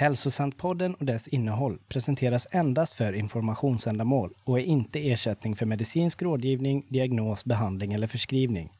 Hälsosantpodden 0.00 0.94
och 0.94 1.06
dess 1.06 1.28
innehåll 1.28 1.78
presenteras 1.88 2.46
endast 2.50 2.94
för 2.94 3.12
informationsändamål 3.12 4.34
och 4.44 4.58
är 4.58 4.62
inte 4.62 5.10
ersättning 5.10 5.56
för 5.56 5.66
medicinsk 5.66 6.22
rådgivning, 6.22 6.86
diagnos, 6.88 7.44
behandling 7.44 7.92
eller 7.92 8.06
förskrivning. 8.06 8.72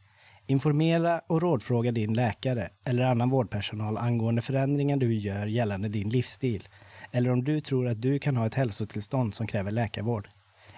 Informera 0.47 1.21
och 1.27 1.43
rådfråga 1.43 1.93
din 1.93 2.15
läkare 2.15 2.71
eller 2.85 3.03
annan 3.03 3.31
vårdpersonal 3.31 3.99
angående 3.99 4.43
förändringar 4.43 4.97
du 4.97 5.15
gör 5.15 5.47
gällande 5.47 5.89
din 5.89 6.09
livsstil 6.09 6.69
eller 7.13 7.31
om 7.31 7.45
du 7.45 7.61
tror 7.61 7.89
att 7.89 8.03
du 8.03 8.19
kan 8.19 8.37
ha 8.37 8.47
ett 8.47 8.55
hälsotillstånd 8.55 9.35
som 9.35 9.47
kräver 9.47 9.71
läkarvård. 9.71 10.29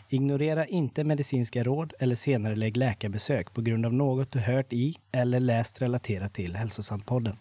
Ignorera 0.09 0.67
inte 0.67 1.05
medicinska 1.05 1.63
råd 1.63 1.93
eller 1.99 2.15
senare 2.15 2.57
lägg 2.57 2.77
läkarbesök 2.77 3.55
på 3.55 3.61
grund 3.61 3.87
av 3.87 3.93
något 3.93 4.31
du 4.31 4.39
hört 4.39 4.73
i 4.73 4.97
eller 5.13 5.41
läst 5.41 5.83
relaterat 5.83 6.35
till 6.35 6.57
Hälsosantpodden. 6.57 7.37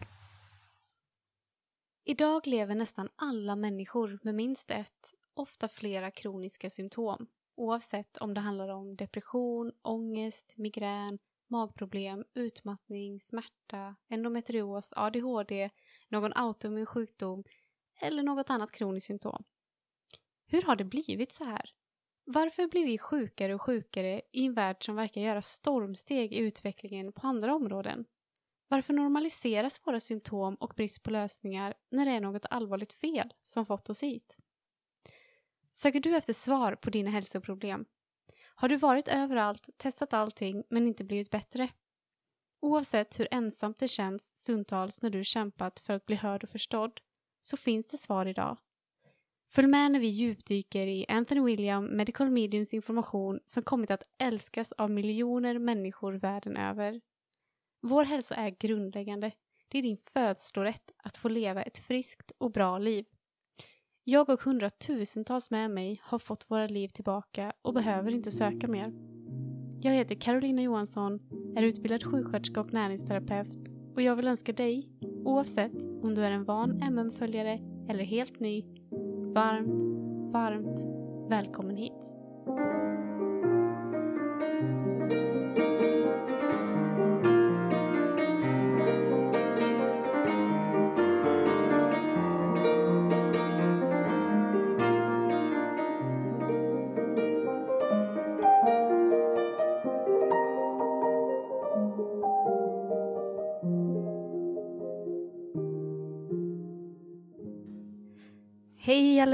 Idag 2.12 2.48
lever 2.48 2.76
nästan 2.76 3.10
alla 3.16 3.56
människor 3.56 4.20
med 4.24 4.36
minst 4.36 4.72
ett, 4.72 5.14
ofta 5.34 5.68
flera 5.68 6.12
kroniska 6.12 6.70
symptom. 6.70 7.28
Oavsett 7.56 8.18
om 8.18 8.34
det 8.34 8.42
handlar 8.42 8.70
om 8.70 8.96
depression, 8.96 9.72
ångest, 9.82 10.58
migrän, 10.58 11.20
magproblem, 11.48 12.24
utmattning, 12.34 13.22
smärta, 13.22 13.96
endometrios, 14.10 14.94
ADHD, 14.96 15.70
någon 16.10 16.34
autoimmun 16.34 16.86
sjukdom 16.86 17.44
eller 18.02 18.24
något 18.24 18.50
annat 18.50 18.72
kroniskt 18.72 19.08
symptom. 19.08 19.44
Hur 20.48 20.62
har 20.62 20.76
det 20.76 20.86
blivit 20.86 21.32
så 21.32 21.44
här? 21.44 21.70
Varför 22.26 22.68
blir 22.68 22.86
vi 22.86 22.98
sjukare 22.98 23.56
och 23.56 23.62
sjukare 23.62 24.22
i 24.32 24.46
en 24.46 24.54
värld 24.54 24.86
som 24.86 24.96
verkar 24.96 25.22
göra 25.22 25.42
stormsteg 25.42 26.34
i 26.34 26.38
utvecklingen 26.38 27.14
på 27.14 27.28
andra 27.28 27.56
områden? 27.56 28.06
Varför 28.72 28.94
normaliseras 28.94 29.82
våra 29.84 30.00
symptom 30.00 30.56
och 30.56 30.74
brist 30.78 31.04
på 31.04 31.12
lösningar 31.12 31.74
när 31.90 32.06
det 32.06 32.12
är 32.12 32.22
något 32.22 32.46
allvarligt 32.50 32.94
fel 32.94 33.34
som 33.44 33.66
fått 33.66 33.90
oss 33.90 34.04
hit? 34.04 34.38
Söker 35.74 36.00
du 36.00 36.16
efter 36.16 36.34
svar 36.34 36.76
på 36.76 36.90
dina 36.90 37.10
hälsoproblem? 37.10 37.86
Har 38.56 38.70
du 38.70 38.78
varit 38.78 39.08
överallt, 39.08 39.70
testat 39.78 40.14
allting 40.14 40.64
men 40.70 40.88
inte 40.88 41.04
blivit 41.04 41.32
bättre? 41.32 41.70
Oavsett 42.60 43.20
hur 43.20 43.28
ensamt 43.32 43.80
det 43.80 43.88
känns 43.88 44.36
stundtals 44.36 45.02
när 45.02 45.10
du 45.10 45.24
kämpat 45.24 45.80
för 45.80 45.94
att 45.94 46.06
bli 46.06 46.16
hörd 46.16 46.44
och 46.44 46.50
förstådd 46.50 47.00
så 47.42 47.58
finns 47.58 47.88
det 47.88 47.98
svar 47.98 48.26
idag. 48.26 48.58
Följ 49.50 49.68
med 49.68 49.92
när 49.92 50.00
vi 50.00 50.08
djupdyker 50.08 50.88
i 50.88 51.06
Anthony 51.10 51.42
William 51.42 51.86
Medical 51.86 52.32
Mediums 52.32 52.74
information 52.74 53.40
som 53.44 53.64
kommit 53.64 53.92
att 53.92 54.04
älskas 54.18 54.72
av 54.72 54.92
miljoner 54.92 55.60
människor 55.60 56.14
världen 56.14 56.58
över. 56.58 57.02
Vår 57.84 58.04
hälsa 58.04 58.36
är 58.36 58.50
grundläggande. 58.50 59.32
Det 59.68 59.78
är 59.78 59.82
din 59.82 59.98
födslorätt 59.98 60.94
att 61.04 61.18
få 61.18 61.30
leva 61.30 61.62
ett 61.62 61.78
friskt 61.78 62.32
och 62.38 62.52
bra 62.52 62.78
liv. 62.78 63.06
Jag 64.04 64.30
och 64.30 64.42
hundratusentals 64.42 65.52
med 65.52 65.72
mig 65.72 66.02
har 66.04 66.20
fått 66.20 66.52
våra 66.52 66.68
liv 66.68 66.88
tillbaka 66.88 67.54
och 67.62 67.74
behöver 67.74 68.12
inte 68.12 68.32
söka 68.32 68.68
mer. 68.68 68.94
Jag 69.82 69.94
heter 69.94 70.16
Carolina 70.16 70.62
Johansson, 70.62 71.20
är 71.56 71.64
utbildad 71.64 72.04
sjuksköterska 72.04 72.62
och 72.62 72.74
näringsterapeut 72.74 73.58
och 73.96 74.02
jag 74.02 74.16
vill 74.16 74.28
önska 74.28 74.54
dig, 74.54 74.90
oavsett 75.26 75.86
om 76.04 76.16
du 76.16 76.26
är 76.26 76.32
en 76.32 76.46
van 76.46 76.82
MM-följare 76.82 77.60
eller 77.90 78.04
helt 78.04 78.40
ny, 78.40 78.64
varmt, 79.34 79.82
varmt 80.34 80.80
välkommen 81.30 81.78
hit. 81.78 82.12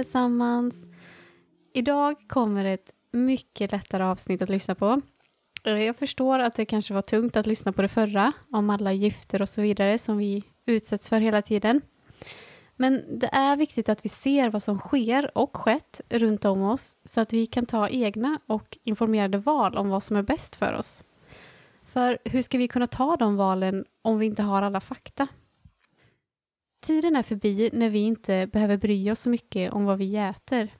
Tillsammans. 0.07 0.75
Idag 1.73 2.15
kommer 2.27 2.65
ett 2.65 2.91
mycket 3.11 3.71
lättare 3.71 4.03
avsnitt 4.03 4.41
att 4.41 4.49
lyssna 4.49 4.75
på. 4.75 5.01
Eh, 5.63 5.83
jag 5.83 5.95
förstår 5.95 6.39
att 6.39 6.55
det 6.55 6.65
kanske 6.65 6.93
var 6.93 7.01
tungt 7.01 7.35
att 7.35 7.47
lyssna 7.47 7.71
på 7.71 7.81
det 7.81 7.87
förra, 7.87 8.31
om 8.51 8.69
alla 8.69 8.93
gifter 8.93 9.41
och 9.41 9.49
så 9.49 9.61
vidare 9.61 9.97
som 9.97 10.17
vi 10.17 10.43
utsätts 10.65 11.09
för 11.09 11.19
hela 11.19 11.41
tiden. 11.41 11.81
Men 12.75 13.19
det 13.19 13.29
är 13.31 13.57
viktigt 13.57 13.89
att 13.89 14.05
vi 14.05 14.09
ser 14.09 14.49
vad 14.49 14.63
som 14.63 14.79
sker 14.79 15.37
och 15.37 15.57
skett 15.57 16.01
runt 16.09 16.45
om 16.45 16.61
oss 16.61 16.97
så 17.03 17.21
att 17.21 17.33
vi 17.33 17.45
kan 17.45 17.65
ta 17.65 17.89
egna 17.89 18.39
och 18.47 18.77
informerade 18.83 19.37
val 19.37 19.77
om 19.77 19.89
vad 19.89 20.03
som 20.03 20.15
är 20.15 20.23
bäst 20.23 20.55
för 20.55 20.73
oss. 20.73 21.03
För 21.85 22.17
hur 22.25 22.41
ska 22.41 22.57
vi 22.57 22.67
kunna 22.67 22.87
ta 22.87 23.17
de 23.17 23.35
valen 23.35 23.85
om 24.01 24.19
vi 24.19 24.25
inte 24.25 24.43
har 24.43 24.61
alla 24.61 24.79
fakta? 24.79 25.27
Tiden 26.79 27.15
är 27.15 27.23
förbi 27.23 27.69
när 27.73 27.89
vi 27.89 27.99
inte 27.99 28.47
behöver 28.47 28.77
bry 28.77 29.11
oss 29.11 29.19
så 29.19 29.29
mycket 29.29 29.73
om 29.73 29.85
vad 29.85 29.97
vi 29.97 30.17
äter. 30.17 30.73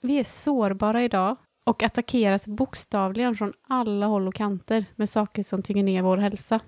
Vi 0.00 0.18
är 0.18 0.24
sårbara 0.24 1.04
idag 1.04 1.36
och 1.64 1.82
attackeras 1.82 2.46
bokstavligen 2.46 3.36
från 3.36 3.52
alla 3.68 4.06
håll 4.06 4.28
och 4.28 4.34
kanter 4.34 4.84
med 4.96 5.08
saker 5.08 5.42
som 5.42 5.62
tynger 5.62 5.82
ner 5.82 6.02
vår 6.02 6.16
hälsa. 6.16 6.60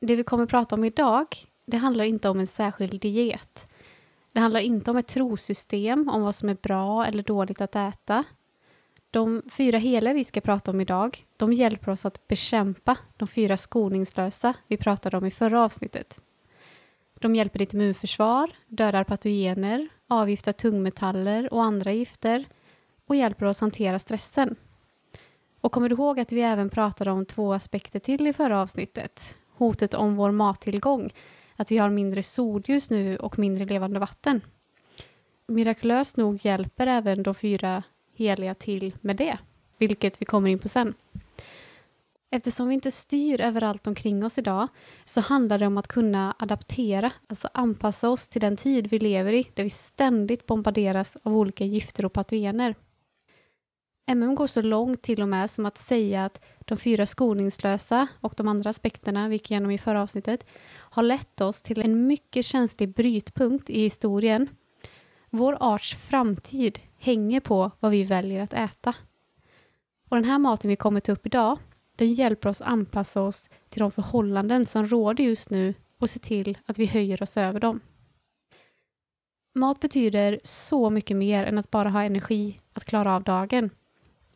Det 0.00 0.16
vi 0.16 0.24
kommer 0.24 0.46
prata 0.46 0.74
om 0.74 0.84
idag, 0.84 1.26
det 1.66 1.76
handlar 1.76 2.04
inte 2.04 2.28
om 2.28 2.40
en 2.40 2.46
särskild 2.46 3.00
diet. 3.00 3.68
Det 4.32 4.40
handlar 4.40 4.60
inte 4.60 4.90
om 4.90 4.96
ett 4.96 5.06
trosystem, 5.06 6.08
om 6.08 6.22
vad 6.22 6.34
som 6.34 6.48
är 6.48 6.56
bra 6.62 7.06
eller 7.06 7.22
dåligt 7.22 7.60
att 7.60 7.76
äta. 7.76 8.24
De 9.10 9.42
fyra 9.50 9.78
hela 9.78 10.12
vi 10.12 10.24
ska 10.24 10.40
prata 10.40 10.70
om 10.70 10.80
idag, 10.80 11.26
de 11.36 11.52
hjälper 11.52 11.92
oss 11.92 12.04
att 12.04 12.28
bekämpa 12.28 12.98
de 13.16 13.28
fyra 13.28 13.56
skoningslösa 13.56 14.54
vi 14.66 14.76
pratade 14.76 15.16
om 15.16 15.24
i 15.24 15.30
förra 15.30 15.64
avsnittet. 15.64 16.20
De 17.24 17.34
hjälper 17.34 17.58
ditt 17.58 17.74
immunförsvar, 17.74 18.50
dödar 18.68 19.04
patogener, 19.04 19.88
avgiftar 20.08 20.52
tungmetaller 20.52 21.52
och 21.52 21.64
andra 21.64 21.92
gifter 21.92 22.44
och 23.06 23.16
hjälper 23.16 23.46
oss 23.46 23.60
hantera 23.60 23.98
stressen. 23.98 24.56
Och 25.60 25.72
kommer 25.72 25.88
du 25.88 25.94
ihåg 25.94 26.20
att 26.20 26.32
vi 26.32 26.40
även 26.40 26.70
pratade 26.70 27.10
om 27.10 27.26
två 27.26 27.52
aspekter 27.52 27.98
till 27.98 28.26
i 28.26 28.32
förra 28.32 28.60
avsnittet? 28.60 29.36
Hotet 29.56 29.94
om 29.94 30.16
vår 30.16 30.30
mattillgång, 30.30 31.10
att 31.56 31.70
vi 31.70 31.78
har 31.78 31.90
mindre 31.90 32.22
solljus 32.22 32.90
nu 32.90 33.16
och 33.16 33.38
mindre 33.38 33.64
levande 33.64 33.98
vatten. 33.98 34.40
Mirakulöst 35.46 36.16
nog 36.16 36.44
hjälper 36.44 36.86
även 36.86 37.22
de 37.22 37.34
fyra 37.34 37.82
heliga 38.14 38.54
till 38.54 38.94
med 39.00 39.16
det, 39.16 39.38
vilket 39.78 40.22
vi 40.22 40.26
kommer 40.26 40.50
in 40.50 40.58
på 40.58 40.68
sen. 40.68 40.94
Eftersom 42.34 42.68
vi 42.68 42.74
inte 42.74 42.90
styr 42.90 43.40
överallt 43.40 43.86
omkring 43.86 44.24
oss 44.24 44.38
idag 44.38 44.68
så 45.04 45.20
handlar 45.20 45.58
det 45.58 45.66
om 45.66 45.78
att 45.78 45.88
kunna 45.88 46.34
adaptera, 46.38 47.12
alltså 47.28 47.48
anpassa 47.54 48.10
oss 48.10 48.28
till 48.28 48.40
den 48.40 48.56
tid 48.56 48.86
vi 48.86 48.98
lever 48.98 49.32
i 49.32 49.50
där 49.54 49.62
vi 49.62 49.70
ständigt 49.70 50.46
bombarderas 50.46 51.16
av 51.22 51.36
olika 51.36 51.64
gifter 51.64 52.04
och 52.04 52.12
patogener. 52.12 52.74
MM 54.06 54.34
går 54.34 54.46
så 54.46 54.62
långt 54.62 55.02
till 55.02 55.22
och 55.22 55.28
med 55.28 55.50
som 55.50 55.66
att 55.66 55.78
säga 55.78 56.24
att 56.24 56.44
de 56.58 56.78
fyra 56.78 57.06
skoningslösa 57.06 58.08
och 58.20 58.34
de 58.36 58.48
andra 58.48 58.70
aspekterna 58.70 59.28
vi 59.28 59.34
gick 59.34 59.50
igenom 59.50 59.70
i 59.70 59.78
förra 59.78 60.02
avsnittet 60.02 60.46
har 60.70 61.02
lett 61.02 61.40
oss 61.40 61.62
till 61.62 61.80
en 61.80 62.06
mycket 62.06 62.44
känslig 62.44 62.94
brytpunkt 62.94 63.70
i 63.70 63.80
historien. 63.80 64.48
Vår 65.30 65.56
arts 65.60 65.94
framtid 65.94 66.78
hänger 66.98 67.40
på 67.40 67.70
vad 67.80 67.90
vi 67.90 68.04
väljer 68.04 68.42
att 68.42 68.54
äta. 68.54 68.94
Och 70.08 70.16
den 70.16 70.24
här 70.24 70.38
maten 70.38 70.70
vi 70.70 70.76
kommit 70.76 71.08
upp 71.08 71.26
idag 71.26 71.58
den 71.96 72.12
hjälper 72.12 72.48
oss 72.48 72.60
anpassa 72.60 73.22
oss 73.22 73.50
till 73.68 73.80
de 73.80 73.90
förhållanden 73.90 74.66
som 74.66 74.86
råder 74.86 75.24
just 75.24 75.50
nu 75.50 75.74
och 75.98 76.10
se 76.10 76.18
till 76.18 76.58
att 76.66 76.78
vi 76.78 76.86
höjer 76.86 77.22
oss 77.22 77.36
över 77.36 77.60
dem. 77.60 77.80
Mat 79.54 79.80
betyder 79.80 80.40
så 80.42 80.90
mycket 80.90 81.16
mer 81.16 81.44
än 81.44 81.58
att 81.58 81.70
bara 81.70 81.90
ha 81.90 82.02
energi 82.02 82.60
att 82.72 82.84
klara 82.84 83.14
av 83.14 83.22
dagen. 83.22 83.70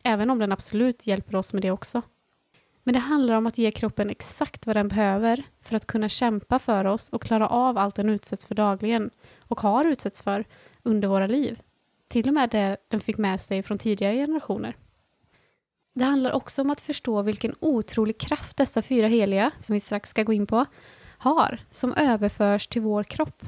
Även 0.03 0.29
om 0.29 0.39
den 0.39 0.51
absolut 0.51 1.07
hjälper 1.07 1.35
oss 1.35 1.53
med 1.53 1.61
det 1.61 1.71
också. 1.71 2.01
Men 2.83 2.93
det 2.93 2.99
handlar 2.99 3.35
om 3.35 3.47
att 3.47 3.57
ge 3.57 3.71
kroppen 3.71 4.09
exakt 4.09 4.67
vad 4.67 4.75
den 4.75 4.87
behöver 4.87 5.43
för 5.61 5.75
att 5.75 5.87
kunna 5.87 6.09
kämpa 6.09 6.59
för 6.59 6.85
oss 6.85 7.09
och 7.09 7.23
klara 7.23 7.47
av 7.47 7.77
allt 7.77 7.95
den 7.95 8.09
utsätts 8.09 8.45
för 8.45 8.55
dagligen 8.55 9.09
och 9.39 9.59
har 9.59 9.85
utsatts 9.85 10.21
för 10.21 10.45
under 10.83 11.07
våra 11.07 11.27
liv. 11.27 11.59
Till 12.07 12.27
och 12.27 12.33
med 12.33 12.49
det 12.49 12.77
den 12.87 12.99
fick 12.99 13.17
med 13.17 13.41
sig 13.41 13.63
från 13.63 13.77
tidigare 13.77 14.15
generationer. 14.15 14.75
Det 15.93 16.05
handlar 16.05 16.31
också 16.31 16.61
om 16.61 16.69
att 16.69 16.81
förstå 16.81 17.21
vilken 17.21 17.55
otrolig 17.59 18.17
kraft 18.17 18.57
dessa 18.57 18.81
fyra 18.81 19.07
heliga, 19.07 19.51
som 19.59 19.73
vi 19.73 19.79
strax 19.79 20.09
ska 20.09 20.23
gå 20.23 20.33
in 20.33 20.47
på, 20.47 20.65
har, 21.17 21.59
som 21.71 21.93
överförs 21.93 22.67
till 22.67 22.81
vår 22.81 23.03
kropp. 23.03 23.45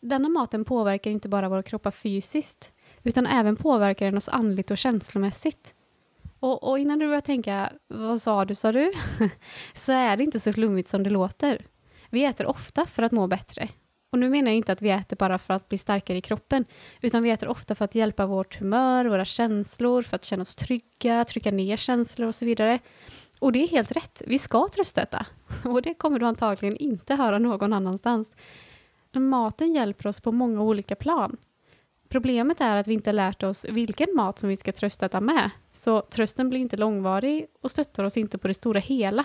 Denna 0.00 0.28
maten 0.28 0.64
påverkar 0.64 1.10
inte 1.10 1.28
bara 1.28 1.48
våra 1.48 1.62
kroppar 1.62 1.90
fysiskt, 1.90 2.72
utan 3.02 3.26
även 3.26 3.56
påverkar 3.56 4.06
den 4.06 4.16
oss 4.16 4.28
andligt 4.28 4.70
och 4.70 4.78
känslomässigt. 4.78 5.74
Och, 6.40 6.70
och 6.70 6.78
innan 6.78 6.98
du 6.98 7.06
börjar 7.06 7.20
tänka, 7.20 7.72
vad 7.88 8.22
sa 8.22 8.44
du, 8.44 8.54
sa 8.54 8.72
du? 8.72 8.92
så 9.72 9.92
är 9.92 10.16
det 10.16 10.24
inte 10.24 10.40
så 10.40 10.52
flummigt 10.52 10.88
som 10.88 11.02
det 11.02 11.10
låter. 11.10 11.66
Vi 12.10 12.24
äter 12.24 12.46
ofta 12.46 12.86
för 12.86 13.02
att 13.02 13.12
må 13.12 13.26
bättre. 13.26 13.68
Och 14.10 14.18
nu 14.18 14.30
menar 14.30 14.50
jag 14.50 14.56
inte 14.56 14.72
att 14.72 14.82
vi 14.82 14.90
äter 14.90 15.16
bara 15.16 15.38
för 15.38 15.54
att 15.54 15.68
bli 15.68 15.78
starkare 15.78 16.18
i 16.18 16.20
kroppen, 16.20 16.64
utan 17.00 17.22
vi 17.22 17.30
äter 17.30 17.48
ofta 17.48 17.74
för 17.74 17.84
att 17.84 17.94
hjälpa 17.94 18.26
vårt 18.26 18.60
humör, 18.60 19.04
våra 19.04 19.24
känslor, 19.24 20.02
för 20.02 20.16
att 20.16 20.24
känna 20.24 20.42
oss 20.42 20.56
trygga, 20.56 21.24
trycka 21.24 21.50
ner 21.50 21.76
känslor 21.76 22.28
och 22.28 22.34
så 22.34 22.44
vidare. 22.44 22.78
Och 23.38 23.52
det 23.52 23.58
är 23.58 23.68
helt 23.68 23.92
rätt, 23.92 24.22
vi 24.26 24.38
ska 24.38 24.68
tröstöta. 24.68 25.26
Och 25.64 25.82
det 25.82 25.94
kommer 25.94 26.18
du 26.18 26.26
antagligen 26.26 26.76
inte 26.76 27.14
höra 27.14 27.38
någon 27.38 27.72
annanstans. 27.72 28.32
Men 29.12 29.28
maten 29.28 29.74
hjälper 29.74 30.06
oss 30.06 30.20
på 30.20 30.32
många 30.32 30.62
olika 30.62 30.94
plan. 30.94 31.36
Problemet 32.08 32.60
är 32.60 32.76
att 32.76 32.86
vi 32.86 32.92
inte 32.92 33.12
lärt 33.12 33.42
oss 33.42 33.64
vilken 33.64 34.08
mat 34.14 34.38
som 34.38 34.48
vi 34.48 34.56
ska 34.56 34.72
tröstöta 34.72 35.20
med, 35.20 35.50
så 35.72 36.00
trösten 36.00 36.48
blir 36.48 36.60
inte 36.60 36.76
långvarig 36.76 37.46
och 37.62 37.70
stöttar 37.70 38.04
oss 38.04 38.16
inte 38.16 38.38
på 38.38 38.48
det 38.48 38.54
stora 38.54 38.80
hela, 38.80 39.24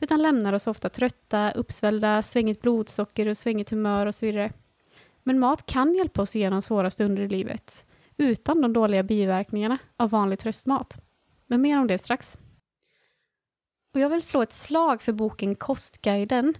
utan 0.00 0.22
lämnar 0.22 0.52
oss 0.52 0.66
ofta 0.66 0.88
trötta, 0.88 1.50
uppsvällda, 1.50 2.22
svängigt 2.22 2.60
blodsocker 2.60 3.28
och 3.28 3.36
svängigt 3.36 3.70
humör 3.70 4.06
och 4.06 4.14
så 4.14 4.26
vidare. 4.26 4.52
Men 5.22 5.38
mat 5.38 5.66
kan 5.66 5.94
hjälpa 5.94 6.22
oss 6.22 6.36
igenom 6.36 6.62
svåra 6.62 6.90
stunder 6.90 7.22
i 7.22 7.28
livet, 7.28 7.84
utan 8.16 8.60
de 8.60 8.72
dåliga 8.72 9.02
biverkningarna 9.02 9.78
av 9.96 10.10
vanlig 10.10 10.38
tröstmat. 10.38 11.02
Men 11.46 11.60
mer 11.60 11.78
om 11.78 11.86
det 11.86 11.98
strax. 11.98 12.38
Och 13.94 14.00
jag 14.00 14.10
vill 14.10 14.22
slå 14.22 14.42
ett 14.42 14.52
slag 14.52 15.02
för 15.02 15.12
boken 15.12 15.54
Kostguiden. 15.54 16.54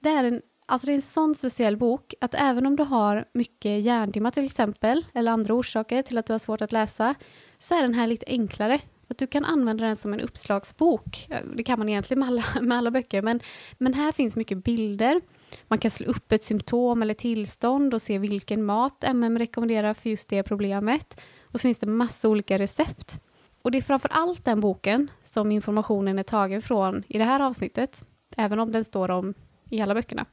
Det 0.00 0.08
är 0.08 0.24
en 0.24 0.42
Alltså 0.66 0.86
det 0.86 0.92
är 0.92 0.94
en 0.94 1.02
sån 1.02 1.34
speciell 1.34 1.76
bok 1.76 2.14
att 2.20 2.34
även 2.34 2.66
om 2.66 2.76
du 2.76 2.82
har 2.82 3.24
mycket 3.34 3.82
hjärndimma 3.82 4.30
till 4.30 4.44
exempel, 4.44 5.04
eller 5.14 5.32
andra 5.32 5.54
orsaker 5.54 6.02
till 6.02 6.18
att 6.18 6.26
du 6.26 6.32
har 6.32 6.38
svårt 6.38 6.60
att 6.60 6.72
läsa, 6.72 7.14
så 7.58 7.74
är 7.74 7.82
den 7.82 7.94
här 7.94 8.06
lite 8.06 8.26
enklare. 8.28 8.80
Att 9.12 9.18
du 9.18 9.26
kan 9.26 9.44
använda 9.44 9.84
den 9.84 9.96
som 9.96 10.12
en 10.12 10.20
uppslagsbok. 10.20 11.26
Eh, 11.30 11.40
det 11.56 11.62
kan 11.62 11.78
man 11.78 11.88
egentligen 11.88 12.18
med 12.18 12.28
alla, 12.28 12.44
med 12.62 12.78
alla 12.78 12.90
böcker, 12.90 13.22
men, 13.22 13.40
men 13.78 13.94
här 13.94 14.12
finns 14.12 14.36
mycket 14.36 14.64
bilder. 14.64 15.20
Man 15.68 15.78
kan 15.78 15.90
slå 15.90 16.06
upp 16.06 16.32
ett 16.32 16.44
symptom 16.44 17.02
eller 17.02 17.14
tillstånd 17.14 17.94
och 17.94 18.02
se 18.02 18.18
vilken 18.18 18.64
mat 18.64 19.04
MM 19.04 19.38
rekommenderar 19.38 19.94
för 19.94 20.10
just 20.10 20.28
det 20.28 20.42
problemet. 20.42 21.20
Och 21.42 21.60
så 21.60 21.62
finns 21.62 21.78
det 21.78 21.86
massa 21.86 22.28
olika 22.28 22.58
recept. 22.58 23.20
Och 23.62 23.70
det 23.70 23.78
är 23.78 23.82
framför 23.82 24.08
allt 24.08 24.44
den 24.44 24.60
boken 24.60 25.10
som 25.22 25.52
informationen 25.52 26.18
är 26.18 26.22
tagen 26.22 26.62
från 26.62 27.04
i 27.08 27.18
det 27.18 27.24
här 27.24 27.40
avsnittet, 27.40 28.06
även 28.36 28.58
om 28.58 28.72
den 28.72 28.84
står 28.84 29.10
om 29.10 29.34
i 29.70 29.80
alla 29.80 29.94
böckerna. 29.94 30.26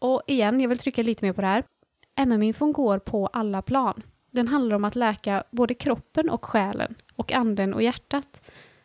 Och 0.00 0.22
igen, 0.26 0.60
jag 0.60 0.68
vill 0.68 0.78
trycka 0.78 1.02
lite 1.02 1.24
mer 1.24 1.32
på 1.32 1.40
det 1.40 1.46
här. 1.46 1.64
MM-infon 2.16 2.72
går 2.72 2.98
på 2.98 3.26
alla 3.26 3.62
plan. 3.62 4.02
Den 4.30 4.48
handlar 4.48 4.76
om 4.76 4.84
att 4.84 4.94
läka 4.94 5.44
både 5.50 5.74
kroppen 5.74 6.30
och 6.30 6.44
själen 6.44 6.94
och 7.16 7.32
anden 7.32 7.74
och 7.74 7.82
hjärtat, 7.82 8.42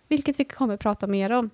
vilket 0.07 0.39
vi 0.39 0.45
kommer 0.45 0.78
prata 0.78 1.07
mer 1.07 1.31
om. 1.31 1.50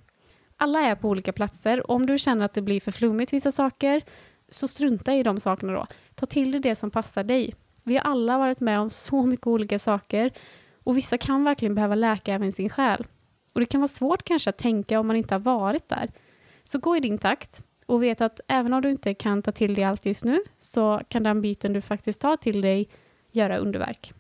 Alla 0.58 0.82
är 0.82 0.96
på 0.96 1.10
olika 1.10 1.34
platser 1.34 1.92
och 1.92 1.96
om 1.96 2.06
du 2.06 2.18
känner 2.18 2.46
att 2.46 2.54
det 2.54 2.62
blir 2.62 2.80
för 2.80 2.92
flummigt 2.92 3.34
vissa 3.34 3.52
saker, 3.52 4.02
så 4.50 4.68
strunta 4.68 5.16
i 5.16 5.24
de 5.24 5.40
sakerna 5.40 5.74
då. 5.74 5.88
Ta 6.16 6.26
till 6.26 6.52
dig 6.52 6.62
det 6.62 6.76
som 6.76 6.92
passar 6.92 7.24
dig. 7.24 7.56
Vi 7.84 7.96
har 7.98 8.02
alla 8.02 8.38
varit 8.38 8.60
med 8.60 8.80
om 8.80 8.90
så 8.90 9.26
mycket 9.26 9.48
olika 9.48 9.80
saker 9.80 10.32
och 10.84 10.98
vissa 10.98 11.18
kan 11.18 11.44
verkligen 11.44 11.76
behöva 11.76 11.96
läka 11.96 12.34
även 12.34 12.52
sin 12.52 12.70
själ. 12.70 13.06
Och 13.54 13.60
det 13.60 13.66
kan 13.66 13.82
vara 13.82 13.88
svårt 13.88 14.24
kanske 14.24 14.50
att 14.50 14.58
tänka 14.58 15.00
om 15.00 15.08
man 15.08 15.16
inte 15.16 15.34
har 15.34 15.40
varit 15.40 15.90
där. 15.90 16.12
Så 16.64 16.80
gå 16.80 16.98
i 16.98 17.00
din 17.00 17.18
takt 17.18 17.64
och 17.86 18.04
vet 18.04 18.22
att 18.22 18.40
även 18.48 18.74
om 18.74 18.82
du 18.82 18.90
inte 18.90 19.14
kan 19.14 19.42
ta 19.42 19.52
till 19.52 19.76
dig 19.76 19.84
allt 19.84 20.06
just 20.06 20.26
nu 20.26 20.40
så 20.58 21.02
kan 21.08 21.24
den 21.24 21.42
biten 21.42 21.74
du 21.74 21.82
faktiskt 21.82 22.22
tar 22.22 22.38
till 22.38 22.62
dig 22.62 22.90
göra 23.32 23.58
underverk. 23.58 24.14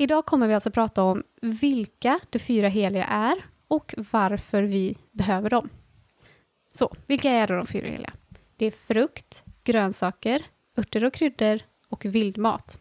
Idag 0.00 0.26
kommer 0.26 0.48
vi 0.48 0.54
alltså 0.54 0.70
prata 0.70 1.02
om 1.02 1.22
vilka 1.42 2.20
de 2.30 2.38
fyra 2.38 2.68
heliga 2.68 3.04
är 3.04 3.44
och 3.68 3.94
varför 4.12 4.62
vi 4.62 4.96
behöver 5.12 5.50
dem. 5.50 5.68
Så, 6.72 6.94
vilka 7.06 7.30
är 7.30 7.46
då 7.46 7.54
de 7.54 7.66
fyra 7.66 7.86
heliga? 7.86 8.12
Det 8.56 8.66
är 8.66 8.70
frukt, 8.70 9.44
grönsaker, 9.64 10.42
örter 10.76 11.04
och 11.04 11.12
kryddor 11.12 11.60
och 11.88 12.04
vildmat. 12.04 12.80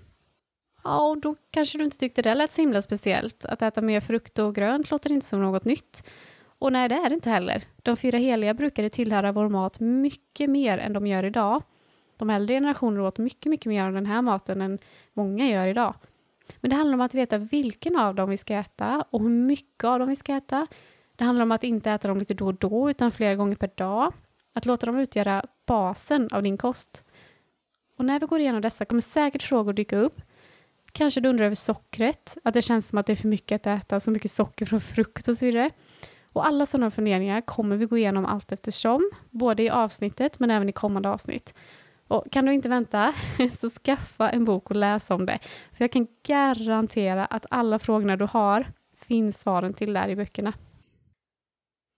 Ja, 0.84 1.10
och 1.10 1.18
då 1.18 1.36
kanske 1.52 1.78
du 1.78 1.84
inte 1.84 1.98
tyckte 1.98 2.22
det 2.22 2.36
lät 2.36 2.52
så 2.52 2.62
himla 2.62 2.82
speciellt. 2.82 3.46
Att 3.46 3.62
äta 3.62 3.82
mer 3.82 4.02
frukt 4.02 4.40
och 4.40 4.56
grönt 4.56 4.92
låter 4.92 5.12
inte 5.12 5.26
som 5.26 5.42
något 5.42 5.66
nytt. 5.66 6.04
Och 6.60 6.74
nej, 6.74 6.90
det 6.90 6.96
är 6.96 7.10
det 7.10 7.16
inte 7.16 7.30
heller. 7.30 7.64
De 7.84 7.98
fyra 7.98 8.18
heliga 8.18 8.54
brukade 8.54 8.90
tillhöra 8.90 9.32
vår 9.32 9.50
mat 9.50 9.80
mycket 9.80 10.50
mer 10.50 10.78
än 10.78 10.94
de 10.94 11.08
gör 11.08 11.24
idag. 11.24 11.64
De 12.18 12.30
äldre 12.30 12.56
generationerna 12.56 13.08
åt 13.08 13.18
mycket, 13.18 13.50
mycket 13.50 13.70
mer 13.70 13.86
av 13.86 13.94
den 13.94 14.06
här 14.06 14.22
maten 14.22 14.62
än 14.62 14.80
många 15.14 15.48
gör 15.48 15.68
idag. 15.68 15.94
Men 16.62 16.70
det 16.70 16.76
handlar 16.76 16.94
om 16.94 17.02
att 17.02 17.14
veta 17.14 17.38
vilken 17.38 17.96
av 17.96 18.16
dem 18.16 18.30
vi 18.30 18.38
ska 18.38 18.54
äta 18.54 19.06
och 19.10 19.22
hur 19.22 19.30
mycket 19.30 19.84
av 19.84 20.00
dem 20.00 20.10
vi 20.10 20.16
ska 20.16 20.34
äta. 20.34 20.68
Det 21.16 21.24
handlar 21.24 21.44
om 21.44 21.52
att 21.52 21.64
inte 21.64 21.92
äta 21.92 22.08
dem 22.08 22.18
lite 22.20 22.34
då 22.34 22.46
och 22.46 22.56
då, 22.56 22.90
utan 22.90 23.12
flera 23.12 23.36
gånger 23.36 23.56
per 23.56 23.72
dag. 23.76 24.14
Att 24.54 24.66
låta 24.66 24.86
dem 24.86 24.98
utgöra 24.98 25.44
basen 25.66 26.30
av 26.32 26.44
din 26.44 26.58
kost. 26.58 27.04
Och 27.98 28.06
när 28.06 28.20
vi 28.20 28.26
går 28.26 28.40
igenom 28.40 28.62
dessa 28.62 28.86
kommer 28.86 29.02
säkert 29.02 29.44
frågor 29.44 29.74
dyka 29.74 29.98
upp. 29.98 30.22
Kanske 30.92 31.22
du 31.22 31.30
undrar 31.30 31.46
över 31.46 31.56
sockret, 31.56 32.38
att 32.44 32.54
det 32.54 32.62
känns 32.62 32.88
som 32.88 32.98
att 32.98 33.06
det 33.06 33.12
är 33.12 33.16
för 33.16 33.28
mycket 33.28 33.68
att 33.68 33.82
äta, 33.82 34.00
så 34.00 34.12
mycket 34.12 34.32
socker 34.32 34.66
från 34.66 34.82
frukt 34.82 35.28
och 35.28 35.38
så 35.38 35.46
vidare. 35.46 35.72
Och 36.34 36.48
alla 36.48 36.66
sådana 36.66 36.92
funderingar 36.92 37.42
kommer 37.42 37.76
vi 37.78 37.86
gå 37.86 37.98
igenom 37.98 38.26
allt 38.26 38.52
eftersom, 38.52 39.12
både 39.30 39.64
i 39.64 39.70
avsnittet 39.70 40.40
men 40.40 40.52
även 40.52 40.70
i 40.70 40.72
kommande 40.72 41.10
avsnitt. 41.10 41.54
Och 42.08 42.32
kan 42.32 42.46
du 42.46 42.54
inte 42.54 42.70
vänta, 42.70 43.14
så 43.60 43.70
skaffa 43.70 44.30
en 44.30 44.46
bok 44.46 44.70
och 44.70 44.76
läs 44.76 45.10
om 45.10 45.26
det. 45.26 45.40
För 45.74 45.84
jag 45.84 45.92
kan 45.92 46.08
garantera 46.28 47.26
att 47.26 47.46
alla 47.50 47.80
frågorna 47.80 48.16
du 48.16 48.26
har 48.26 48.72
finns 48.98 49.40
svaren 49.40 49.74
till 49.74 49.94
där 49.94 50.08
i 50.08 50.16
böckerna. 50.16 50.54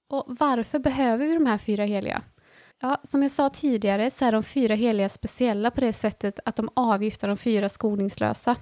Och 0.09 0.25
varför 0.27 0.79
behöver 0.79 1.25
vi 1.25 1.33
de 1.33 1.45
här 1.45 1.57
fyra 1.57 1.83
heliga? 1.83 2.21
Ja, 2.79 3.01
som 3.03 3.21
jag 3.21 3.31
sa 3.31 3.49
tidigare 3.49 4.09
så 4.09 4.25
är 4.25 4.31
de 4.31 4.43
fyra 4.43 4.75
heliga 4.75 5.09
speciella 5.09 5.71
på 5.71 5.81
det 5.81 5.93
sättet 5.93 6.39
att 6.45 6.55
de 6.55 6.69
avgiftar 6.73 7.27
de 7.27 7.37
fyra 7.37 7.69
skoningslösa. 7.69 8.55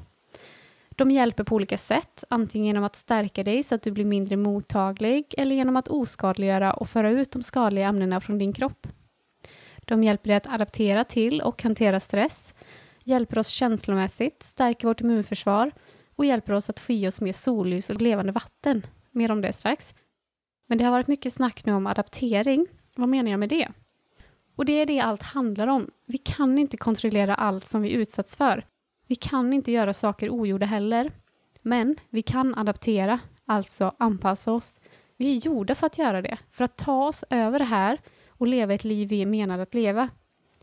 De 0.89 1.11
hjälper 1.11 1.43
på 1.43 1.55
olika 1.55 1.77
sätt, 1.77 2.23
antingen 2.29 2.67
genom 2.67 2.83
att 2.83 2.95
stärka 2.95 3.43
dig 3.43 3.63
så 3.63 3.75
att 3.75 3.81
du 3.81 3.91
blir 3.91 4.05
mindre 4.05 4.37
mottaglig 4.37 5.33
eller 5.37 5.55
genom 5.55 5.75
att 5.75 5.87
oskadliggöra 5.87 6.73
och 6.73 6.89
föra 6.89 7.11
ut 7.11 7.31
de 7.31 7.43
skadliga 7.43 7.87
ämnena 7.87 8.21
från 8.21 8.37
din 8.37 8.53
kropp. 8.53 8.87
De 9.87 10.03
hjälper 10.03 10.27
dig 10.27 10.37
att 10.37 10.47
adaptera 10.47 11.03
till 11.03 11.41
och 11.41 11.63
hantera 11.63 11.99
stress, 11.99 12.53
hjälper 13.03 13.39
oss 13.39 13.47
känslomässigt, 13.47 14.43
stärker 14.43 14.87
vårt 14.87 15.01
immunförsvar 15.01 15.71
och 16.15 16.25
hjälper 16.25 16.53
oss 16.53 16.69
att 16.69 16.79
få 16.79 16.93
i 16.93 17.07
oss 17.07 17.21
mer 17.21 17.33
solljus 17.33 17.89
och 17.89 18.01
levande 18.01 18.31
vatten. 18.31 18.85
Mer 19.11 19.31
om 19.31 19.41
det 19.41 19.53
strax. 19.53 19.95
Men 20.67 20.77
det 20.77 20.83
har 20.83 20.91
varit 20.91 21.07
mycket 21.07 21.33
snack 21.33 21.65
nu 21.65 21.73
om 21.73 21.87
adaptering. 21.87 22.67
Vad 22.95 23.09
menar 23.09 23.31
jag 23.31 23.39
med 23.39 23.49
det? 23.49 23.67
Och 24.55 24.65
det 24.65 24.73
är 24.73 24.85
det 24.85 24.99
allt 24.99 25.23
handlar 25.23 25.67
om. 25.67 25.91
Vi 26.05 26.17
kan 26.17 26.57
inte 26.57 26.77
kontrollera 26.77 27.35
allt 27.35 27.65
som 27.65 27.81
vi 27.81 27.91
utsatts 27.91 28.35
för. 28.35 28.65
Vi 29.07 29.15
kan 29.15 29.53
inte 29.53 29.71
göra 29.71 29.93
saker 29.93 30.29
ogjorda 30.29 30.65
heller. 30.65 31.11
Men 31.61 31.95
vi 32.09 32.21
kan 32.21 32.55
adaptera, 32.55 33.19
alltså 33.45 33.95
anpassa 33.99 34.51
oss. 34.51 34.79
Vi 35.17 35.37
är 35.37 35.45
gjorda 35.45 35.75
för 35.75 35.87
att 35.87 35.97
göra 35.97 36.21
det, 36.21 36.37
för 36.51 36.63
att 36.63 36.77
ta 36.77 37.07
oss 37.07 37.23
över 37.29 37.59
det 37.59 37.65
här 37.65 37.99
och 38.37 38.47
leva 38.47 38.73
ett 38.73 38.83
liv 38.83 39.09
vi 39.09 39.21
är 39.21 39.25
menade 39.25 39.63
att 39.63 39.73
leva. 39.73 40.09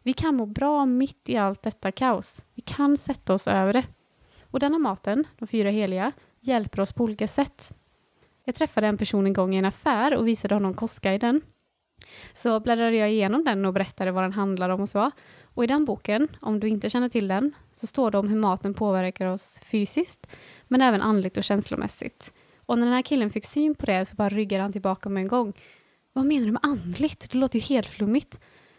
Vi 0.03 0.13
kan 0.13 0.35
må 0.35 0.47
bra 0.47 0.87
mitt 0.87 1.29
i 1.29 1.37
allt 1.37 1.63
detta 1.63 1.93
kaos. 1.93 2.45
Vi 2.55 2.63
kan 2.63 2.97
sätta 2.97 3.35
oss 3.35 3.49
över 3.49 3.73
det. 3.73 3.85
Och 4.43 4.61
denna 4.61 4.79
maten, 4.79 5.25
de 5.39 5.47
fyra 5.47 5.71
heliga, 5.71 6.13
hjälper 6.41 6.81
oss 6.81 6.93
på 6.93 7.05
olika 7.05 7.29
sätt. 7.29 7.73
Jag 8.45 8.55
träffade 8.55 8.87
en 8.87 8.99
person 8.99 9.27
en 9.27 9.33
gång 9.33 9.55
i 9.55 9.59
en 9.59 9.65
affär 9.65 10.17
och 10.17 10.29
visade 10.29 10.55
honom 10.55 10.75
kostguiden. 10.75 11.41
Så 12.33 12.61
bläddrade 12.61 12.97
jag 12.97 13.11
igenom 13.11 13.45
den 13.45 13.65
och 13.65 13.73
berättade 13.73 14.13
vad 14.13 14.25
den 14.25 14.33
handlar 14.33 14.69
om 14.69 14.81
och 14.81 14.89
så. 14.89 15.11
Och 15.45 15.65
i 15.65 15.67
den 15.67 15.85
boken, 15.85 16.29
om 16.41 16.61
du 16.61 16.69
inte 16.69 16.91
känner 16.91 17.09
till 17.09 17.29
den, 17.29 17.53
så 17.73 17.87
står 17.87 18.11
det 18.11 18.19
om 18.19 18.29
hur 18.29 18.37
maten 18.37 18.75
påverkar 18.75 19.27
oss 19.27 19.61
fysiskt, 19.65 20.27
men 20.69 20.81
även 20.81 21.01
andligt 21.01 21.37
och 21.37 21.45
känslomässigt. 21.45 22.33
Och 22.67 22.79
när 22.79 22.87
den 22.87 22.95
här 22.95 23.03
killen 23.03 23.31
fick 23.31 23.45
syn 23.45 23.75
på 23.75 23.87
det 23.87 24.05
så 24.05 24.17
bara 24.17 24.29
ryggade 24.29 24.63
han 24.63 24.73
tillbaka 24.73 25.09
med 25.09 25.21
en 25.21 25.29
gång. 25.29 25.53
Vad 26.17 26.27
menar 26.27 26.47
du 26.47 26.53
med 26.53 26.61
andligt? 26.65 27.31
Det 27.31 27.39
låter 27.39 27.59
ju 27.59 27.65
helt 27.65 27.89
flummigt. 27.89 28.39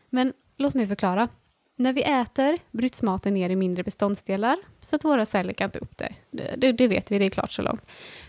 Men 0.10 0.34
låt 0.58 0.74
mig 0.74 0.88
förklara. 0.88 1.28
När 1.76 1.94
vi 1.94 2.04
äter 2.04 2.58
bryts 2.72 3.04
maten 3.04 3.34
ner 3.34 3.50
i 3.50 3.56
mindre 3.56 3.84
beståndsdelar 3.84 4.58
så 4.82 4.96
att 4.96 5.04
våra 5.04 5.26
celler 5.26 5.54
kan 5.54 5.72
ta 5.72 5.80
upp 5.80 5.98
det. 5.98 6.14
Det, 6.32 6.56
det. 6.58 6.72
det, 6.72 6.88
vet 6.88 7.12
vi, 7.12 7.20
det 7.20 7.26
är 7.26 7.30
klart 7.30 7.52
så 7.52 7.62
långt. 7.62 7.82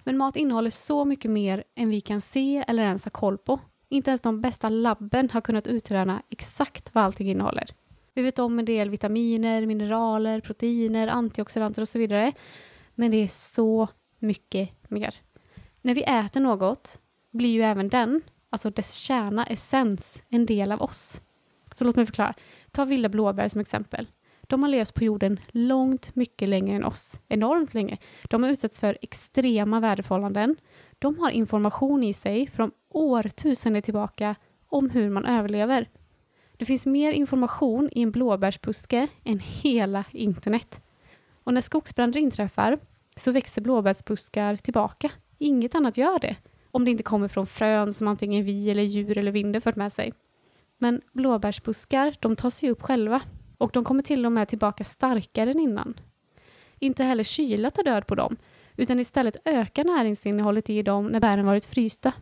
Men 0.05 0.17
mat 0.17 0.37
innehåller 0.37 0.71
så 0.71 1.05
mycket 1.05 1.31
mer 1.31 1.65
än 1.77 1.89
vi 1.89 2.01
kan 2.01 2.21
se 2.21 2.65
eller 2.69 2.83
ens 2.83 3.05
ha 3.05 3.11
koll 3.11 3.39
på. 3.39 3.61
Inte 3.89 4.11
ens 4.11 4.21
de 4.21 4.41
bästa 4.41 4.69
labben 4.69 5.31
har 5.31 5.41
kunnat 5.41 5.67
utröna 5.67 6.23
exakt 6.31 6.95
vad 6.95 7.05
allting 7.05 7.31
innehåller. 7.31 7.71
Vi 8.15 8.23
vet 8.23 8.39
om 8.39 8.59
en 8.59 8.65
del 8.65 8.91
vitaminer, 8.91 9.67
mineraler, 9.67 10.41
proteiner, 10.41 11.09
antioxidanter 11.09 11.83
och 11.83 11.89
så 11.89 11.99
vidare. 11.99 12.33
Men 12.95 13.11
det 13.11 13.17
är 13.17 13.29
så 13.29 13.89
mycket 14.19 14.91
mer. 14.91 15.15
När 15.83 15.95
vi 15.95 16.03
äter 16.03 16.41
något 16.41 17.01
blir 17.33 17.51
ju 17.51 17.63
även 17.63 17.89
den, 17.89 18.21
alltså 18.57 18.71
dess 18.71 18.95
kärna, 18.95 19.47
essens, 19.47 20.23
en 20.29 20.47
del 20.47 20.73
av 20.73 20.83
oss. 20.83 21.21
Så 21.73 21.85
låt 21.85 21.97
mig 21.97 22.07
förklara. 22.07 22.35
Ta 22.71 22.85
vilda 22.85 23.09
blåbär 23.09 23.49
som 23.49 23.61
exempel. 23.61 24.07
De 24.43 24.63
har 24.63 24.71
levt 24.71 24.95
på 24.95 25.05
jorden 25.05 25.41
långt 25.49 26.15
mycket 26.15 26.49
längre 26.49 26.77
än 26.77 26.85
oss. 26.85 27.21
Enormt 27.29 27.75
länge. 27.75 27.99
De 28.23 28.43
har 28.43 28.51
utsatts 28.51 28.81
för 28.81 28.99
extrema 29.03 29.81
väderförhållanden. 29.81 30.57
De 30.99 31.19
har 31.19 31.31
information 31.31 32.05
i 32.05 32.13
sig 32.13 32.47
från 32.47 32.71
årtusenden 32.89 33.83
tillbaka 33.83 34.35
om 34.69 34.91
hur 34.91 35.11
man 35.11 35.25
överlever. 35.25 35.89
Det 36.57 36.65
finns 36.65 36.87
mer 36.87 37.13
information 37.13 37.89
i 37.93 38.03
en 38.03 38.11
blåbärsbuske 38.11 39.09
än 39.25 39.41
hela 39.41 40.05
internet. 40.11 40.81
Och 41.45 41.55
när 41.55 41.61
skogsbränder 41.61 42.21
inträffar 42.21 42.79
så 43.17 43.33
växer 43.33 43.63
blåbärsbuskar 43.63 44.57
tillbaka. 44.57 45.11
Inget 45.39 45.75
annat 45.75 45.97
gör 45.97 46.19
det, 46.19 46.37
om 46.76 46.85
det 46.85 46.90
inte 46.90 47.02
kommer 47.02 47.28
från 47.28 47.47
frön 47.47 47.92
som 47.92 48.09
antingen 48.09 48.45
vi 48.45 48.71
eller 48.71 48.83
djur 48.83 49.18
eller 49.18 49.33
vinden 49.33 49.62
fört 49.62 49.76
med 49.76 49.92
sig. 49.92 50.12
Men 50.78 51.00
blåbärsbuskar, 51.12 52.16
de 52.21 52.37
tar 52.37 52.50
sig 52.50 52.71
upp 52.71 52.83
själva 52.83 53.21
och 53.59 53.71
de 53.73 53.85
kommer 53.85 54.02
till 54.02 54.26
och 54.26 54.33
med 54.33 54.49
tillbaka 54.49 54.85
starkare 54.85 55.50
än 55.50 55.61
innan. 55.61 56.00
Inte 56.78 57.04
heller 57.04 57.25
kyla 57.25 57.71
tar 57.71 57.83
död 57.83 58.06
på 58.06 58.14
dem, 58.14 58.37
utan 58.76 59.00
istället 59.00 59.37
ökar 59.45 59.85
näringsinnehållet 59.85 60.71
i 60.71 60.83
dem 60.83 61.06
när 61.06 61.21
bären 61.21 61.47
varit 61.47 61.66
frysta. 61.66 62.12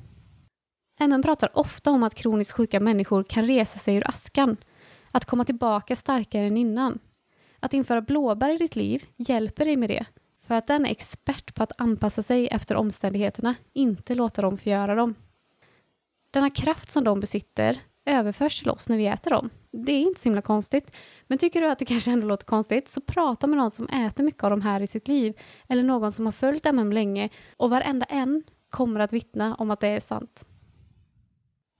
MN 1.01 1.23
pratar 1.23 1.59
ofta 1.59 1.91
om 1.91 2.03
att 2.03 2.15
kroniskt 2.15 2.57
sjuka 2.57 2.81
människor 2.81 3.23
kan 3.23 3.47
resa 3.47 3.79
sig 3.79 3.97
ur 3.97 4.09
askan, 4.09 4.57
att 5.11 5.25
komma 5.25 5.45
tillbaka 5.45 5.97
starkare 5.97 6.47
än 6.47 6.57
innan. 6.57 6.99
Att 7.61 7.75
införa 7.75 8.01
blåbär 8.01 8.51
i 8.51 8.57
ditt 8.57 8.77
liv 8.77 9.05
hjälper 9.17 9.65
dig 9.65 9.77
med 9.77 9.91
det, 9.91 10.05
för 10.47 10.55
att 10.55 10.67
den 10.67 10.87
är 10.87 10.91
expert 10.91 11.55
på 11.55 11.63
att 11.63 11.81
anpassa 11.81 12.23
sig 12.23 12.49
efter 12.49 12.77
omständigheterna, 12.77 13.55
inte 13.73 14.15
låta 14.15 14.43
dem 14.43 14.59
förgöra 14.59 14.95
dem. 14.95 15.15
Denna 16.31 16.51
kraft 16.51 16.91
som 16.91 17.05
de 17.05 17.21
besitter 17.21 17.81
överförs 18.07 18.59
till 18.59 18.71
oss 18.71 18.89
när 18.89 18.97
vi 18.97 19.07
äter 19.07 19.31
dem. 19.31 19.51
Det 19.71 19.93
är 19.93 20.01
inte 20.01 20.21
så 20.21 20.25
himla 20.25 20.43
konstigt. 20.43 20.97
Men 21.27 21.39
tycker 21.39 21.61
du 21.61 21.69
att 21.69 21.79
det 21.79 21.85
kanske 21.85 22.11
ändå 22.11 22.27
låter 22.27 22.47
konstigt 22.47 22.89
så 22.89 23.01
prata 23.01 23.47
med 23.47 23.59
någon 23.59 23.71
som 23.71 23.89
äter 23.89 24.25
mycket 24.25 24.45
av 24.45 24.51
de 24.51 24.61
här 24.61 24.81
i 24.81 24.87
sitt 24.87 25.09
liv 25.09 25.39
eller 25.69 25.83
någon 25.83 26.13
som 26.13 26.25
har 26.25 26.33
följt 26.33 26.67
MM 26.67 26.93
länge 26.93 27.29
och 27.57 27.71
varenda 27.71 28.07
en 28.07 28.43
kommer 28.71 29.01
att 29.01 29.13
vittna 29.13 29.55
om 29.55 29.71
att 29.71 29.81
det 29.81 29.89
är 29.89 30.01
sant. 30.01 30.47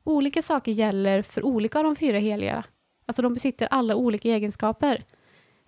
Olika 0.05 0.43
saker 0.43 0.73
gäller 0.73 1.23
för 1.23 1.45
olika 1.45 1.79
av 1.79 1.85
de 1.85 1.97
fyra 1.97 2.19
heliga. 2.19 2.65
Alltså 3.07 3.23
de 3.23 3.35
besitter 3.35 3.69
alla 3.71 3.97
olika 3.97 4.29
egenskaper. 4.29 5.05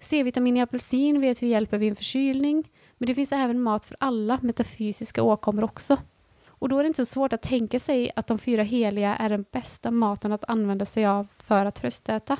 C-vitamin 0.00 0.56
i 0.56 0.60
apelsin 0.60 1.20
vet 1.20 1.42
vi 1.42 1.46
hjälper 1.46 1.78
vid 1.78 1.88
en 1.88 1.96
förkylning, 1.96 2.70
men 2.98 3.06
det 3.06 3.14
finns 3.14 3.32
även 3.32 3.62
mat 3.62 3.84
för 3.84 3.96
alla 4.00 4.38
metafysiska 4.42 5.22
åkommor 5.22 5.64
också. 5.64 5.96
Och 6.48 6.68
då 6.68 6.78
är 6.78 6.82
det 6.82 6.86
inte 6.86 7.06
så 7.06 7.12
svårt 7.12 7.32
att 7.32 7.42
tänka 7.42 7.80
sig 7.80 8.10
att 8.16 8.26
de 8.26 8.38
fyra 8.38 8.62
heliga 8.62 9.16
är 9.16 9.28
den 9.28 9.44
bästa 9.52 9.90
maten 9.90 10.32
att 10.32 10.44
använda 10.48 10.86
sig 10.86 11.06
av 11.06 11.26
för 11.38 11.66
att 11.66 11.74
tröstäta. 11.74 12.36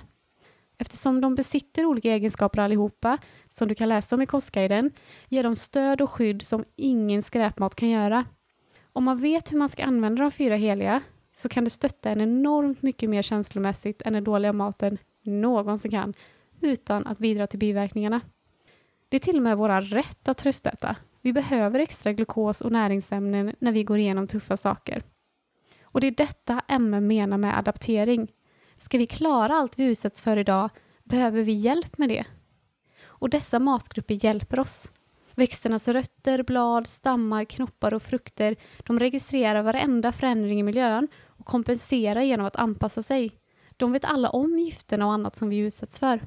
Eftersom 0.79 1.21
de 1.21 1.35
besitter 1.35 1.85
olika 1.85 2.13
egenskaper 2.13 2.61
allihopa, 2.61 3.19
som 3.49 3.69
du 3.69 3.75
kan 3.75 3.89
läsa 3.89 4.15
om 4.15 4.23
i 4.23 4.27
kostguiden, 4.27 4.91
ger 5.29 5.43
de 5.43 5.57
stöd 5.57 6.01
och 6.01 6.11
skydd 6.11 6.43
som 6.43 6.65
ingen 6.77 7.23
skräpmat 7.23 7.75
kan 7.75 7.89
göra. 7.89 8.25
Om 8.93 9.05
man 9.05 9.19
vet 9.19 9.53
hur 9.53 9.59
man 9.59 9.69
ska 9.69 9.85
använda 9.85 10.23
de 10.23 10.31
fyra 10.31 10.55
heliga 10.55 11.03
så 11.33 11.49
kan 11.49 11.65
det 11.65 11.71
stötta 11.71 12.11
en 12.11 12.21
enormt 12.21 12.83
mycket 12.83 13.11
mer 13.11 13.23
känslomässigt 13.23 14.03
än 14.03 14.13
den 14.13 14.25
dåliga 14.25 14.53
maten 14.53 14.99
någonsin 15.23 15.91
kan, 15.91 16.15
utan 16.61 17.07
att 17.07 17.19
bidra 17.19 17.47
till 17.47 17.59
biverkningarna. 17.59 18.21
Det 19.09 19.17
är 19.17 19.21
till 19.21 19.37
och 19.37 19.43
med 19.43 19.57
vår 19.57 19.81
rätt 19.81 20.29
att 20.29 20.39
tröstäta. 20.39 20.97
Vi 21.23 21.33
behöver 21.33 21.79
extra 21.79 22.13
glukos 22.13 22.61
och 22.61 22.73
näringsämnen 22.73 23.55
när 23.59 23.73
vi 23.73 23.85
går 23.85 23.99
igenom 23.99 24.27
tuffa 24.27 24.57
saker. 24.57 25.03
Och 25.83 26.01
det 26.01 26.07
är 26.07 26.11
detta 26.11 26.61
MM 26.69 27.07
menar 27.07 27.39
med 27.39 27.59
adaptering. 27.59 28.33
Ska 28.79 28.99
vi 28.99 29.07
klara 29.07 29.55
allt 29.55 29.79
vi 29.79 29.85
utsätts 29.85 30.21
för 30.21 30.37
idag 30.37 30.71
behöver 31.05 31.43
vi 31.43 31.53
hjälp 31.53 31.99
med 31.99 32.09
det. 32.09 32.25
Och 33.05 33.31
dessa 33.31 33.59
matgrupper 33.59 34.25
hjälper 34.25 34.61
oss. 34.61 34.91
Växternas 35.35 35.89
rötter, 35.89 36.43
blad, 36.43 36.87
stammar, 36.87 37.45
knoppar 37.45 37.95
och 37.95 38.03
frukter 38.03 38.57
de 38.79 38.99
registrerar 38.99 39.63
varenda 39.63 40.13
förändring 40.13 40.61
i 40.61 40.63
miljön 40.63 41.09
och 41.27 41.47
kompenserar 41.47 42.21
genom 42.21 42.47
att 42.47 42.57
anpassa 42.57 43.03
sig. 43.03 43.31
De 43.77 43.93
vet 43.93 44.05
alla 44.05 44.31
om 44.31 44.59
gifterna 44.59 45.07
och 45.07 45.13
annat 45.13 45.37
som 45.37 45.49
vi 45.49 45.59
utsätts 45.59 45.99
för. 45.99 46.21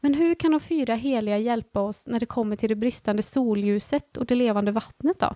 Men 0.00 0.14
hur 0.14 0.34
kan 0.34 0.50
de 0.50 0.60
fyra 0.60 0.94
heliga 0.94 1.38
hjälpa 1.38 1.80
oss 1.80 2.06
när 2.06 2.20
det 2.20 2.26
kommer 2.26 2.56
till 2.56 2.68
det 2.68 2.74
bristande 2.74 3.22
solljuset 3.22 4.16
och 4.16 4.26
det 4.26 4.34
levande 4.34 4.72
vattnet 4.72 5.20
då? 5.20 5.34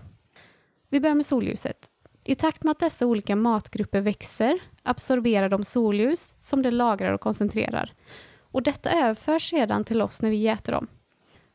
Vi 0.89 0.99
börjar 0.99 1.15
med 1.15 1.25
solljuset. 1.25 1.89
I 2.23 2.35
takt 2.35 2.63
med 2.63 2.71
att 2.71 2.79
dessa 2.79 3.05
olika 3.05 3.35
matgrupper 3.35 4.01
växer 4.01 4.59
absorberar 4.83 5.49
de 5.49 5.63
solljus 5.63 6.35
som 6.39 6.61
de 6.61 6.71
lagrar 6.71 7.13
och 7.13 7.21
koncentrerar. 7.21 7.93
Och 8.39 8.63
detta 8.63 8.91
överförs 8.91 9.49
sedan 9.49 9.83
till 9.83 10.01
oss 10.01 10.21
när 10.21 10.29
vi 10.29 10.47
äter 10.47 10.73
dem. 10.73 10.87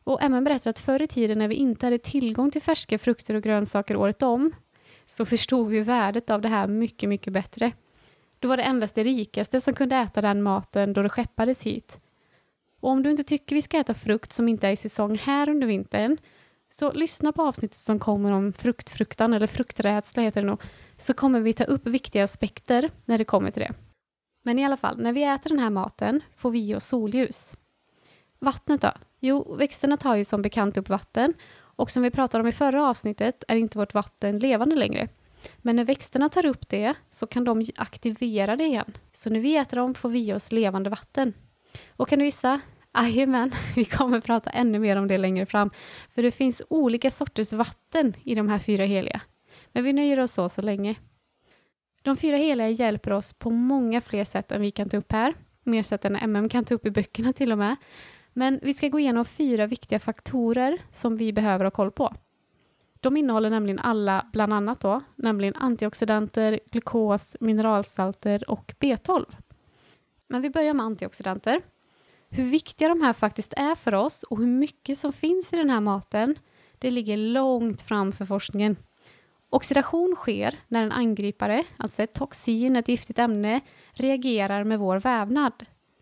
Och 0.05 0.23
Emma 0.23 0.41
berättar 0.41 0.71
att 0.71 0.81
förr 0.81 1.03
i 1.03 1.07
tiden 1.07 1.39
när 1.39 1.49
vi 1.49 1.55
inte 1.55 1.87
hade 1.87 1.99
tillgång 1.99 2.51
till 2.51 2.63
färska 2.63 2.99
frukter 2.99 3.35
och 3.35 3.43
grönsaker 3.43 3.97
året 3.97 4.23
om 4.23 4.53
så 5.07 5.25
förstod 5.27 5.69
vi 5.69 5.81
värdet 5.81 6.31
av 6.31 6.41
det 6.41 6.49
här 6.49 6.67
mycket, 6.67 7.09
mycket 7.09 7.33
bättre. 7.33 7.73
Då 8.39 8.49
var 8.49 8.57
det 8.57 8.63
endast 8.63 8.95
de 8.95 9.05
rikaste 9.05 9.61
som 9.61 9.75
kunde 9.75 9.97
äta 9.97 10.21
den 10.21 10.43
maten 10.43 10.93
då 10.93 11.03
det 11.03 11.09
skeppades 11.09 11.63
hit. 11.63 12.01
Och 12.81 12.91
om 12.91 13.03
du 13.03 13.11
inte 13.11 13.25
tycker 13.25 13.55
vi 13.55 13.63
ska 13.63 13.79
äta 13.79 13.95
frukt 13.95 14.33
som 14.33 14.49
inte 14.49 14.69
är 14.69 14.73
i 14.73 14.77
säsong 14.77 15.19
här 15.19 15.49
under 15.49 15.67
vintern, 15.67 16.17
så 16.69 16.93
lyssna 16.93 17.33
på 17.33 17.43
avsnittet 17.43 17.79
som 17.79 17.99
kommer 17.99 18.33
om 18.33 18.53
fruktfruktan, 18.53 19.35
eller 19.35 19.47
frukträdsla 19.47 20.23
heter 20.23 20.41
det 20.43 20.47
nog, 20.47 20.63
så 20.97 21.15
kommer 21.15 21.41
vi 21.41 21.53
ta 21.53 21.65
upp 21.65 21.87
viktiga 21.87 22.25
aspekter 22.25 22.91
när 23.05 23.19
det 23.19 23.25
kommer 23.25 23.51
till 23.51 23.63
det. 23.63 23.73
Men 24.43 24.59
i 24.59 24.65
alla 24.65 24.77
fall, 24.77 25.03
när 25.03 25.13
vi 25.13 25.25
äter 25.25 25.51
den 25.51 25.59
här 25.59 25.71
maten 25.71 26.21
får 26.35 26.51
vi 26.51 26.69
i 26.69 26.75
oss 26.75 26.87
solljus. 26.87 27.57
Vattnet 28.39 28.81
då? 28.81 28.93
Jo, 29.21 29.55
växterna 29.55 29.97
tar 29.97 30.17
ju 30.17 30.25
som 30.25 30.43
bekant 30.43 30.77
upp 30.77 30.89
vatten 30.89 31.35
och 31.81 31.91
som 31.91 32.03
vi 32.03 32.11
pratade 32.11 32.43
om 32.43 32.49
i 32.49 32.53
förra 32.53 32.89
avsnittet 32.89 33.45
är 33.49 33.57
inte 33.57 33.79
vårt 33.79 33.95
vatten 33.95 34.39
levande 34.39 34.77
längre. 34.77 35.09
Men 35.59 35.77
när 35.77 35.85
växterna 35.85 36.29
tar 36.29 36.47
upp 36.47 36.69
det 36.69 36.95
så 37.11 37.27
kan 37.27 37.45
de 37.45 37.65
aktivera 37.77 38.57
det 38.57 38.65
igen. 38.65 38.93
Så 39.13 39.31
när 39.31 39.41
vi 39.41 39.57
äter 39.57 39.77
dem 39.77 39.95
får 39.95 40.09
vi 40.09 40.29
i 40.29 40.33
oss 40.33 40.53
levande 40.53 40.91
vatten. 40.91 41.33
Och 41.89 42.09
kan 42.09 42.19
du 42.19 42.25
gissa? 42.25 42.61
Jajamän, 42.95 43.53
vi 43.77 43.85
kommer 43.85 44.21
prata 44.21 44.51
ännu 44.51 44.79
mer 44.79 44.97
om 44.97 45.09
det 45.09 45.19
längre 45.19 45.47
fram. 45.47 45.71
För 46.11 46.23
det 46.23 46.31
finns 46.31 46.63
olika 46.69 47.11
sorters 47.11 47.53
vatten 47.53 48.15
i 48.25 48.35
de 48.35 48.49
här 48.49 48.59
fyra 48.59 48.85
heliga. 48.85 49.21
Men 49.73 49.85
vi 49.85 49.93
nöjer 49.93 50.21
oss 50.21 50.33
så 50.33 50.49
så 50.49 50.61
länge. 50.61 50.95
De 52.03 52.17
fyra 52.17 52.37
heliga 52.37 52.69
hjälper 52.69 53.11
oss 53.11 53.33
på 53.33 53.51
många 53.51 54.01
fler 54.01 54.25
sätt 54.25 54.53
än 54.53 54.61
vi 54.61 54.71
kan 54.71 54.89
ta 54.89 54.97
upp 54.97 55.13
här. 55.13 55.35
Mer 55.65 55.83
sätt 55.83 56.05
än 56.05 56.17
MM 56.17 56.49
kan 56.49 56.65
ta 56.65 56.75
upp 56.75 56.87
i 56.87 56.91
böckerna 56.91 57.33
till 57.33 57.53
och 57.53 57.59
med. 57.59 57.77
Men 58.33 58.61
vi 58.63 58.75
ska 58.75 58.89
gå 58.89 58.99
igenom 58.99 59.25
fyra 59.25 59.67
viktiga 59.67 59.99
faktorer 59.99 60.79
som 60.93 61.17
vi 61.17 61.33
behöver 61.33 61.65
ha 61.65 61.71
koll 61.71 61.91
på. 61.91 62.15
De 63.01 63.17
innehåller 63.17 63.51
nämligen 63.51 63.79
alla, 63.79 64.27
bland 64.33 64.53
annat 64.53 64.81
då, 64.81 65.01
nämligen 65.17 65.55
antioxidanter, 65.57 66.61
glukos, 66.71 67.37
mineralsalter 67.41 68.51
och 68.51 68.75
B12. 68.81 69.27
Men 70.31 70.43
vi 70.43 70.51
börjar 70.51 70.75
med 70.75 70.87
antioxidanter. 70.87 71.61
Hur 72.29 72.45
viktiga 72.45 72.89
de 72.89 73.03
här 73.03 73.13
faktiskt 73.13 73.55
är 73.57 73.75
för 73.75 73.95
oss 73.95 74.23
och 74.23 74.39
hur 74.39 74.47
mycket 74.47 74.99
som 74.99 75.13
finns 75.13 75.53
i 75.53 75.57
den 75.57 75.71
här 75.71 75.81
maten, 75.81 76.39
det 76.79 76.91
ligger 76.91 77.17
långt 77.17 77.83
fram 77.83 78.13
för 78.13 78.25
forskningen. 78.25 78.77
Oxidation 79.51 80.15
sker 80.17 80.59
när 80.69 80.83
en 80.83 80.93
angripare, 80.93 81.65
alltså 81.77 82.03
ett 82.03 82.15
toxin, 82.15 82.77
ett 82.77 82.89
giftigt 82.89 83.19
ämne, 83.19 83.61
reagerar 83.93 84.65
med 84.65 84.79
vår 84.79 85.01
vävnad. 85.01 85.53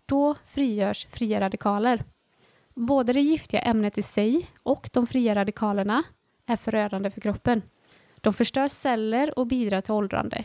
Då 0.06 0.34
frigörs 0.46 1.06
fria 1.10 1.40
radikaler. 1.40 2.04
Både 2.74 3.12
det 3.12 3.20
giftiga 3.20 3.60
ämnet 3.60 3.98
i 3.98 4.02
sig 4.02 4.50
och 4.62 4.90
de 4.92 5.06
fria 5.06 5.34
radikalerna 5.34 6.02
är 6.46 6.56
förödande 6.56 7.10
för 7.10 7.20
kroppen. 7.20 7.62
De 8.20 8.34
förstör 8.34 8.68
celler 8.68 9.38
och 9.38 9.46
bidrar 9.46 9.80
till 9.80 9.92
åldrande. 9.92 10.44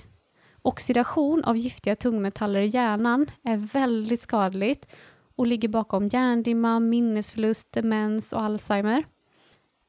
Oxidation 0.66 1.44
av 1.44 1.58
giftiga 1.58 1.96
tungmetaller 1.96 2.60
i 2.60 2.68
hjärnan 2.68 3.32
är 3.44 3.58
väldigt 3.58 4.22
skadligt 4.22 4.96
och 5.36 5.48
ligger 5.48 5.70
bakom 5.70 6.08
hjärndimma, 6.08 6.80
minnesförlust, 6.80 7.72
demens 7.72 8.34
och 8.34 8.42
Alzheimer. 8.42 9.04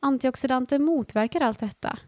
Antioxidanter 0.01 0.79
motverkar 0.79 1.41
allt 1.41 1.61
detta. 1.61 1.99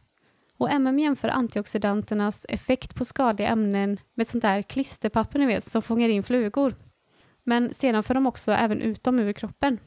Och 0.59 0.71
MM 0.71 0.99
jämför 0.99 1.29
antioxidanternas 1.29 2.47
effekt 2.49 2.95
på 2.95 3.05
skadliga 3.05 3.49
ämnen 3.49 4.01
med 4.15 4.25
ett 4.25 4.29
sånt 4.29 4.43
där 4.43 4.63
klisterpapper 4.63 5.39
ni 5.39 5.47
vet, 5.47 5.71
som 5.71 5.83
fångar 5.83 6.09
in 6.09 6.23
flugor. 6.23 6.75
Men 7.45 7.75
sedan 7.75 8.03
för 8.03 8.15
de 8.15 8.27
också 8.27 8.53
även 8.53 8.81
ut 8.81 9.05
dem 9.05 9.19
ur 9.19 9.33
kroppen. 9.33 9.79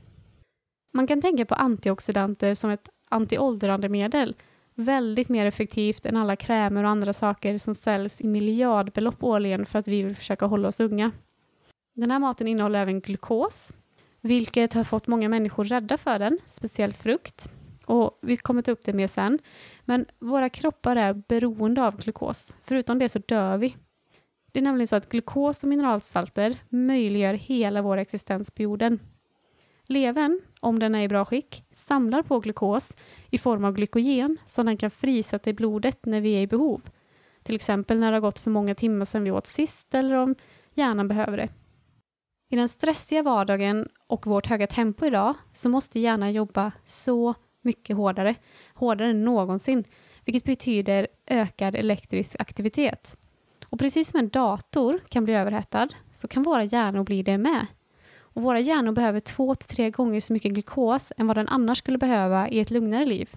Man 0.93 1.07
kan 1.07 1.21
tänka 1.21 1.45
på 1.45 1.55
antioxidanter 1.55 2.53
som 2.53 2.69
ett 2.69 2.89
antiåldrande 3.09 3.89
medel 3.89 4.35
väldigt 4.79 5.29
mer 5.29 5.45
effektivt 5.45 6.05
än 6.05 6.17
alla 6.17 6.35
krämer 6.35 6.83
och 6.83 6.89
andra 6.89 7.13
saker 7.13 7.57
som 7.57 7.75
säljs 7.75 8.21
i 8.21 8.27
miljardbelopp 8.27 9.23
årligen 9.23 9.65
för 9.65 9.79
att 9.79 9.87
vi 9.87 10.03
vill 10.03 10.15
försöka 10.15 10.45
hålla 10.45 10.67
oss 10.67 10.79
unga. 10.79 11.11
Den 11.95 12.11
här 12.11 12.19
maten 12.19 12.47
innehåller 12.47 12.79
även 12.79 12.99
glukos, 13.01 13.73
vilket 14.21 14.73
har 14.73 14.83
fått 14.83 15.07
många 15.07 15.29
människor 15.29 15.63
rädda 15.63 15.97
för 15.97 16.19
den, 16.19 16.39
speciellt 16.45 16.97
frukt. 16.97 17.49
Och 17.85 18.19
vi 18.21 18.37
kommer 18.37 18.61
ta 18.61 18.71
upp 18.71 18.85
det 18.85 18.93
mer 18.93 19.07
sen. 19.07 19.39
Men 19.85 20.05
våra 20.19 20.49
kroppar 20.49 20.95
är 20.95 21.13
beroende 21.13 21.83
av 21.83 21.97
glukos. 21.97 22.55
Förutom 22.63 22.99
det 22.99 23.09
så 23.09 23.19
dör 23.19 23.57
vi. 23.57 23.75
Det 24.51 24.59
är 24.59 24.63
nämligen 24.63 24.87
så 24.87 24.95
att 24.95 25.09
glukos 25.09 25.63
och 25.63 25.69
mineralsalter 25.69 26.55
möjliggör 26.69 27.33
hela 27.33 27.81
vår 27.81 27.97
existens 27.97 28.51
på 28.51 28.61
jorden. 28.61 28.99
Levern, 29.91 30.41
om 30.59 30.79
den 30.79 30.95
är 30.95 31.01
i 31.01 31.07
bra 31.07 31.25
skick, 31.25 31.63
samlar 31.73 32.23
på 32.23 32.39
glukos 32.39 32.93
i 33.29 33.37
form 33.37 33.65
av 33.65 33.73
glykogen 33.73 34.37
som 34.45 34.65
den 34.65 34.77
kan 34.77 34.91
frisätta 34.91 35.49
i 35.49 35.53
blodet 35.53 36.05
när 36.05 36.21
vi 36.21 36.33
är 36.33 36.41
i 36.41 36.47
behov. 36.47 36.81
Till 37.43 37.55
exempel 37.55 37.99
när 37.99 38.11
det 38.11 38.15
har 38.15 38.21
gått 38.21 38.39
för 38.39 38.51
många 38.51 38.75
timmar 38.75 39.05
sedan 39.05 39.23
vi 39.23 39.31
åt 39.31 39.47
sist 39.47 39.95
eller 39.95 40.15
om 40.15 40.35
hjärnan 40.73 41.07
behöver 41.07 41.37
det. 41.37 41.49
I 42.49 42.55
den 42.55 42.69
stressiga 42.69 43.23
vardagen 43.23 43.89
och 44.07 44.27
vårt 44.27 44.47
höga 44.47 44.67
tempo 44.67 45.05
idag 45.05 45.33
så 45.53 45.69
måste 45.69 45.99
hjärnan 45.99 46.33
jobba 46.33 46.71
så 46.85 47.35
mycket 47.61 47.95
hårdare, 47.97 48.35
hårdare 48.73 49.09
än 49.09 49.25
någonsin, 49.25 49.83
vilket 50.25 50.43
betyder 50.43 51.07
ökad 51.27 51.75
elektrisk 51.75 52.35
aktivitet. 52.39 53.17
Och 53.69 53.79
precis 53.79 54.09
som 54.09 54.19
en 54.19 54.29
dator 54.29 54.99
kan 55.09 55.23
bli 55.23 55.33
överhettad 55.33 55.87
så 56.11 56.27
kan 56.27 56.43
våra 56.43 56.63
hjärnor 56.63 57.03
bli 57.03 57.23
det 57.23 57.37
med. 57.37 57.65
Och 58.33 58.41
våra 58.41 58.59
hjärnor 58.59 58.91
behöver 58.91 59.19
två 59.19 59.55
till 59.55 59.75
tre 59.75 59.89
gånger 59.89 60.21
så 60.21 60.33
mycket 60.33 60.51
glukos 60.51 61.11
än 61.17 61.27
vad 61.27 61.37
den 61.37 61.47
annars 61.47 61.77
skulle 61.77 61.97
behöva 61.97 62.49
i 62.49 62.59
ett 62.59 62.71
lugnare 62.71 63.05
liv. 63.05 63.29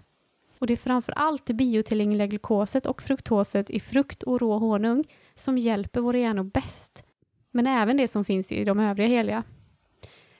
Och 0.58 0.66
det 0.66 0.74
är 0.74 0.76
framför 0.76 1.12
allt 1.12 1.46
det 1.46 1.54
biotillgängliga 1.54 2.26
glukoset 2.26 2.86
och 2.86 3.02
fruktoset 3.02 3.70
i 3.70 3.80
frukt 3.80 4.22
och 4.22 4.40
rå 4.40 4.58
honung 4.58 5.04
som 5.34 5.58
hjälper 5.58 6.00
våra 6.00 6.18
hjärnor 6.18 6.44
bäst. 6.44 7.04
Men 7.50 7.66
även 7.66 7.96
det 7.96 8.08
som 8.08 8.24
finns 8.24 8.52
i 8.52 8.64
de 8.64 8.80
övriga 8.80 9.08
heliga. 9.08 9.42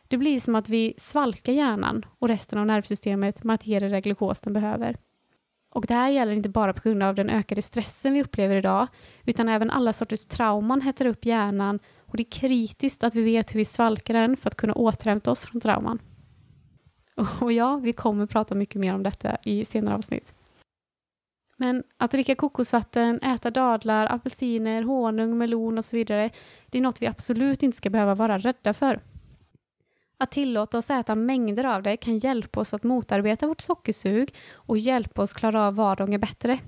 Det 0.09 0.19
blir 0.19 0.41
som 0.41 0.55
att 0.55 0.69
vi 0.69 0.95
svalkar 0.99 1.53
hjärnan 1.53 2.05
och 2.19 2.29
resten 2.29 2.59
av 2.59 2.67
nervsystemet 2.67 3.45
med 3.45 3.55
att 3.55 3.67
ge 3.67 3.79
det 3.79 3.89
det 3.89 4.01
glukos 4.01 4.41
den 4.41 4.53
behöver. 4.53 4.97
Och 5.71 5.87
det 5.87 5.95
här 5.95 6.09
gäller 6.09 6.33
inte 6.33 6.49
bara 6.49 6.73
på 6.73 6.81
grund 6.89 7.03
av 7.03 7.15
den 7.15 7.31
ökade 7.31 7.63
stressen 7.63 8.13
vi 8.13 8.23
upplever 8.23 8.57
idag, 8.57 8.87
utan 9.25 9.49
även 9.49 9.71
alla 9.71 9.93
sorters 9.93 10.27
trauman 10.27 10.81
hettar 10.81 11.07
upp 11.07 11.25
hjärnan 11.25 11.79
och 12.12 12.16
det 12.16 12.23
är 12.23 12.31
kritiskt 12.31 13.04
att 13.04 13.14
vi 13.14 13.23
vet 13.23 13.54
hur 13.54 13.59
vi 13.59 13.64
svalkar 13.64 14.14
den 14.14 14.37
för 14.37 14.50
att 14.50 14.57
kunna 14.57 14.73
återhämta 14.73 15.31
oss 15.31 15.47
från 15.47 15.61
trauman. 15.61 15.99
Och 17.40 17.52
ja, 17.52 17.76
vi 17.76 17.92
kommer 17.92 18.26
prata 18.26 18.54
mycket 18.54 18.81
mer 18.81 18.95
om 18.95 19.02
detta 19.02 19.37
i 19.45 19.64
senare 19.64 19.95
avsnitt. 19.95 20.35
Men 21.57 21.83
att 21.97 22.11
dricka 22.11 22.35
kokosvatten, 22.35 23.21
äta 23.23 23.50
dadlar, 23.50 24.14
apelsiner, 24.14 24.83
honung, 24.83 25.38
melon 25.38 25.78
och 25.78 25.85
så 25.85 25.97
vidare, 25.97 26.31
det 26.66 26.78
är 26.78 26.83
något 26.83 27.02
vi 27.02 27.07
absolut 27.07 27.62
inte 27.62 27.76
ska 27.76 27.90
behöva 27.90 28.14
vara 28.14 28.38
rädda 28.38 28.75
för. 28.75 29.00
Att 30.19 30.31
tillåta 30.31 30.78
oss 30.78 30.90
äta 30.90 31.14
mängder 31.14 31.64
av 31.64 31.83
det 31.83 31.97
kan 31.97 32.19
hjälpa 32.19 32.61
oss 32.61 32.75
att 32.75 32.83
motarbeta 32.83 33.47
vårt 33.47 33.61
sockersug 33.61 34.35
och 34.52 34.78
hjälpa 34.78 35.23
oss 35.23 35.33
klara 35.33 35.66
av 35.66 35.75
vardagen 35.75 36.21
bättre. 36.21 36.59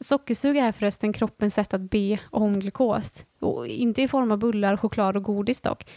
Sockersug 0.00 0.56
är 0.56 0.72
förresten 0.72 1.12
kroppens 1.12 1.54
sätt 1.54 1.74
att 1.74 1.90
be 1.90 2.20
om 2.30 2.60
glukos. 2.60 3.24
Och 3.40 3.66
inte 3.66 4.02
i 4.02 4.08
form 4.08 4.32
av 4.32 4.38
bullar, 4.38 4.76
choklad 4.76 5.16
och 5.16 5.22
godis 5.22 5.60
dock. 5.60 5.90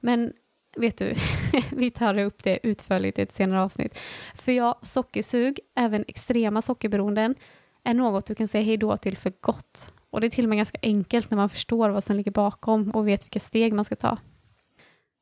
Men 0.00 0.32
vet 0.76 0.98
du, 0.98 1.14
vi 1.72 1.90
tar 1.90 2.18
upp 2.18 2.44
det 2.44 2.58
utförligt 2.62 3.18
i 3.18 3.22
ett 3.22 3.32
senare 3.32 3.62
avsnitt. 3.62 3.98
För 4.34 4.52
ja, 4.52 4.78
sockersug, 4.82 5.60
även 5.76 6.04
extrema 6.08 6.62
sockerberoenden, 6.62 7.34
är 7.84 7.94
något 7.94 8.26
du 8.26 8.34
kan 8.34 8.48
säga 8.48 8.64
hejdå 8.64 8.96
till 8.96 9.16
för 9.16 9.32
gott. 9.40 9.92
Och 10.10 10.20
det 10.20 10.26
är 10.26 10.28
till 10.28 10.44
och 10.44 10.48
med 10.48 10.58
ganska 10.58 10.78
enkelt 10.82 11.30
när 11.30 11.36
man 11.36 11.48
förstår 11.48 11.90
vad 11.90 12.04
som 12.04 12.16
ligger 12.16 12.30
bakom 12.30 12.90
och 12.90 13.08
vet 13.08 13.24
vilka 13.24 13.40
steg 13.40 13.72
man 13.72 13.84
ska 13.84 13.96
ta. 13.96 14.18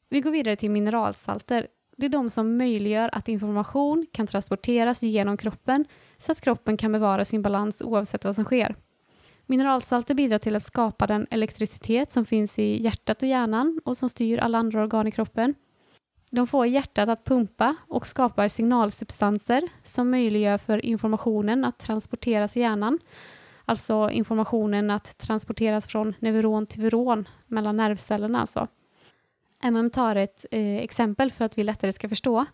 Vi 0.08 0.20
går 0.20 0.30
vidare 0.30 0.56
till 0.56 0.70
mineralsalter. 0.70 1.66
Det 1.96 2.06
är 2.06 2.10
de 2.10 2.30
som 2.30 2.56
möjliggör 2.56 3.10
att 3.12 3.28
information 3.28 4.06
kan 4.12 4.26
transporteras 4.26 5.02
genom 5.02 5.36
kroppen 5.36 5.84
så 6.18 6.32
att 6.32 6.40
kroppen 6.40 6.76
kan 6.76 6.92
bevara 6.92 7.24
sin 7.24 7.42
balans 7.42 7.82
oavsett 7.82 8.24
vad 8.24 8.34
som 8.34 8.44
sker. 8.44 8.76
Mineralsalter 9.46 10.14
bidrar 10.14 10.38
till 10.38 10.56
att 10.56 10.66
skapa 10.66 11.06
den 11.06 11.26
elektricitet 11.30 12.10
som 12.10 12.24
finns 12.24 12.58
i 12.58 12.82
hjärtat 12.82 13.22
och 13.22 13.28
hjärnan 13.28 13.80
och 13.84 13.96
som 13.96 14.08
styr 14.08 14.38
alla 14.38 14.58
andra 14.58 14.82
organ 14.82 15.06
i 15.06 15.10
kroppen. 15.10 15.54
De 16.30 16.46
får 16.46 16.66
hjärtat 16.66 17.08
att 17.08 17.24
pumpa 17.24 17.76
och 17.88 18.06
skapar 18.06 18.48
signalsubstanser 18.48 19.68
som 19.82 20.10
möjliggör 20.10 20.58
för 20.58 20.84
informationen 20.84 21.64
att 21.64 21.78
transporteras 21.78 22.56
i 22.56 22.60
hjärnan. 22.60 22.98
Alltså 23.64 24.10
informationen 24.10 24.90
att 24.90 25.18
transporteras 25.18 25.86
från 25.86 26.14
neuron 26.18 26.66
till 26.66 26.82
veron, 26.82 27.28
mellan 27.46 27.76
nervcellerna. 27.76 28.40
Alltså. 28.40 28.68
MM 29.62 29.90
tar 29.90 30.16
ett 30.16 30.46
eh, 30.50 30.76
exempel 30.76 31.30
för 31.30 31.44
att 31.44 31.58
vi 31.58 31.64
lättare 31.64 31.92
ska 31.92 32.08
förstå. 32.08 32.46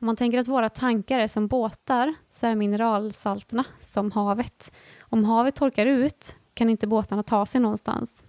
Om 0.00 0.06
man 0.06 0.16
tänker 0.16 0.38
att 0.38 0.48
våra 0.48 0.68
tankar 0.68 1.18
är 1.18 1.28
som 1.28 1.46
båtar 1.46 2.14
så 2.28 2.46
är 2.46 2.54
mineralsalterna 2.54 3.64
som 3.80 4.12
havet. 4.12 4.72
Om 5.00 5.24
havet 5.24 5.54
torkar 5.54 5.86
ut 5.86 6.36
kan 6.54 6.70
inte 6.70 6.86
båtarna 6.86 7.22
ta 7.22 7.46
sig 7.46 7.60
någonstans. 7.60 8.24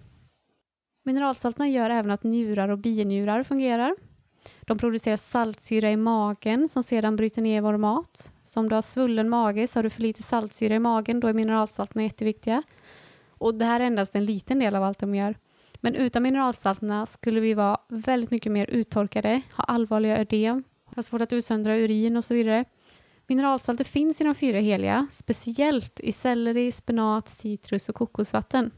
Mineralsalterna 1.04 1.68
gör 1.68 1.90
även 1.90 2.10
att 2.10 2.22
njurar 2.22 2.68
och 2.68 2.78
binjurar 2.78 3.42
fungerar. 3.42 3.96
De 4.60 4.78
producerar 4.78 5.16
saltsyra 5.16 5.90
i 5.90 5.96
magen 5.96 6.68
som 6.68 6.82
sedan 6.82 7.16
bryter 7.16 7.42
ner 7.42 7.60
vår 7.60 7.76
mat. 7.76 8.32
Så 8.44 8.60
om 8.60 8.68
du 8.68 8.74
har 8.74 8.82
svullen 8.82 9.28
mage 9.28 9.66
så 9.66 9.78
har 9.78 9.82
du 9.82 9.90
för 9.90 10.02
lite 10.02 10.22
saltsyra 10.22 10.74
i 10.74 10.78
magen, 10.78 11.20
då 11.20 11.28
är 11.28 11.32
mineralsalterna 11.32 12.02
jätteviktiga. 12.02 12.62
Och 13.28 13.54
det 13.54 13.64
här 13.64 13.80
är 13.80 13.84
endast 13.84 14.14
en 14.14 14.24
liten 14.24 14.58
del 14.58 14.76
av 14.76 14.82
allt 14.82 14.98
de 14.98 15.14
gör. 15.14 15.34
Men 15.80 15.94
utan 15.94 16.22
mineralsalterna 16.22 17.06
skulle 17.06 17.40
vi 17.40 17.54
vara 17.54 17.80
väldigt 17.88 18.30
mycket 18.30 18.52
mer 18.52 18.66
uttorkade, 18.66 19.42
ha 19.56 19.64
allvarliga 19.64 20.18
ödem, 20.18 20.64
har 20.96 21.02
svårt 21.02 21.20
att 21.20 21.32
utsöndra 21.32 21.76
urin 21.76 22.16
och 22.16 22.24
så 22.24 22.34
vidare. 22.34 22.64
Mineralsalter 23.26 23.84
finns 23.84 24.20
i 24.20 24.24
de 24.24 24.34
fyra 24.34 24.58
heliga, 24.58 25.06
speciellt 25.10 26.00
i 26.00 26.12
selleri, 26.12 26.72
spenat, 26.72 27.28
citrus 27.28 27.88
och 27.88 27.94
kokosvatten. 27.94 28.70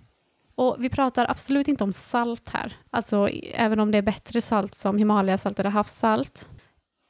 Och 0.55 0.77
vi 0.79 0.89
pratar 0.91 1.31
absolut 1.31 1.69
inte 1.69 1.85
om 1.85 1.93
salt 1.93 2.49
här, 2.49 2.77
alltså 2.91 3.29
även 3.55 3.81
om 3.81 3.91
det 3.91 3.99
är 3.99 4.03
bättre 4.03 4.41
salt 4.41 4.75
som 4.75 4.99
Himalayasalt 4.99 5.59
eller 5.59 5.71
havssalt. 5.71 6.49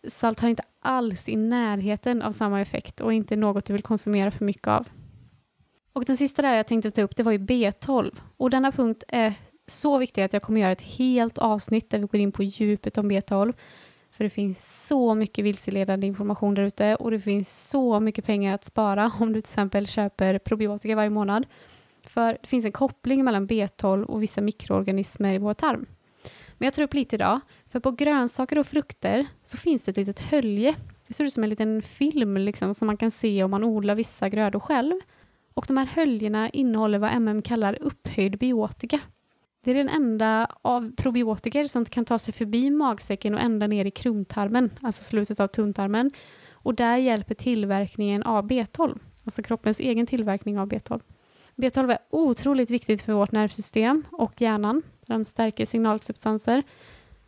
Salt 0.09 0.41
har 0.41 0.49
inte 0.49 0.63
alls 0.81 1.29
i 1.29 1.37
närheten 1.37 2.23
av 2.23 2.33
samma 2.33 2.61
effekt 2.61 3.01
och 3.01 3.13
inte 3.13 3.37
något 3.37 3.65
du 3.65 3.73
vill 3.73 3.83
konsumera 3.83 4.31
för 4.31 4.45
mycket 4.45 4.69
av. 4.69 4.89
Och 5.93 6.05
den 6.05 6.17
sista 6.17 6.43
där 6.43 6.55
jag 6.55 6.67
tänkte 6.67 6.91
ta 6.91 7.03
upp 7.03 7.17
det 7.17 7.23
var 7.23 7.33
ju 7.33 7.39
B12 7.39 8.21
och 8.37 8.51
denna 8.51 8.73
punkt 8.73 9.05
är 9.09 9.35
så 9.67 9.99
viktig 9.99 10.23
att 10.23 10.33
jag 10.33 10.43
kommer 10.43 10.61
göra 10.61 10.73
ett 10.73 10.81
helt 10.81 11.39
avsnitt 11.39 11.91
där 11.91 11.99
vi 11.99 12.07
går 12.07 12.21
in 12.21 12.33
på 12.33 12.43
djupet 12.43 12.99
om 12.99 13.11
B12 13.11 13.55
för 14.15 14.25
det 14.25 14.31
finns 14.31 14.87
så 14.87 15.15
mycket 15.15 15.45
vilseledande 15.45 16.07
information 16.07 16.55
där 16.55 16.63
ute 16.63 16.95
och 16.95 17.11
det 17.11 17.21
finns 17.21 17.69
så 17.69 18.01
mycket 18.01 18.25
pengar 18.25 18.55
att 18.55 18.65
spara 18.65 19.13
om 19.21 19.33
du 19.33 19.41
till 19.41 19.51
exempel 19.51 19.87
köper 19.87 20.39
probiotika 20.39 20.97
varje 20.97 21.11
månad. 21.11 21.47
För 22.07 22.39
det 22.43 22.49
finns 22.49 22.65
en 22.65 22.73
koppling 22.73 23.25
mellan 23.25 23.49
B12 23.49 24.05
och 24.05 24.23
vissa 24.23 24.41
mikroorganismer 24.41 25.35
i 25.35 25.39
vår 25.39 25.55
tarm. 25.55 25.87
Men 26.59 26.67
jag 26.67 26.75
tar 26.75 26.83
upp 26.83 26.95
lite 26.95 27.17
idag, 27.17 27.41
för 27.67 27.81
på 27.81 27.91
grönsaker 27.91 28.59
och 28.59 28.67
frukter 28.67 29.27
så 29.45 29.57
finns 29.57 29.85
det 29.85 29.91
ett 29.91 29.97
litet 29.97 30.21
hölje. 30.21 30.75
Det 31.07 31.15
ser 31.15 31.25
ut 31.25 31.33
som 31.33 31.45
en 31.45 31.51
liten 31.51 31.83
film 31.83 32.37
liksom, 32.37 32.75
som 32.75 32.87
man 32.87 32.97
kan 32.97 33.11
se 33.11 33.45
om 33.45 33.51
man 33.51 33.65
odlar 33.65 33.95
vissa 33.95 34.29
grödor 34.29 34.61
själv. 34.61 34.95
Och 35.55 35.65
de 35.69 35.77
här 35.77 35.87
höljena 35.87 36.49
innehåller 36.49 36.99
vad 36.99 37.11
MM 37.15 37.43
kallar 37.43 37.79
upphöjd 37.81 38.39
biotika. 38.39 39.01
Det 39.65 39.71
är 39.71 39.75
den 39.75 39.89
enda 39.89 40.49
av 40.63 40.93
probiotiker 40.97 41.65
som 41.65 41.85
kan 41.85 42.05
ta 42.05 42.19
sig 42.19 42.35
förbi 42.35 42.71
magsäcken 42.71 43.35
och 43.35 43.41
ända 43.41 43.67
ner 43.67 43.85
i 43.85 43.91
krontarmen, 43.91 44.71
alltså 44.83 45.05
slutet 45.05 45.41
av 45.41 45.49
tunntarmen. 45.49 46.11
Och 46.53 46.75
där 46.75 46.97
hjälper 46.97 47.35
tillverkningen 47.35 48.23
av 48.23 48.49
B12, 48.51 48.99
alltså 49.25 49.43
kroppens 49.43 49.81
egen 49.81 50.07
tillverkning 50.07 50.59
av 50.59 50.69
B12. 50.69 51.01
B12 51.57 51.91
är 51.91 51.99
otroligt 52.11 52.71
viktigt 52.71 53.03
för 53.03 53.13
vårt 53.13 53.33
nervsystem 53.33 54.05
och 54.13 54.41
hjärnan. 54.41 54.83
De 55.07 55.25
stärker 55.25 55.67
signalsubstanser. 55.67 56.63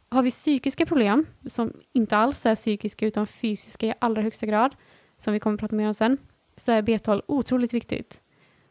Har 0.09 0.23
vi 0.23 0.31
psykiska 0.31 0.87
problem, 0.87 1.27
som 1.47 1.73
inte 1.93 2.17
alls 2.17 2.47
är 2.47 2.55
psykiska 2.55 3.07
utan 3.07 3.27
fysiska 3.27 3.87
i 3.87 3.95
allra 3.99 4.23
högsta 4.23 4.47
grad, 4.47 4.77
som 5.19 5.33
vi 5.33 5.41
kommer 5.41 5.55
att 5.55 5.61
prata 5.61 5.77
mer 5.77 5.87
om 5.87 5.95
sen, 5.95 6.19
så 6.57 6.73
är 6.73 6.83
B12 6.83 7.23
otroligt 7.27 7.75
viktigt. 7.75 8.21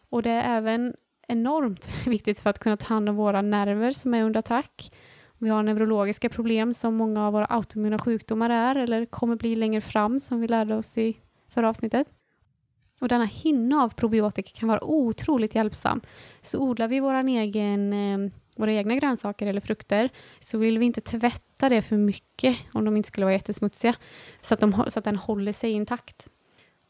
Och 0.10 0.22
det 0.24 0.32
är 0.32 0.58
även 0.58 0.94
enormt 1.28 1.90
viktigt 2.08 2.40
för 2.40 2.50
att 2.50 2.60
kunna 2.60 2.78
ta 2.78 2.94
hand 2.94 3.10
om 3.10 3.16
våra 3.16 3.42
nerver 3.42 3.92
som 3.92 4.14
är 4.14 4.24
under 4.24 4.40
attack. 4.40 4.92
Vi 5.38 5.50
har 5.50 5.64
neurologiska 5.64 6.30
problem 6.30 6.74
som 6.74 6.96
många 6.96 7.28
av 7.28 7.34
våra 7.34 7.46
autoimmuna 7.46 8.00
sjukdomar 8.00 8.50
är 8.50 8.76
eller 8.76 9.06
kommer 9.06 9.36
bli 9.36 9.56
längre 9.56 9.82
fram 9.82 10.20
som 10.20 10.42
vi 10.42 10.48
lärde 10.48 10.76
oss 10.76 10.98
i 10.98 11.18
förra 11.50 11.70
avsnittet. 11.70 12.08
Och 13.00 13.08
denna 13.08 13.26
hinna 13.26 13.84
av 13.84 13.90
probiotika 13.90 14.52
kan 14.60 14.70
vara 14.70 14.84
otroligt 14.84 15.56
hjälpsam. 15.56 16.02
Så 16.42 16.60
odlar 16.60 16.88
vi 16.88 17.00
våran 17.00 17.28
egen, 17.28 17.94
eh, 17.94 18.32
våra 18.56 18.74
egna 18.74 18.96
grönsaker 18.96 19.48
eller 19.48 19.62
frukter 19.62 20.10
så 20.40 20.58
vill 20.58 20.78
vi 20.78 20.86
inte 20.86 21.02
tvätta 21.02 21.70
det 21.70 21.82
för 21.82 21.98
mycket 21.98 22.58
om 22.74 22.86
de 22.86 22.98
inte 22.98 23.08
skulle 23.08 23.26
vara 23.26 23.34
jättesmutsiga 23.34 23.96
så 24.42 24.54
att, 24.54 24.60
de, 24.60 24.86
så 24.88 25.00
att 25.00 25.06
den 25.06 25.16
håller 25.16 25.52
sig 25.52 25.72
intakt. 25.72 26.30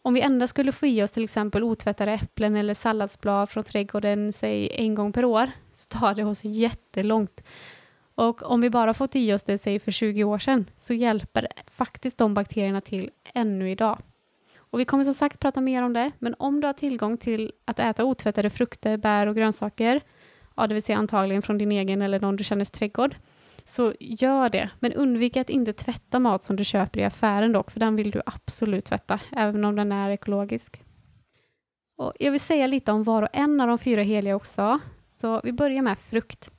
Om 0.05 0.13
vi 0.13 0.21
endast 0.21 0.49
skulle 0.49 0.71
få 0.71 0.85
i 0.85 1.03
oss 1.03 1.11
till 1.11 1.23
exempel 1.23 1.63
otvättade 1.63 2.11
äpplen 2.11 2.55
eller 2.55 2.73
salladsblad 2.73 3.49
från 3.49 3.63
trädgården, 3.63 4.33
säg 4.33 4.69
en 4.73 4.95
gång 4.95 5.13
per 5.13 5.25
år, 5.25 5.51
så 5.71 5.99
tar 5.99 6.15
det 6.15 6.23
oss 6.23 6.43
jättelångt. 6.43 7.43
Och 8.15 8.43
om 8.43 8.61
vi 8.61 8.69
bara 8.69 8.93
fått 8.93 9.15
i 9.15 9.33
oss 9.33 9.43
det, 9.43 9.57
säg 9.57 9.79
för 9.79 9.91
20 9.91 10.23
år 10.23 10.39
sedan, 10.39 10.65
så 10.77 10.93
hjälper 10.93 11.47
faktiskt 11.67 12.17
de 12.17 12.33
bakterierna 12.33 12.81
till 12.81 13.09
ännu 13.33 13.71
idag. 13.71 13.99
Och 14.57 14.79
vi 14.79 14.85
kommer 14.85 15.03
som 15.03 15.13
sagt 15.13 15.39
prata 15.39 15.61
mer 15.61 15.83
om 15.83 15.93
det, 15.93 16.11
men 16.19 16.35
om 16.39 16.61
du 16.61 16.67
har 16.67 16.73
tillgång 16.73 17.17
till 17.17 17.51
att 17.65 17.79
äta 17.79 18.05
otvättade 18.05 18.49
frukter, 18.49 18.97
bär 18.97 19.27
och 19.27 19.35
grönsaker, 19.35 20.01
ja, 20.55 20.67
det 20.67 20.73
vill 20.73 20.83
säga 20.83 20.97
antagligen 20.97 21.41
från 21.41 21.57
din 21.57 21.71
egen 21.71 22.01
eller 22.01 22.19
någon 22.19 22.35
du 22.35 22.43
känner 22.43 22.65
trädgård, 22.65 23.15
så 23.67 23.93
gör 23.99 24.49
det. 24.49 24.69
Men 24.79 24.93
undvik 24.93 25.37
att 25.37 25.49
inte 25.49 25.73
tvätta 25.73 26.19
mat 26.19 26.43
som 26.43 26.55
du 26.55 26.63
köper 26.63 26.99
i 26.99 27.03
affären 27.03 27.51
dock, 27.51 27.71
för 27.71 27.79
den 27.79 27.95
vill 27.95 28.11
du 28.11 28.21
absolut 28.25 28.85
tvätta, 28.85 29.19
även 29.31 29.65
om 29.65 29.75
den 29.75 29.91
är 29.91 30.09
ekologisk. 30.09 30.83
Och 31.97 32.13
jag 32.19 32.31
vill 32.31 32.39
säga 32.39 32.67
lite 32.67 32.91
om 32.91 33.03
var 33.03 33.21
och 33.21 33.29
en 33.33 33.61
av 33.61 33.67
de 33.67 33.77
fyra 33.77 34.01
heliga 34.01 34.35
också. 34.35 34.79
Så 35.21 35.41
vi 35.43 35.53
börjar 35.53 35.81
med 35.81 35.99
frukt. 35.99 36.51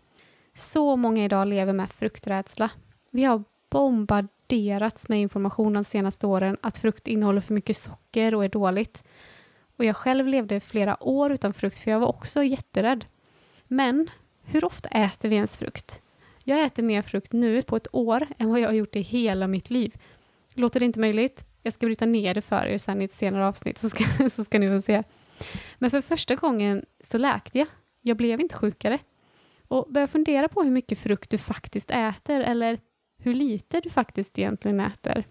Så 0.54 0.96
många 0.96 1.24
idag 1.24 1.48
lever 1.48 1.72
med 1.72 1.90
frukträdsla. 1.90 2.70
Vi 3.10 3.24
har 3.24 3.44
bombarderats 3.70 5.08
med 5.08 5.20
information 5.20 5.72
de 5.72 5.84
senaste 5.84 6.26
åren 6.26 6.56
att 6.60 6.78
frukt 6.78 7.08
innehåller 7.08 7.40
för 7.40 7.54
mycket 7.54 7.76
socker 7.76 8.34
och 8.34 8.44
är 8.44 8.48
dåligt. 8.48 9.04
Och 9.76 9.84
jag 9.84 9.96
själv 9.96 10.26
levde 10.26 10.60
flera 10.60 11.02
år 11.02 11.32
utan 11.32 11.54
frukt 11.54 11.78
för 11.78 11.90
jag 11.90 12.00
var 12.00 12.08
också 12.08 12.42
jätterädd. 12.42 13.04
Men 13.68 14.10
hur 14.44 14.64
ofta 14.64 14.88
äter 14.88 15.28
vi 15.28 15.36
ens 15.36 15.58
frukt? 15.58 16.02
Jag 16.48 16.64
äter 16.64 16.82
mer 16.82 17.02
frukt 17.02 17.32
nu 17.32 17.62
på 17.62 17.76
ett 17.76 17.94
år 17.94 18.26
än 18.38 18.50
vad 18.50 18.60
jag 18.60 18.68
har 18.68 18.74
gjort 18.74 18.96
i 18.96 19.00
hela 19.00 19.46
mitt 19.46 19.70
liv. 19.70 19.94
Låter 20.54 20.80
det 20.80 20.86
inte 20.86 21.00
möjligt? 21.00 21.44
Jag 21.62 21.72
ska 21.72 21.86
bryta 21.86 22.06
ner 22.06 22.34
det 22.34 22.42
för 22.42 22.66
er 22.66 22.78
sen 22.78 23.02
i 23.02 23.04
ett 23.04 23.14
senare 23.14 23.46
avsnitt 23.46 23.78
så 23.78 23.90
ska, 23.90 24.04
så 24.30 24.44
ska 24.44 24.58
ni 24.58 24.68
få 24.68 24.82
se. 24.82 25.02
Men 25.78 25.90
för 25.90 26.00
första 26.00 26.34
gången 26.34 26.84
så 27.04 27.18
läkte 27.18 27.58
jag. 27.58 27.68
Jag 28.02 28.16
blev 28.16 28.40
inte 28.40 28.54
sjukare. 28.54 28.98
Och 29.68 29.86
börja 29.88 30.06
fundera 30.06 30.48
på 30.48 30.62
hur 30.62 30.70
mycket 30.70 30.98
frukt 30.98 31.30
du 31.30 31.38
faktiskt 31.38 31.90
äter 31.90 32.40
eller 32.40 32.78
hur 33.18 33.34
lite 33.34 33.80
du 33.80 33.90
faktiskt 33.90 34.38
egentligen 34.38 34.80
äter. 34.80 35.24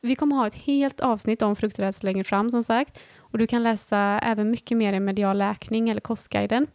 Vi 0.00 0.14
kommer 0.14 0.36
ha 0.36 0.46
ett 0.46 0.54
helt 0.54 1.00
avsnitt 1.00 1.42
om 1.42 1.56
frukträdsla 1.56 2.06
längre 2.06 2.24
fram 2.24 2.50
som 2.50 2.64
sagt 2.64 2.98
och 3.16 3.38
du 3.38 3.46
kan 3.46 3.62
läsa 3.62 3.98
även 4.22 4.50
mycket 4.50 4.76
mer 4.76 4.92
i 4.92 5.00
medial 5.00 5.38
läkning 5.38 5.88
eller 5.88 6.00
kostguiden. 6.00 6.66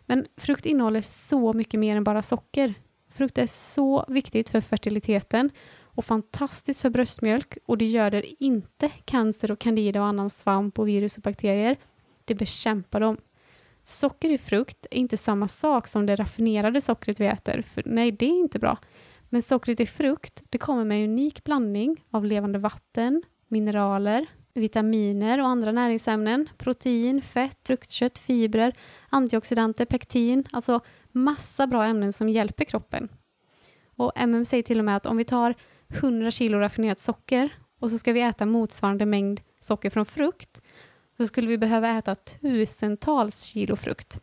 Men 0.00 0.26
frukt 0.36 0.66
innehåller 0.66 1.02
så 1.02 1.52
mycket 1.52 1.80
mer 1.80 1.96
än 1.96 2.04
bara 2.04 2.22
socker. 2.22 2.74
Frukt 3.10 3.38
är 3.38 3.46
så 3.46 4.04
viktigt 4.08 4.48
för 4.48 4.60
fertiliteten 4.60 5.50
och 5.94 6.04
fantastiskt 6.04 6.82
för 6.82 6.90
bröstmjölk 6.90 7.58
och 7.66 7.78
det 7.78 7.86
göder 7.86 8.42
inte 8.42 8.88
cancer 8.88 9.50
och 9.50 9.58
candida 9.58 10.00
och 10.00 10.06
annan 10.06 10.30
svamp 10.30 10.78
och 10.78 10.88
virus 10.88 11.16
och 11.16 11.22
bakterier. 11.22 11.76
Det 12.24 12.34
bekämpar 12.34 13.00
dem. 13.00 13.16
Socker 13.82 14.30
i 14.30 14.38
frukt 14.38 14.86
är 14.90 14.98
inte 14.98 15.16
samma 15.16 15.48
sak 15.48 15.86
som 15.86 16.06
det 16.06 16.16
raffinerade 16.16 16.80
sockret 16.80 17.20
vi 17.20 17.26
äter. 17.26 17.62
För 17.62 17.82
nej, 17.86 18.12
det 18.12 18.26
är 18.26 18.40
inte 18.40 18.58
bra. 18.58 18.78
Men 19.28 19.42
sockret 19.42 19.80
i 19.80 19.86
frukt, 19.86 20.42
det 20.50 20.58
kommer 20.58 20.84
med 20.84 20.98
en 21.04 21.10
unik 21.10 21.44
blandning 21.44 22.04
av 22.10 22.24
levande 22.24 22.58
vatten, 22.58 23.22
mineraler, 23.48 24.26
vitaminer 24.54 25.40
och 25.40 25.48
andra 25.48 25.72
näringsämnen, 25.72 26.48
protein, 26.58 27.22
fett, 27.22 27.58
fruktkött, 27.66 28.18
fibrer, 28.18 28.76
antioxidanter, 29.08 29.84
pektin, 29.84 30.44
alltså 30.52 30.80
massa 31.12 31.66
bra 31.66 31.84
ämnen 31.84 32.12
som 32.12 32.28
hjälper 32.28 32.64
kroppen. 32.64 33.08
Och 33.96 34.12
MM 34.16 34.44
säger 34.44 34.62
till 34.62 34.78
och 34.78 34.84
med 34.84 34.96
att 34.96 35.06
om 35.06 35.16
vi 35.16 35.24
tar 35.24 35.54
100 35.88 36.30
kilo 36.30 36.58
raffinerat 36.58 37.00
socker 37.00 37.54
och 37.78 37.90
så 37.90 37.98
ska 37.98 38.12
vi 38.12 38.20
äta 38.20 38.46
motsvarande 38.46 39.06
mängd 39.06 39.40
socker 39.60 39.90
från 39.90 40.06
frukt 40.06 40.62
så 41.16 41.26
skulle 41.26 41.48
vi 41.48 41.58
behöva 41.58 41.88
äta 41.88 42.14
tusentals 42.14 43.42
kilo 43.42 43.76
frukt. 43.76 44.20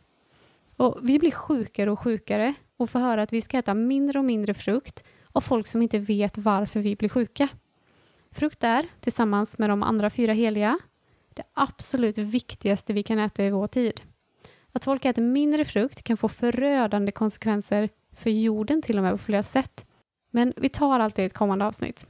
Och 0.76 0.98
vi 1.02 1.18
blir 1.18 1.30
sjukare 1.30 1.90
och 1.90 2.00
sjukare 2.00 2.54
och 2.76 2.90
får 2.90 2.98
höra 2.98 3.22
att 3.22 3.32
vi 3.32 3.40
ska 3.40 3.58
äta 3.58 3.74
mindre 3.74 4.18
och 4.18 4.24
mindre 4.24 4.54
frukt 4.54 5.04
av 5.32 5.40
folk 5.40 5.66
som 5.66 5.82
inte 5.82 5.98
vet 5.98 6.38
varför 6.38 6.80
vi 6.80 6.96
blir 6.96 7.08
sjuka. 7.08 7.48
Frukt 8.30 8.64
är, 8.64 8.86
tillsammans 9.00 9.58
med 9.58 9.70
de 9.70 9.82
andra 9.82 10.10
fyra 10.10 10.32
heliga, 10.32 10.78
det 11.34 11.42
absolut 11.54 12.18
viktigaste 12.18 12.92
vi 12.92 13.02
kan 13.02 13.18
äta 13.18 13.44
i 13.44 13.50
vår 13.50 13.66
tid. 13.66 14.00
Att 14.72 14.84
folk 14.84 15.04
äter 15.04 15.22
mindre 15.22 15.64
frukt 15.64 16.02
kan 16.02 16.16
få 16.16 16.28
förödande 16.28 17.12
konsekvenser 17.12 17.88
för 18.16 18.30
jorden 18.30 18.82
till 18.82 18.96
och 18.96 19.02
med 19.02 19.12
på 19.12 19.18
flera 19.18 19.42
sätt. 19.42 19.86
Men 20.30 20.52
vi 20.56 20.68
tar 20.68 21.00
alltid 21.00 21.26
ett 21.26 21.34
kommande 21.34 21.64
avsnitt. 21.64 22.06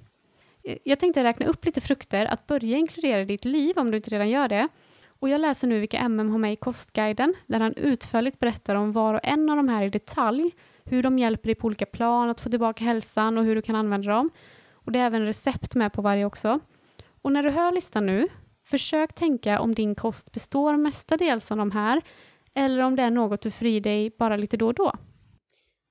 Eh, 0.65 0.77
jag 0.85 0.99
tänkte 0.99 1.25
räkna 1.25 1.47
upp 1.47 1.65
lite 1.65 1.81
frukter 1.81 2.27
att 2.27 2.47
börja 2.47 2.77
inkludera 2.77 3.21
i 3.21 3.25
ditt 3.25 3.45
liv 3.45 3.79
om 3.79 3.91
du 3.91 3.97
inte 3.97 4.11
redan 4.11 4.31
gör 4.31 4.49
det. 4.49 4.69
Och 5.21 5.29
jag 5.29 5.41
läser 5.41 5.69
nu 5.69 5.81
vilka 5.81 5.99
MM 5.99 6.31
har 6.31 6.39
med 6.39 6.53
i 6.53 6.57
kostguiden 6.57 7.35
där 7.47 7.61
han 7.61 7.75
utförligt 7.75 8.39
berättar 8.39 8.75
om 8.75 8.93
var 8.93 9.15
och 9.15 9.21
en 9.23 9.51
av 9.51 9.57
de 9.57 9.69
här 9.69 9.83
i 9.83 9.91
detalj, 9.91 10.51
hur 10.85 11.03
de 11.03 11.19
hjälper 11.19 11.47
dig 11.47 11.55
på 11.55 11.67
olika 11.67 11.87
plan 11.87 12.31
att 12.31 12.41
få 12.41 12.51
tillbaka 12.51 12.85
hälsan 12.85 13.39
och 13.39 13.45
hur 13.45 13.55
du 13.55 13.63
kan 13.63 13.77
använda 13.77 14.11
dem. 14.11 14.31
Och 14.73 14.93
det 14.93 14.99
är 14.99 15.07
även 15.07 15.27
recept 15.27 15.75
med 15.75 15.93
på 15.93 16.03
varje 16.03 16.25
också. 16.25 16.61
Och 17.23 17.33
när 17.33 17.43
du 17.43 17.51
hör 17.51 17.73
listan 17.73 18.07
nu, 18.07 18.29
försök 18.65 19.13
tänka 19.13 19.61
om 19.61 19.75
din 19.75 19.95
kost 19.95 20.33
består 20.33 20.77
mestadels 20.77 21.51
av 21.51 21.57
de 21.57 21.71
här 21.71 22.03
eller 22.59 22.83
om 22.83 22.97
det 22.97 23.03
är 23.03 23.11
något 23.11 23.41
du 23.41 23.51
får 23.51 23.67
i 23.67 23.81
dig 23.81 24.11
bara 24.19 24.37
lite 24.37 24.57
då 24.57 24.67
och 24.67 24.75
då. 24.75 24.93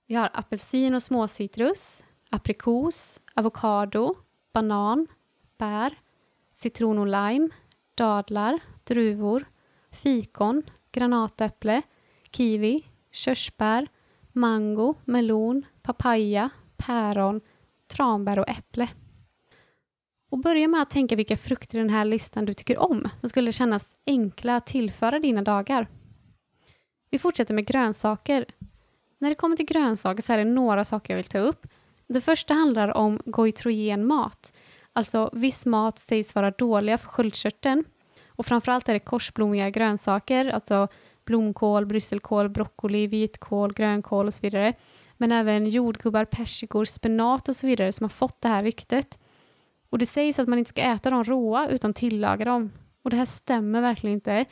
Vi 0.08 0.16
har 0.16 0.30
apelsin 0.34 0.96
och 0.96 1.04
småcitrus, 1.04 2.04
aprikos, 2.30 3.20
avokado, 3.34 4.16
banan, 4.54 5.08
bär, 5.58 6.00
citron 6.54 6.98
och 6.98 7.08
lime, 7.08 7.50
dadlar, 7.96 8.60
druvor, 8.84 9.46
fikon, 9.92 10.64
granatäpple, 10.92 11.82
kiwi, 12.32 12.84
körsbär, 13.12 13.88
mango, 14.32 14.96
melon, 15.06 15.66
papaya, 15.82 16.50
päron, 16.78 17.42
tranbär 17.88 18.40
och 18.40 18.50
äpple. 18.50 18.90
Och 20.30 20.40
börja 20.40 20.68
med 20.68 20.82
att 20.82 20.90
tänka 20.90 21.16
vilka 21.16 21.38
frukter 21.38 21.78
i 21.78 21.82
den 21.82 21.90
här 21.90 22.06
listan 22.06 22.46
du 22.46 22.54
tycker 22.54 22.78
om 22.78 23.10
som 23.20 23.30
skulle 23.30 23.52
kännas 23.52 23.98
enkla 24.06 24.56
att 24.56 24.66
tillföra 24.66 25.20
dina 25.20 25.42
dagar. 25.42 25.88
Vi 27.10 27.20
fortsätter 27.20 27.54
med 27.54 27.66
grönsaker. 27.66 28.46
När 29.18 29.30
det 29.30 29.36
kommer 29.36 29.56
till 29.56 29.66
grönsaker 29.66 30.22
så 30.22 30.34
är 30.34 30.38
det 30.38 30.46
några 30.46 30.86
saker 30.86 31.14
jag 31.14 31.18
vill 31.18 31.26
ta 31.26 31.40
upp. 31.40 31.68
Det 32.08 32.22
första 32.22 32.54
handlar 32.54 32.98
om 32.98 33.22
goitrogen 33.26 34.08
mat. 34.08 34.54
Alltså 34.94 35.30
viss 35.34 35.66
mat 35.66 36.00
sägs 36.00 36.36
vara 36.36 36.52
dåliga 36.52 36.98
för 36.98 37.10
sköldkörteln. 37.10 37.84
Och 38.28 38.46
framförallt 38.46 38.90
är 38.90 38.94
det 38.94 39.00
korsblommiga 39.00 39.70
grönsaker, 39.70 40.46
alltså 40.46 40.88
blomkål, 41.26 41.86
brysselkål, 41.86 42.50
broccoli, 42.50 43.08
vitkål, 43.08 43.74
grönkål 43.74 44.28
och 44.28 44.34
så 44.34 44.42
vidare. 44.42 44.74
Men 45.18 45.32
även 45.32 45.70
jordgubbar, 45.70 46.26
persikor, 46.26 46.86
spenat 46.86 47.50
och 47.50 47.56
så 47.56 47.68
vidare 47.68 47.92
som 47.92 48.04
har 48.04 48.10
fått 48.10 48.42
det 48.42 48.48
här 48.48 48.64
ryktet. 48.64 49.20
Och 49.90 49.98
det 49.98 50.06
sägs 50.06 50.40
att 50.40 50.48
man 50.48 50.60
inte 50.60 50.70
ska 50.70 50.82
äta 50.82 51.10
dem 51.10 51.24
råa 51.24 51.70
utan 51.70 51.94
tillaga 51.94 52.46
dem. 52.46 52.72
Och 53.02 53.10
det 53.10 53.18
här 53.18 53.26
stämmer 53.26 53.82
verkligen 53.82 54.14
inte. 54.14 54.46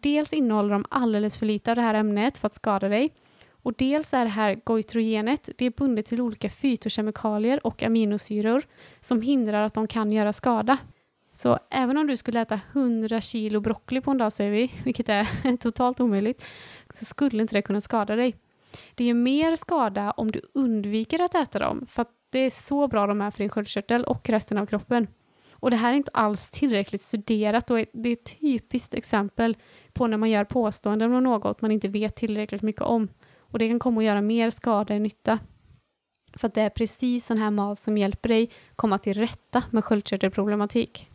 Dels 0.00 0.32
innehåller 0.32 0.70
de 0.70 0.84
alldeles 0.88 1.38
för 1.38 1.46
lite 1.46 1.70
av 1.70 1.76
det 1.76 1.82
här 1.82 1.94
ämnet 1.94 2.38
för 2.38 2.46
att 2.46 2.54
skada 2.54 2.88
dig. 2.88 3.14
Och 3.62 3.74
dels 3.78 4.14
är 4.14 4.24
det 4.24 4.30
här 4.30 4.60
goitrogenet, 4.64 5.48
det 5.56 5.64
är 5.66 5.70
bundet 5.70 6.06
till 6.06 6.20
olika 6.20 6.50
fytokemikalier 6.50 7.66
och 7.66 7.82
aminosyror 7.82 8.62
som 9.00 9.22
hindrar 9.22 9.62
att 9.62 9.74
de 9.74 9.86
kan 9.86 10.12
göra 10.12 10.32
skada. 10.32 10.78
Så 11.32 11.58
även 11.70 11.98
om 11.98 12.06
du 12.06 12.16
skulle 12.16 12.40
äta 12.40 12.60
100 12.72 13.20
kilo 13.20 13.60
broccoli 13.60 14.00
på 14.00 14.10
en 14.10 14.18
dag, 14.18 14.32
säger 14.32 14.50
vi, 14.50 14.72
vilket 14.84 15.08
är 15.08 15.56
totalt 15.56 16.00
omöjligt, 16.00 16.44
så 16.94 17.04
skulle 17.04 17.42
inte 17.42 17.54
det 17.54 17.62
kunna 17.62 17.80
skada 17.80 18.16
dig. 18.16 18.36
Det 18.94 19.04
gör 19.04 19.14
mer 19.14 19.56
skada 19.56 20.10
om 20.10 20.30
du 20.30 20.40
undviker 20.54 21.22
att 21.22 21.34
äta 21.34 21.58
dem, 21.58 21.86
för 21.88 22.02
att 22.02 22.10
det 22.30 22.38
är 22.38 22.50
så 22.50 22.88
bra 22.88 23.06
de 23.06 23.20
är 23.20 23.30
för 23.30 23.38
din 23.38 23.50
sköldkörtel 23.50 24.04
och 24.04 24.28
resten 24.28 24.58
av 24.58 24.66
kroppen. 24.66 25.06
Och 25.62 25.70
det 25.70 25.76
här 25.76 25.92
är 25.92 25.96
inte 25.96 26.10
alls 26.14 26.48
tillräckligt 26.50 27.02
studerat 27.02 27.70
och 27.70 27.84
det 27.92 28.08
är 28.08 28.12
ett 28.12 28.40
typiskt 28.40 28.94
exempel 28.94 29.56
på 29.92 30.06
när 30.06 30.16
man 30.16 30.30
gör 30.30 30.44
påståenden 30.44 31.14
om 31.14 31.22
något 31.22 31.60
man 31.60 31.70
inte 31.70 31.88
vet 31.88 32.16
tillräckligt 32.16 32.62
mycket 32.62 32.82
om. 32.82 33.08
Och 33.38 33.58
det 33.58 33.68
kan 33.68 33.78
komma 33.78 34.00
att 34.00 34.04
göra 34.04 34.20
mer 34.20 34.50
skada 34.50 34.94
än 34.94 35.02
nytta. 35.02 35.38
För 36.36 36.48
att 36.48 36.54
det 36.54 36.62
är 36.62 36.70
precis 36.70 37.26
sån 37.26 37.38
här 37.38 37.50
mat 37.50 37.82
som 37.82 37.98
hjälper 37.98 38.28
dig 38.28 38.50
komma 38.76 38.98
till 38.98 39.14
rätta 39.14 39.62
med 39.70 39.84
sköldkörtelproblematik. 39.84 41.10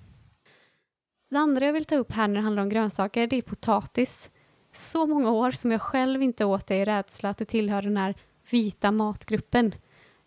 Det 1.30 1.38
andra 1.38 1.66
jag 1.66 1.74
vill 1.74 1.86
ta 1.86 1.96
upp 1.96 2.12
här 2.12 2.28
när 2.28 2.36
det 2.36 2.42
handlar 2.42 2.64
om 2.64 2.70
grönsaker, 2.70 3.28
det 3.28 3.36
är 3.36 3.42
potatis. 3.42 4.32
Så 4.74 5.08
många 5.08 5.32
år 5.32 5.52
som 5.52 5.72
jag 5.72 5.82
själv 5.82 6.24
inte 6.24 6.46
åt 6.46 6.68
det 6.68 6.76
i 6.76 6.86
rädsla 6.86 7.30
att 7.30 7.38
det 7.38 7.46
tillhör 7.46 7.82
den 7.82 7.98
här 7.98 8.16
vita 8.50 8.92
matgruppen. 8.92 9.76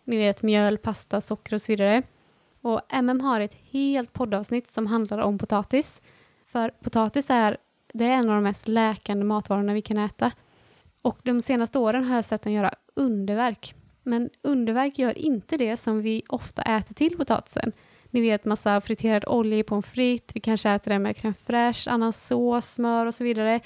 Ni 0.03 0.17
vet 0.17 0.43
mjöl, 0.43 0.77
pasta, 0.77 1.21
socker 1.21 1.53
och 1.53 1.61
så 1.61 1.71
vidare. 1.71 2.03
Och 2.61 2.81
MM 2.89 3.19
har 3.19 3.39
ett 3.39 3.55
helt 3.71 4.13
poddavsnitt 4.13 4.67
som 4.67 4.87
handlar 4.87 5.17
om 5.19 5.37
potatis. 5.37 6.01
För 6.45 6.69
potatis 6.69 7.29
är, 7.29 7.57
det 7.93 8.05
är 8.05 8.13
en 8.13 8.29
av 8.29 8.35
de 8.35 8.43
mest 8.43 8.67
läkande 8.67 9.25
matvarorna 9.25 9.73
vi 9.73 9.81
kan 9.81 9.97
äta. 9.97 10.31
Och 11.01 11.19
de 11.23 11.41
senaste 11.41 11.79
åren 11.79 12.03
har 12.03 12.15
jag 12.15 12.25
sett 12.25 12.41
den 12.41 12.53
göra 12.53 12.73
underverk. 12.95 13.75
Men 14.03 14.29
underverk 14.43 14.99
gör 14.99 15.17
inte 15.17 15.57
det 15.57 15.77
som 15.77 16.01
vi 16.01 16.23
ofta 16.27 16.61
äter 16.61 16.95
till 16.95 17.17
potatisen. 17.17 17.71
Ni 18.09 18.21
vet 18.21 18.45
massa 18.45 18.81
friterad 18.81 19.25
olja 19.27 19.57
i 19.57 19.63
pommes 19.63 19.85
frites, 19.85 20.35
vi 20.35 20.39
kanske 20.39 20.69
äter 20.69 20.91
det 20.91 20.99
med 20.99 21.15
crème 21.15 21.33
fraîche, 21.33 21.91
annan 21.91 22.13
sås, 22.13 22.73
smör 22.73 23.05
och 23.05 23.15
så 23.15 23.23
vidare. 23.23 23.59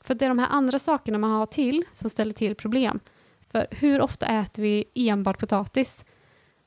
För 0.00 0.14
det 0.14 0.24
är 0.24 0.28
de 0.28 0.38
här 0.38 0.48
andra 0.50 0.78
sakerna 0.78 1.18
man 1.18 1.30
har 1.30 1.46
till 1.46 1.84
som 1.94 2.10
ställer 2.10 2.32
till 2.32 2.54
problem. 2.54 3.00
För 3.40 3.66
hur 3.70 4.00
ofta 4.00 4.26
äter 4.26 4.62
vi 4.62 4.84
enbart 4.94 5.38
potatis? 5.38 6.04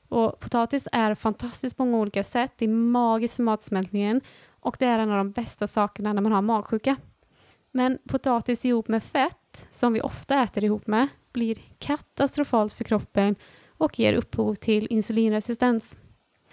Och 0.08 0.40
potatis 0.40 0.88
är 0.92 1.14
fantastiskt 1.14 1.76
på 1.76 1.84
många 1.84 1.98
olika 1.98 2.24
sätt. 2.24 2.52
Det 2.56 2.64
är 2.64 2.68
magiskt 2.68 3.36
för 3.36 3.42
matsmältningen 3.42 4.20
och 4.60 4.76
det 4.78 4.86
är 4.86 4.98
en 4.98 5.10
av 5.10 5.16
de 5.16 5.30
bästa 5.30 5.68
sakerna 5.68 6.12
när 6.12 6.22
man 6.22 6.32
har 6.32 6.42
magsjuka. 6.42 6.96
Men 7.72 7.98
potatis 8.08 8.64
ihop 8.64 8.88
med 8.88 9.04
fett, 9.04 9.66
som 9.70 9.92
vi 9.92 10.00
ofta 10.00 10.42
äter 10.42 10.64
ihop 10.64 10.86
med, 10.86 11.08
blir 11.32 11.58
katastrofalt 11.78 12.72
för 12.72 12.84
kroppen 12.84 13.36
och 13.66 13.98
ger 13.98 14.12
upphov 14.12 14.54
till 14.54 14.86
insulinresistens. 14.90 15.96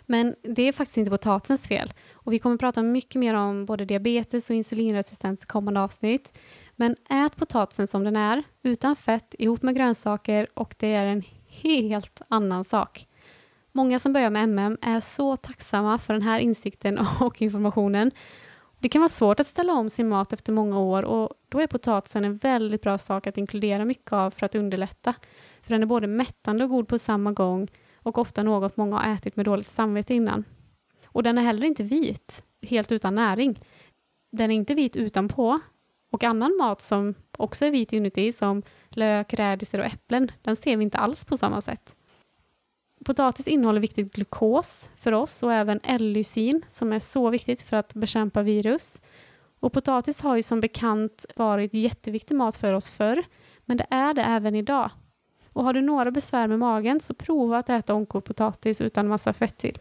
Men 0.05 0.35
det 0.41 0.61
är 0.61 0.71
faktiskt 0.71 0.97
inte 0.97 1.11
potatisens 1.11 1.67
fel. 1.67 1.93
Och 2.13 2.33
vi 2.33 2.39
kommer 2.39 2.57
prata 2.57 2.83
mycket 2.83 3.19
mer 3.19 3.33
om 3.33 3.65
både 3.65 3.85
diabetes 3.85 4.49
och 4.49 4.55
insulinresistens 4.55 5.43
i 5.43 5.45
kommande 5.45 5.81
avsnitt. 5.81 6.37
Men 6.75 6.95
ät 7.09 7.35
potatisen 7.35 7.87
som 7.87 8.03
den 8.03 8.15
är, 8.15 8.43
utan 8.63 8.95
fett, 8.95 9.35
ihop 9.39 9.61
med 9.61 9.75
grönsaker 9.75 10.47
och 10.53 10.75
det 10.79 10.93
är 10.93 11.05
en 11.05 11.23
helt 11.47 12.21
annan 12.27 12.63
sak. 12.63 13.07
Många 13.77 13.99
som 13.99 14.13
börjar 14.13 14.29
med 14.29 14.43
MM 14.43 14.77
är 14.81 14.99
så 14.99 15.35
tacksamma 15.35 15.97
för 15.97 16.13
den 16.13 16.21
här 16.21 16.39
insikten 16.39 16.99
och 17.19 17.41
informationen. 17.41 18.11
Det 18.79 18.89
kan 18.89 19.01
vara 19.01 19.09
svårt 19.09 19.39
att 19.39 19.47
ställa 19.47 19.73
om 19.73 19.89
sin 19.89 20.09
mat 20.09 20.33
efter 20.33 20.53
många 20.53 20.79
år 20.79 21.03
och 21.03 21.29
då 21.49 21.59
är 21.59 21.67
potatisen 21.67 22.25
en 22.25 22.35
väldigt 22.35 22.81
bra 22.81 22.97
sak 22.97 23.27
att 23.27 23.37
inkludera 23.37 23.85
mycket 23.85 24.13
av 24.13 24.31
för 24.31 24.45
att 24.45 24.55
underlätta. 24.55 25.13
För 25.61 25.73
den 25.73 25.81
är 25.81 25.85
både 25.85 26.07
mättande 26.07 26.63
och 26.63 26.69
god 26.69 26.87
på 26.87 26.99
samma 26.99 27.31
gång 27.31 27.67
och 27.95 28.17
ofta 28.17 28.43
något 28.43 28.77
många 28.77 28.97
har 28.97 29.13
ätit 29.13 29.35
med 29.35 29.45
dåligt 29.45 29.69
samvete 29.69 30.13
innan. 30.13 30.43
Och 31.05 31.23
den 31.23 31.37
är 31.37 31.41
heller 31.41 31.67
inte 31.67 31.83
vit, 31.83 32.43
helt 32.61 32.91
utan 32.91 33.15
näring. 33.15 33.59
Den 34.31 34.51
är 34.51 34.55
inte 34.55 34.73
vit 34.73 34.95
utanpå 34.95 35.59
och 36.11 36.23
annan 36.23 36.57
mat 36.57 36.81
som 36.81 37.13
också 37.37 37.65
är 37.65 37.71
vit 37.71 37.93
inuti 37.93 38.31
som 38.31 38.63
lök, 38.89 39.33
rädisor 39.33 39.79
och 39.79 39.85
äpplen, 39.85 40.31
den 40.41 40.55
ser 40.55 40.77
vi 40.77 40.83
inte 40.83 40.97
alls 40.97 41.25
på 41.25 41.37
samma 41.37 41.61
sätt. 41.61 41.95
Potatis 43.05 43.47
innehåller 43.47 43.81
viktigt 43.81 44.13
glukos 44.13 44.89
för 44.95 45.11
oss 45.11 45.43
och 45.43 45.53
även 45.53 45.79
L-lysin 45.83 46.61
som 46.67 46.93
är 46.93 46.99
så 46.99 47.29
viktigt 47.29 47.61
för 47.61 47.77
att 47.77 47.93
bekämpa 47.93 48.41
virus. 48.41 49.01
Och 49.59 49.73
potatis 49.73 50.21
har 50.21 50.35
ju 50.35 50.43
som 50.43 50.59
bekant 50.61 51.25
varit 51.35 51.73
jätteviktig 51.73 52.35
mat 52.35 52.55
för 52.55 52.73
oss 52.73 52.89
förr, 52.89 53.23
men 53.65 53.77
det 53.77 53.87
är 53.89 54.13
det 54.13 54.21
även 54.21 54.55
idag. 54.55 54.89
Och 55.53 55.63
har 55.63 55.73
du 55.73 55.81
några 55.81 56.11
besvär 56.11 56.47
med 56.47 56.59
magen 56.59 56.99
så 56.99 57.13
prova 57.13 57.57
att 57.57 57.69
äta 57.69 58.05
potatis 58.05 58.81
utan 58.81 59.07
massa 59.07 59.33
fett 59.33 59.57
till. 59.57 59.77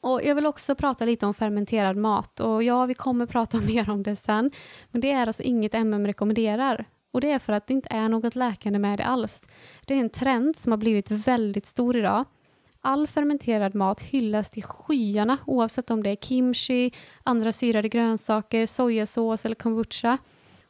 Och 0.00 0.20
jag 0.24 0.34
vill 0.34 0.46
också 0.46 0.74
prata 0.74 1.04
lite 1.04 1.26
om 1.26 1.34
fermenterad 1.34 1.96
mat 1.96 2.40
och 2.40 2.62
ja, 2.62 2.86
vi 2.86 2.94
kommer 2.94 3.26
prata 3.26 3.60
mer 3.66 3.90
om 3.90 4.02
det 4.02 4.16
sen. 4.16 4.50
Men 4.90 5.00
det 5.00 5.12
är 5.12 5.26
alltså 5.26 5.42
inget 5.42 5.74
MM 5.74 6.06
rekommenderar. 6.06 6.84
Och 7.16 7.20
det 7.20 7.30
är 7.30 7.38
för 7.38 7.52
att 7.52 7.66
det 7.66 7.74
inte 7.74 7.88
är 7.90 8.08
något 8.08 8.34
läkande 8.34 8.78
med 8.78 8.98
det 8.98 9.04
alls. 9.04 9.46
Det 9.86 9.94
är 9.94 9.98
en 9.98 10.10
trend 10.10 10.56
som 10.56 10.72
har 10.72 10.76
blivit 10.76 11.10
väldigt 11.10 11.66
stor 11.66 11.96
idag. 11.96 12.24
All 12.80 13.06
fermenterad 13.06 13.74
mat 13.74 14.00
hyllas 14.00 14.50
till 14.50 14.62
skyarna 14.62 15.38
oavsett 15.46 15.90
om 15.90 16.02
det 16.02 16.10
är 16.10 16.16
kimchi, 16.16 16.92
andra 17.22 17.52
syrade 17.52 17.88
grönsaker, 17.88 18.66
sojasås 18.66 19.44
eller 19.44 19.54
kombucha. 19.54 20.18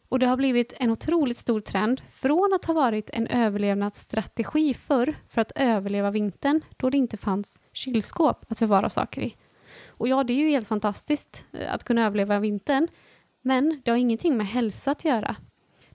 Och 0.09 0.19
det 0.19 0.27
har 0.27 0.37
blivit 0.37 0.73
en 0.77 0.91
otroligt 0.91 1.37
stor 1.37 1.61
trend 1.61 2.01
från 2.09 2.53
att 2.55 2.65
ha 2.65 2.75
varit 2.75 3.11
en 3.13 3.27
överlevnadsstrategi 3.27 4.75
förr 4.75 5.17
för 5.29 5.41
att 5.41 5.53
överleva 5.55 6.11
vintern 6.11 6.61
då 6.77 6.91
det 6.91 6.97
inte 6.97 7.17
fanns 7.17 7.61
kylskåp 7.73 8.45
att 8.49 8.59
förvara 8.59 8.89
saker 8.89 9.23
i. 9.23 9.37
Och 9.89 10.09
ja, 10.09 10.25
det 10.25 10.33
är 10.33 10.39
ju 10.39 10.51
helt 10.51 10.69
fantastiskt 10.69 11.45
eh, 11.53 11.75
att 11.75 11.85
kunna 11.85 12.07
överleva 12.07 12.39
vintern, 12.39 12.89
men 13.43 13.81
det 13.85 13.91
har 13.91 13.99
ingenting 13.99 14.37
med 14.37 14.47
hälsa 14.47 14.91
att 14.91 15.05
göra. 15.05 15.37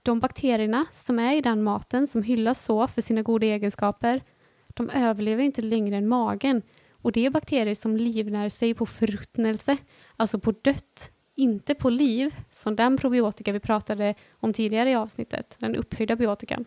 De 0.03 0.19
bakterierna 0.19 0.85
som 0.91 1.19
är 1.19 1.35
i 1.35 1.41
den 1.41 1.63
maten 1.63 2.07
som 2.07 2.23
hyllas 2.23 2.65
så 2.65 2.87
för 2.87 3.01
sina 3.01 3.21
goda 3.21 3.45
egenskaper, 3.45 4.21
de 4.67 4.89
överlever 4.89 5.43
inte 5.43 5.61
längre 5.61 5.97
än 5.97 6.07
magen. 6.07 6.61
Och 6.91 7.11
det 7.11 7.25
är 7.25 7.29
bakterier 7.29 7.75
som 7.75 7.97
livnär 7.97 8.49
sig 8.49 8.73
på 8.73 8.85
förruttnelse, 8.85 9.77
alltså 10.15 10.39
på 10.39 10.51
dött, 10.51 11.11
inte 11.35 11.75
på 11.75 11.89
liv, 11.89 12.35
som 12.49 12.75
den 12.75 12.97
probiotika 12.97 13.51
vi 13.51 13.59
pratade 13.59 14.15
om 14.31 14.53
tidigare 14.53 14.91
i 14.91 14.95
avsnittet, 14.95 15.55
den 15.59 15.75
upphöjda 15.75 16.15
biotikan. 16.15 16.65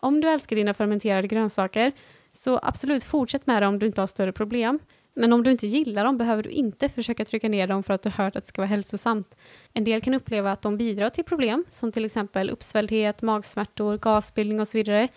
Om 0.00 0.20
du 0.20 0.28
älskar 0.28 0.56
dina 0.56 0.74
fermenterade 0.74 1.28
grönsaker, 1.28 1.92
så 2.32 2.60
absolut 2.62 3.04
fortsätt 3.04 3.46
med 3.46 3.62
det 3.62 3.66
om 3.66 3.78
du 3.78 3.86
inte 3.86 4.00
har 4.00 4.06
större 4.06 4.32
problem. 4.32 4.78
Men 5.18 5.32
om 5.32 5.42
du 5.42 5.50
inte 5.50 5.66
gillar 5.66 6.04
dem 6.04 6.18
behöver 6.18 6.42
du 6.42 6.50
inte 6.50 6.88
försöka 6.88 7.24
trycka 7.24 7.48
ner 7.48 7.66
dem 7.66 7.82
för 7.82 7.94
att 7.94 8.02
du 8.02 8.08
hört 8.08 8.36
att 8.36 8.44
det 8.44 8.48
ska 8.48 8.62
vara 8.62 8.68
hälsosamt. 8.68 9.36
En 9.72 9.84
del 9.84 10.00
kan 10.00 10.14
uppleva 10.14 10.52
att 10.52 10.62
de 10.62 10.76
bidrar 10.76 11.10
till 11.10 11.24
problem 11.24 11.64
som 11.68 11.92
till 11.92 12.04
exempel 12.04 12.50
uppsvälldhet, 12.50 13.22
magsmärtor, 13.22 13.98
gasbildning 13.98 14.60
och 14.60 14.68
så 14.68 14.78
vidare. 14.78 15.08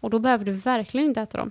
Och 0.00 0.10
då 0.10 0.18
behöver 0.18 0.44
du 0.44 0.52
verkligen 0.52 1.06
inte 1.06 1.20
äta 1.20 1.38
dem. 1.38 1.50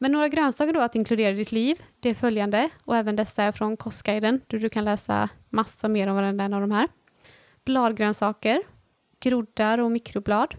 Men 0.00 0.12
några 0.12 0.28
grönsaker 0.28 0.72
då 0.72 0.80
att 0.80 0.94
inkludera 0.94 1.30
i 1.30 1.34
ditt 1.34 1.52
liv, 1.52 1.82
det 2.00 2.10
är 2.10 2.14
följande 2.14 2.70
och 2.84 2.96
även 2.96 3.16
dessa 3.16 3.42
är 3.42 3.52
från 3.52 3.76
Kostguiden 3.76 4.40
där 4.46 4.58
du 4.58 4.68
kan 4.68 4.84
läsa 4.84 5.28
massa 5.48 5.88
mer 5.88 6.06
om 6.06 6.16
varenda 6.16 6.44
en 6.44 6.54
av 6.54 6.60
de 6.60 6.70
här. 6.70 6.88
Bladgrönsaker, 7.64 8.62
groddar 9.20 9.78
och 9.78 9.90
mikroblad, 9.90 10.54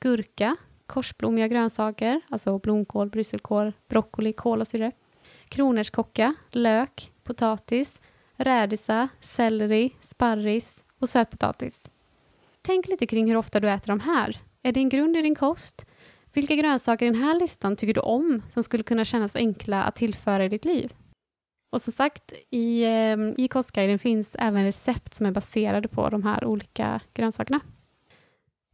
gurka, 0.00 0.56
korsblommiga 0.86 1.48
grönsaker, 1.48 2.20
alltså 2.30 2.58
blomkål, 2.58 3.10
brysselkål, 3.10 3.72
broccoli, 3.88 4.32
kål 4.32 4.60
och 4.60 4.66
så 4.66 4.76
vidare 4.76 4.92
kronärtskocka, 5.48 6.34
lök, 6.50 7.12
potatis, 7.22 8.00
rädisa, 8.36 9.08
selleri, 9.20 9.96
sparris 10.00 10.84
och 10.98 11.08
sötpotatis. 11.08 11.90
Tänk 12.62 12.88
lite 12.88 13.06
kring 13.06 13.28
hur 13.28 13.36
ofta 13.36 13.60
du 13.60 13.70
äter 13.70 13.88
de 13.88 14.00
här. 14.00 14.40
Är 14.62 14.72
det 14.72 14.80
en 14.80 14.88
grund 14.88 15.16
i 15.16 15.22
din 15.22 15.34
kost? 15.34 15.86
Vilka 16.32 16.54
grönsaker 16.54 17.06
i 17.06 17.10
den 17.10 17.22
här 17.22 17.40
listan 17.40 17.76
tycker 17.76 17.94
du 17.94 18.00
om 18.00 18.42
som 18.50 18.62
skulle 18.62 18.82
kunna 18.82 19.04
kännas 19.04 19.36
enkla 19.36 19.82
att 19.82 19.94
tillföra 19.94 20.44
i 20.44 20.48
ditt 20.48 20.64
liv? 20.64 20.92
Och 21.72 21.80
som 21.80 21.92
sagt, 21.92 22.32
i, 22.50 22.84
ehm, 22.84 23.34
i 23.36 23.48
kostguiden 23.48 23.98
finns 23.98 24.36
även 24.38 24.64
recept 24.64 25.14
som 25.14 25.26
är 25.26 25.30
baserade 25.30 25.88
på 25.88 26.08
de 26.08 26.22
här 26.22 26.44
olika 26.44 27.00
grönsakerna. 27.14 27.60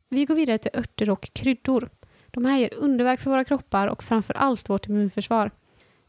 Vi 0.09 0.25
går 0.25 0.35
vidare 0.35 0.59
till 0.59 0.71
örter 0.75 1.11
och 1.11 1.31
kryddor. 1.33 1.89
De 2.31 2.45
här 2.45 2.59
ger 2.59 2.75
underverk 2.75 3.21
för 3.21 3.31
våra 3.31 3.45
kroppar 3.45 3.87
och 3.87 4.03
framför 4.03 4.35
allt 4.35 4.69
vårt 4.69 4.87
immunförsvar 4.87 5.51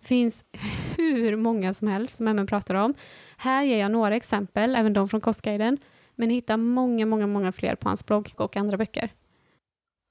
finns 0.01 0.43
hur 0.97 1.35
många 1.35 1.73
som 1.73 1.87
helst 1.87 2.17
som 2.17 2.25
MN 2.25 2.47
pratar 2.47 2.75
om. 2.75 2.93
Här 3.37 3.63
ger 3.63 3.79
jag 3.79 3.91
några 3.91 4.15
exempel, 4.15 4.75
även 4.75 4.93
de 4.93 5.09
från 5.09 5.21
Kostguiden, 5.21 5.77
men 6.15 6.29
hitta 6.29 6.57
många, 6.57 7.05
många, 7.05 7.27
många 7.27 7.51
fler 7.51 7.75
på 7.75 7.89
hans 7.89 8.05
blogg 8.05 8.33
och 8.35 8.57
andra 8.57 8.77
böcker. 8.77 9.09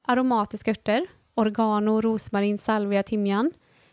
Aromatiska 0.06 0.70
örter, 0.70 1.06
oregano, 1.34 2.00
rosmarin, 2.00 2.58
salvia, 2.58 3.02
timjan, 3.02 3.52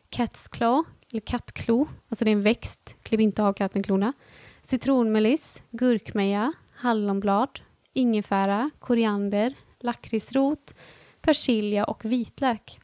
cat's 0.10 0.50
claw, 0.52 0.84
eller 1.12 1.22
kattklo, 1.22 1.88
alltså 2.10 2.26
det 2.26 2.32
är 2.32 2.34
en 2.34 2.42
växt, 2.42 2.96
klipp 3.04 3.22
inte 3.22 3.44
av 3.44 3.54
kattenklorna, 3.54 4.14
citronmeliss, 4.62 5.62
gurkmeja, 5.72 6.54
hallonblad, 6.72 7.60
ingefära, 7.94 8.70
koriander, 8.80 9.54
lakritsrot, 9.80 10.74
persilja 11.22 11.86
och 11.86 12.06
vitlök. 12.06 12.80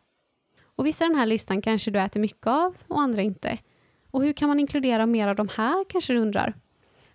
Och 0.75 0.85
vissa 0.85 1.05
i 1.05 1.07
den 1.07 1.17
här 1.17 1.25
listan 1.25 1.61
kanske 1.61 1.91
du 1.91 1.99
äter 1.99 2.19
mycket 2.19 2.47
av 2.47 2.75
och 2.87 3.01
andra 3.01 3.21
inte. 3.21 3.57
Och 4.11 4.23
hur 4.23 4.33
kan 4.33 4.47
man 4.47 4.59
inkludera 4.59 5.05
mer 5.05 5.27
av 5.27 5.35
de 5.35 5.49
här 5.57 5.85
kanske 5.89 6.13
du 6.13 6.19
undrar? 6.19 6.53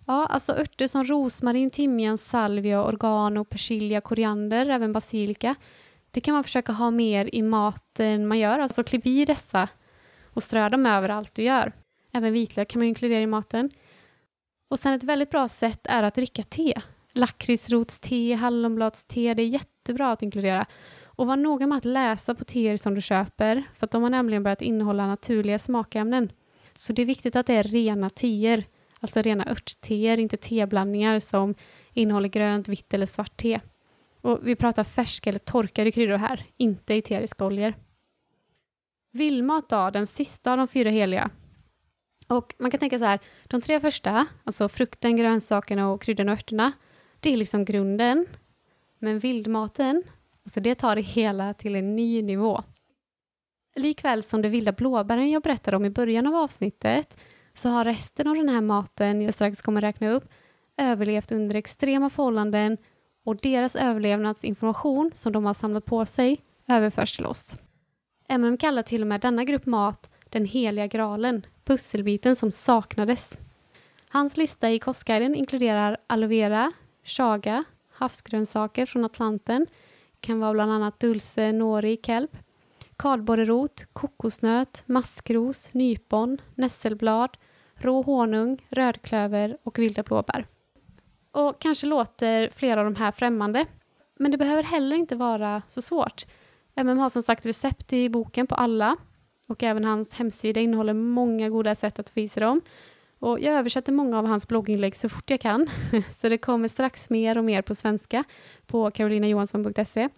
Ja, 0.07 0.25
alltså 0.25 0.51
örter 0.51 0.87
som 0.87 1.03
rosmarin, 1.03 1.69
timjan, 1.69 2.17
salvia, 2.17 2.83
oregano, 2.83 3.43
persilja, 3.43 4.01
koriander, 4.01 4.69
även 4.69 4.93
basilika. 4.93 5.55
Det 6.11 6.21
kan 6.21 6.33
man 6.33 6.43
försöka 6.43 6.71
ha 6.71 6.91
mer 6.91 7.35
i 7.35 7.41
maten 7.41 8.27
man 8.27 8.39
gör, 8.39 8.59
alltså 8.59 8.83
klipp 8.83 9.07
i 9.07 9.25
dessa 9.25 9.67
och 10.33 10.43
strö 10.43 10.69
dem 10.69 10.85
över 10.85 11.09
allt 11.09 11.35
du 11.35 11.43
gör. 11.43 11.73
Även 12.13 12.33
vitlök 12.33 12.67
kan 12.67 12.79
man 12.79 12.87
inkludera 12.87 13.21
i 13.21 13.27
maten. 13.27 13.71
Och 14.69 14.79
sen 14.79 14.93
ett 14.93 15.03
väldigt 15.03 15.29
bra 15.29 15.47
sätt 15.47 15.87
är 15.89 16.03
att 16.03 16.15
dricka 16.15 16.43
te. 16.43 16.73
Lakritsrotste, 17.13 18.33
hallonbladste, 18.33 19.33
det 19.33 19.43
är 19.43 19.47
jättebra 19.47 20.11
att 20.11 20.23
inkludera. 20.23 20.65
Och 21.19 21.27
var 21.27 21.37
noga 21.37 21.67
med 21.67 21.77
att 21.77 21.85
läsa 21.85 22.35
på 22.35 22.43
teer 22.43 22.77
som 22.77 22.95
du 22.95 23.01
köper, 23.01 23.63
för 23.75 23.85
att 23.85 23.91
de 23.91 24.03
har 24.03 24.09
nämligen 24.09 24.43
börjat 24.43 24.61
innehålla 24.61 25.07
naturliga 25.07 25.59
smakämnen. 25.59 26.31
Så 26.73 26.93
det 26.93 27.01
är 27.01 27.05
viktigt 27.05 27.35
att 27.35 27.45
det 27.45 27.53
är 27.53 27.63
rena 27.63 28.09
teer, 28.09 28.65
alltså 28.99 29.21
rena 29.21 29.51
örtteer, 29.51 30.17
inte 30.17 30.37
teblandningar 30.37 31.19
som 31.19 31.55
innehåller 31.93 32.29
grönt, 32.29 32.67
vitt 32.67 32.93
eller 32.93 33.05
svart 33.05 33.37
te. 33.37 33.59
Och 34.21 34.39
vi 34.43 34.55
pratar 34.55 34.83
färska 34.83 35.29
eller 35.29 35.39
torkade 35.39 35.91
kryddor 35.91 36.17
här, 36.17 36.45
inte 36.57 36.95
eteriska 36.95 37.45
oljor. 37.45 37.73
Vildmat 39.11 39.69
då, 39.69 39.89
den 39.89 40.07
sista 40.07 40.51
av 40.51 40.57
de 40.57 40.67
fyra 40.67 40.89
heliga. 40.89 41.29
Och 42.27 42.55
man 42.59 42.71
kan 42.71 42.79
tänka 42.79 42.99
så 42.99 43.05
här, 43.05 43.19
de 43.47 43.61
tre 43.61 43.79
första, 43.79 44.25
alltså 44.43 44.69
frukten, 44.69 45.15
grönsakerna 45.15 45.91
och 45.91 46.01
kryddorna 46.01 46.31
och 46.31 46.37
örterna, 46.37 46.71
det 47.19 47.33
är 47.33 47.37
liksom 47.37 47.65
grunden. 47.65 48.25
Men 48.99 49.19
vildmaten, 49.19 50.03
så 50.49 50.59
det 50.59 50.75
tar 50.75 50.95
det 50.95 51.01
hela 51.01 51.53
till 51.53 51.75
en 51.75 51.95
ny 51.95 52.21
nivå. 52.21 52.63
Likväl 53.75 54.23
som 54.23 54.41
de 54.41 54.49
vilda 54.49 54.71
blåbären 54.71 55.31
jag 55.31 55.43
berättade 55.43 55.77
om 55.77 55.85
i 55.85 55.89
början 55.89 56.27
av 56.27 56.35
avsnittet 56.35 57.17
så 57.53 57.69
har 57.69 57.85
resten 57.85 58.27
av 58.27 58.35
den 58.35 58.49
här 58.49 58.61
maten 58.61 59.21
jag 59.21 59.33
strax 59.33 59.61
kommer 59.61 59.81
räkna 59.81 60.09
upp 60.09 60.29
överlevt 60.77 61.31
under 61.31 61.55
extrema 61.55 62.09
förhållanden 62.09 62.77
och 63.25 63.37
deras 63.37 63.75
överlevnadsinformation 63.75 65.11
som 65.13 65.31
de 65.31 65.45
har 65.45 65.53
samlat 65.53 65.85
på 65.85 66.05
sig 66.05 66.41
överförs 66.67 67.15
till 67.15 67.25
oss. 67.25 67.57
MM 68.29 68.57
kallar 68.57 68.83
till 68.83 69.01
och 69.01 69.07
med 69.07 69.21
denna 69.21 69.43
grupp 69.43 69.65
mat 69.65 70.09
den 70.29 70.45
heliga 70.45 70.87
graalen, 70.87 71.45
pusselbiten 71.63 72.35
som 72.35 72.51
saknades. 72.51 73.37
Hans 74.09 74.37
lista 74.37 74.71
i 74.71 74.79
kostguiden 74.79 75.35
inkluderar 75.35 75.97
aloe 76.07 76.27
vera, 76.27 76.71
chaga, 77.03 77.63
havsgrönsaker 77.89 78.85
från 78.85 79.05
Atlanten, 79.05 79.65
kan 80.21 80.39
vara 80.39 80.53
bland 80.53 80.71
annat 80.71 80.99
dulce, 80.99 81.51
nori, 81.51 81.99
kelp, 82.03 82.37
kardborrerot, 82.97 83.85
kokosnöt, 83.93 84.83
maskros, 84.85 85.73
nypon, 85.73 86.41
nässelblad, 86.55 87.37
rå 87.75 88.01
honung, 88.01 88.65
rödklöver 88.69 89.57
och 89.63 89.79
vilda 89.79 90.03
blåbär. 90.03 90.47
Och 91.31 91.61
kanske 91.61 91.87
låter 91.87 92.49
flera 92.55 92.79
av 92.79 92.85
de 92.85 92.95
här 92.95 93.11
främmande, 93.11 93.65
men 94.19 94.31
det 94.31 94.37
behöver 94.37 94.63
heller 94.63 94.95
inte 94.95 95.15
vara 95.15 95.61
så 95.67 95.81
svårt. 95.81 96.25
MM 96.75 96.97
har 96.97 97.09
som 97.09 97.23
sagt 97.23 97.45
recept 97.45 97.93
i 97.93 98.09
boken 98.09 98.47
på 98.47 98.55
alla 98.55 98.97
och 99.47 99.63
även 99.63 99.85
hans 99.85 100.13
hemsida 100.13 100.59
innehåller 100.59 100.93
många 100.93 101.49
goda 101.49 101.75
sätt 101.75 101.99
att 101.99 102.09
få 102.09 102.19
i 102.19 102.27
sig 102.27 102.41
dem. 102.41 102.61
Och 103.19 103.39
jag 103.39 103.53
översätter 103.53 103.93
många 103.93 104.19
av 104.19 104.25
hans 104.25 104.47
blogginlägg 104.47 104.95
så 104.95 105.09
fort 105.09 105.29
jag 105.29 105.39
kan, 105.39 105.69
så 106.11 106.29
det 106.29 106.37
kommer 106.37 106.67
strax 106.67 107.09
mer 107.09 107.37
och 107.37 107.43
mer 107.43 107.61
på 107.61 107.75
svenska 107.75 108.23
på 108.67 108.91
carolinajohansson.se. 108.91 110.09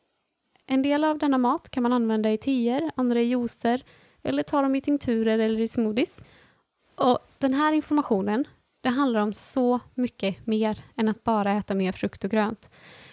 En 0.67 0.81
del 0.81 1.03
av 1.03 1.17
denna 1.17 1.37
mat 1.37 1.69
kan 1.69 1.83
man 1.83 1.93
använda 1.93 2.31
i 2.31 2.37
teer, 2.37 2.91
andra 2.95 3.21
i 3.21 3.23
juicer 3.23 3.83
eller 4.23 4.43
ta 4.43 4.61
dem 4.61 4.75
i 4.75 4.81
tinkturer 4.81 5.39
eller 5.39 5.59
i 5.59 5.67
smoothies. 5.67 6.23
Och 6.95 7.19
den 7.37 7.53
här 7.53 7.73
informationen, 7.73 8.47
det 8.81 8.89
handlar 8.89 9.21
om 9.21 9.33
så 9.33 9.79
mycket 9.93 10.47
mer 10.47 10.83
än 10.95 11.09
att 11.09 11.23
bara 11.23 11.51
äta 11.51 11.75
mer 11.75 11.91
frukt 11.91 12.23
och 12.23 12.31
grönt. 12.31 12.69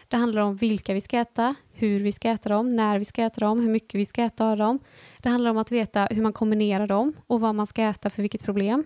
Det 0.09 0.16
handlar 0.16 0.42
om 0.42 0.57
vilka 0.57 0.94
vi 0.94 1.01
ska 1.01 1.18
äta, 1.18 1.55
hur 1.72 2.01
vi 2.01 2.12
ska 2.12 2.29
äta 2.29 2.48
dem, 2.48 2.77
när 2.77 2.98
vi 2.98 3.05
ska 3.05 3.22
äta 3.22 3.40
dem, 3.40 3.61
hur 3.61 3.70
mycket 3.70 4.01
vi 4.01 4.07
ska 4.07 4.22
äta 4.22 4.51
av 4.51 4.57
dem. 4.57 4.79
Det 5.18 5.29
handlar 5.29 5.51
om 5.51 5.59
att 5.59 5.72
veta 5.72 6.09
hur 6.11 6.22
man 6.22 6.33
kombinerar 6.33 6.87
dem 6.87 7.12
och 7.27 7.40
vad 7.40 7.55
man 7.55 7.66
ska 7.66 7.83
äta 7.83 8.11
för 8.11 8.22
vilket 8.22 8.44
problem. 8.44 8.85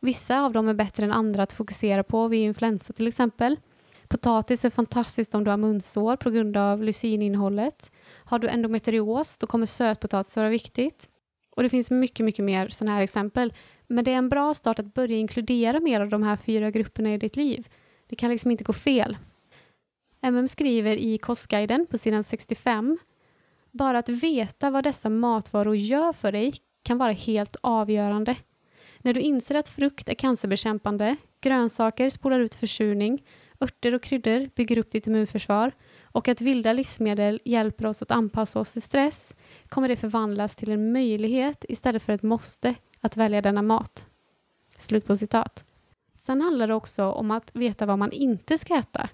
Vissa 0.00 0.40
av 0.40 0.52
dem 0.52 0.68
är 0.68 0.74
bättre 0.74 1.04
än 1.04 1.12
andra 1.12 1.42
att 1.42 1.52
fokusera 1.52 2.02
på 2.02 2.28
vid 2.28 2.44
influensa 2.44 2.92
till 2.92 3.08
exempel. 3.08 3.56
Potatis 4.08 4.64
är 4.64 4.70
fantastiskt 4.70 5.34
om 5.34 5.44
du 5.44 5.50
har 5.50 5.56
munsår 5.56 6.16
på 6.16 6.30
grund 6.30 6.56
av 6.56 6.82
lysininnehållet. 6.82 7.92
Har 8.24 8.38
du 8.38 8.48
endometrios, 8.48 9.38
då 9.38 9.46
kommer 9.46 9.66
sötpotatis 9.66 10.36
vara 10.36 10.48
viktigt. 10.48 11.08
Och 11.56 11.62
det 11.62 11.68
finns 11.68 11.90
mycket, 11.90 12.26
mycket 12.26 12.44
mer 12.44 12.68
sådana 12.68 12.94
här 12.94 13.02
exempel. 13.02 13.52
Men 13.86 14.04
det 14.04 14.12
är 14.12 14.16
en 14.16 14.28
bra 14.28 14.54
start 14.54 14.78
att 14.78 14.94
börja 14.94 15.16
inkludera 15.16 15.80
mer 15.80 16.00
av 16.00 16.08
de 16.08 16.22
här 16.22 16.36
fyra 16.36 16.70
grupperna 16.70 17.14
i 17.14 17.18
ditt 17.18 17.36
liv. 17.36 17.68
Det 18.06 18.16
kan 18.16 18.30
liksom 18.30 18.50
inte 18.50 18.64
gå 18.64 18.72
fel. 18.72 19.16
MM 20.20 20.48
skriver 20.48 20.96
i 20.96 21.18
kostguiden 21.18 21.86
på 21.90 21.98
sidan 21.98 22.24
65 22.24 22.98
bara 23.70 23.98
att 23.98 24.08
veta 24.08 24.70
vad 24.70 24.84
dessa 24.84 25.08
matvaror 25.08 25.76
gör 25.76 26.12
för 26.12 26.32
dig 26.32 26.54
kan 26.82 26.98
vara 26.98 27.12
helt 27.12 27.56
avgörande. 27.60 28.36
När 29.06 29.14
du 29.14 29.20
inser 29.20 29.54
att 29.54 29.68
frukt 29.68 30.08
är 30.08 30.14
cancerbekämpande, 30.14 31.16
grönsaker 31.40 32.10
spolar 32.10 32.40
ut 32.40 32.54
försurning, 32.54 33.24
örter 33.60 33.94
och 33.94 34.02
kryddor 34.02 34.50
bygger 34.56 34.78
upp 34.78 34.90
ditt 34.90 35.06
immunförsvar 35.06 35.72
och 36.02 36.28
att 36.28 36.40
vilda 36.40 36.72
livsmedel 36.72 37.40
hjälper 37.44 37.86
oss 37.86 38.02
att 38.02 38.10
anpassa 38.10 38.60
oss 38.60 38.72
till 38.72 38.82
stress 38.82 39.34
kommer 39.68 39.88
det 39.88 39.96
förvandlas 39.96 40.56
till 40.56 40.70
en 40.70 40.92
möjlighet 40.92 41.64
istället 41.68 42.02
för 42.02 42.12
ett 42.12 42.22
måste 42.22 42.74
att 43.00 43.16
välja 43.16 43.42
denna 43.42 43.62
mat. 43.62 44.06
Slut 44.78 45.06
på 45.06 45.16
citat. 45.16 45.64
Sen 46.18 46.40
handlar 46.40 46.66
det 46.66 46.74
också 46.74 47.04
om 47.04 47.30
att 47.30 47.50
veta 47.56 47.86
vad 47.86 47.98
man 47.98 48.12
inte 48.12 48.58
ska 48.58 48.76
äta. 48.76 49.08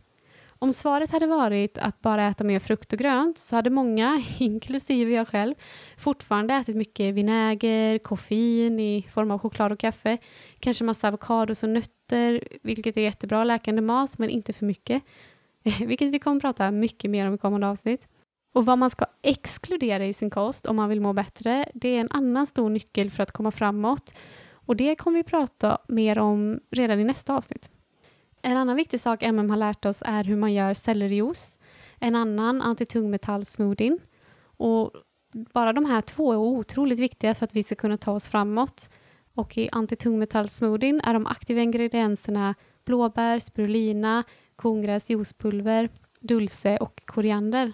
Om 0.63 0.73
svaret 0.73 1.11
hade 1.11 1.27
varit 1.27 1.79
att 1.79 2.01
bara 2.01 2.27
äta 2.27 2.45
mer 2.45 2.59
frukt 2.59 2.93
och 2.93 2.99
grönt 2.99 3.39
så 3.39 3.57
hade 3.57 3.71
många, 3.71 4.23
inklusive 4.39 5.13
jag 5.13 5.29
själv, 5.29 5.55
fortfarande 5.99 6.55
ätit 6.55 6.77
mycket 6.77 7.15
vinäger, 7.15 7.99
koffein 7.99 8.81
i 8.81 9.07
form 9.13 9.31
av 9.31 9.39
choklad 9.39 9.73
och 9.73 9.79
kaffe, 9.79 10.19
kanske 10.61 10.85
massa 10.85 11.09
avokados 11.09 11.63
och 11.63 11.69
nötter, 11.69 12.45
vilket 12.63 12.97
är 12.97 13.01
jättebra 13.01 13.45
läkande 13.45 13.83
mat, 13.83 14.19
men 14.19 14.31
inte 14.31 14.53
för 14.53 14.67
mycket. 14.67 15.03
vilket 15.87 16.11
vi 16.11 16.19
kommer 16.19 16.37
att 16.37 16.43
prata 16.43 16.71
mycket 16.71 17.11
mer 17.11 17.27
om 17.27 17.35
i 17.35 17.39
kommande 17.39 17.69
avsnitt. 17.69 18.09
Och 18.55 18.67
vad 18.67 18.79
man 18.79 18.91
ska 18.91 19.07
exkludera 19.23 20.07
i 20.07 20.13
sin 20.13 20.31
kost 20.31 20.67
om 20.67 20.77
man 20.77 20.89
vill 20.89 21.01
må 21.01 21.13
bättre, 21.13 21.69
det 21.75 21.89
är 21.89 22.01
en 22.01 22.11
annan 22.11 22.47
stor 22.47 22.71
nyckel 22.71 23.11
för 23.11 23.23
att 23.23 23.33
komma 23.33 23.51
framåt. 23.51 24.15
Och 24.53 24.77
det 24.77 24.95
kommer 24.95 25.19
vi 25.19 25.25
prata 25.25 25.79
mer 25.89 26.19
om 26.19 26.61
redan 26.71 27.01
i 27.01 27.05
nästa 27.05 27.37
avsnitt. 27.37 27.71
En 28.43 28.57
annan 28.57 28.77
viktig 28.77 29.01
sak 29.01 29.23
MM 29.23 29.51
har 29.51 29.57
lärt 29.57 29.85
oss 29.85 30.03
är 30.07 30.25
hur 30.25 30.37
man 30.37 30.53
gör 30.53 30.75
sellerijuice, 30.75 31.59
en 32.01 32.17
annan 32.17 32.63
antitungmetallsmoothien. 32.63 33.99
Och 34.57 34.93
bara 35.33 35.73
de 35.73 35.85
här 35.85 36.01
två 36.01 36.33
är 36.33 36.37
otroligt 36.37 37.01
viktiga 37.01 37.35
för 37.35 37.45
att 37.45 37.57
vi 37.57 37.63
ska 37.63 37.75
kunna 37.75 37.97
ta 37.97 38.13
oss 38.13 38.29
framåt. 38.29 38.91
Och 39.35 39.59
i 39.59 39.69
antitungmetallsmoothien 39.73 41.01
är 41.01 41.15
de 41.15 41.27
aktiva 41.27 41.61
ingredienserna 41.61 42.55
blåbär, 42.85 43.39
spirulina, 43.39 44.25
kongräs, 44.57 45.11
juicepulver, 45.11 45.89
dulce 46.21 46.77
och 46.77 47.03
koriander. 47.07 47.73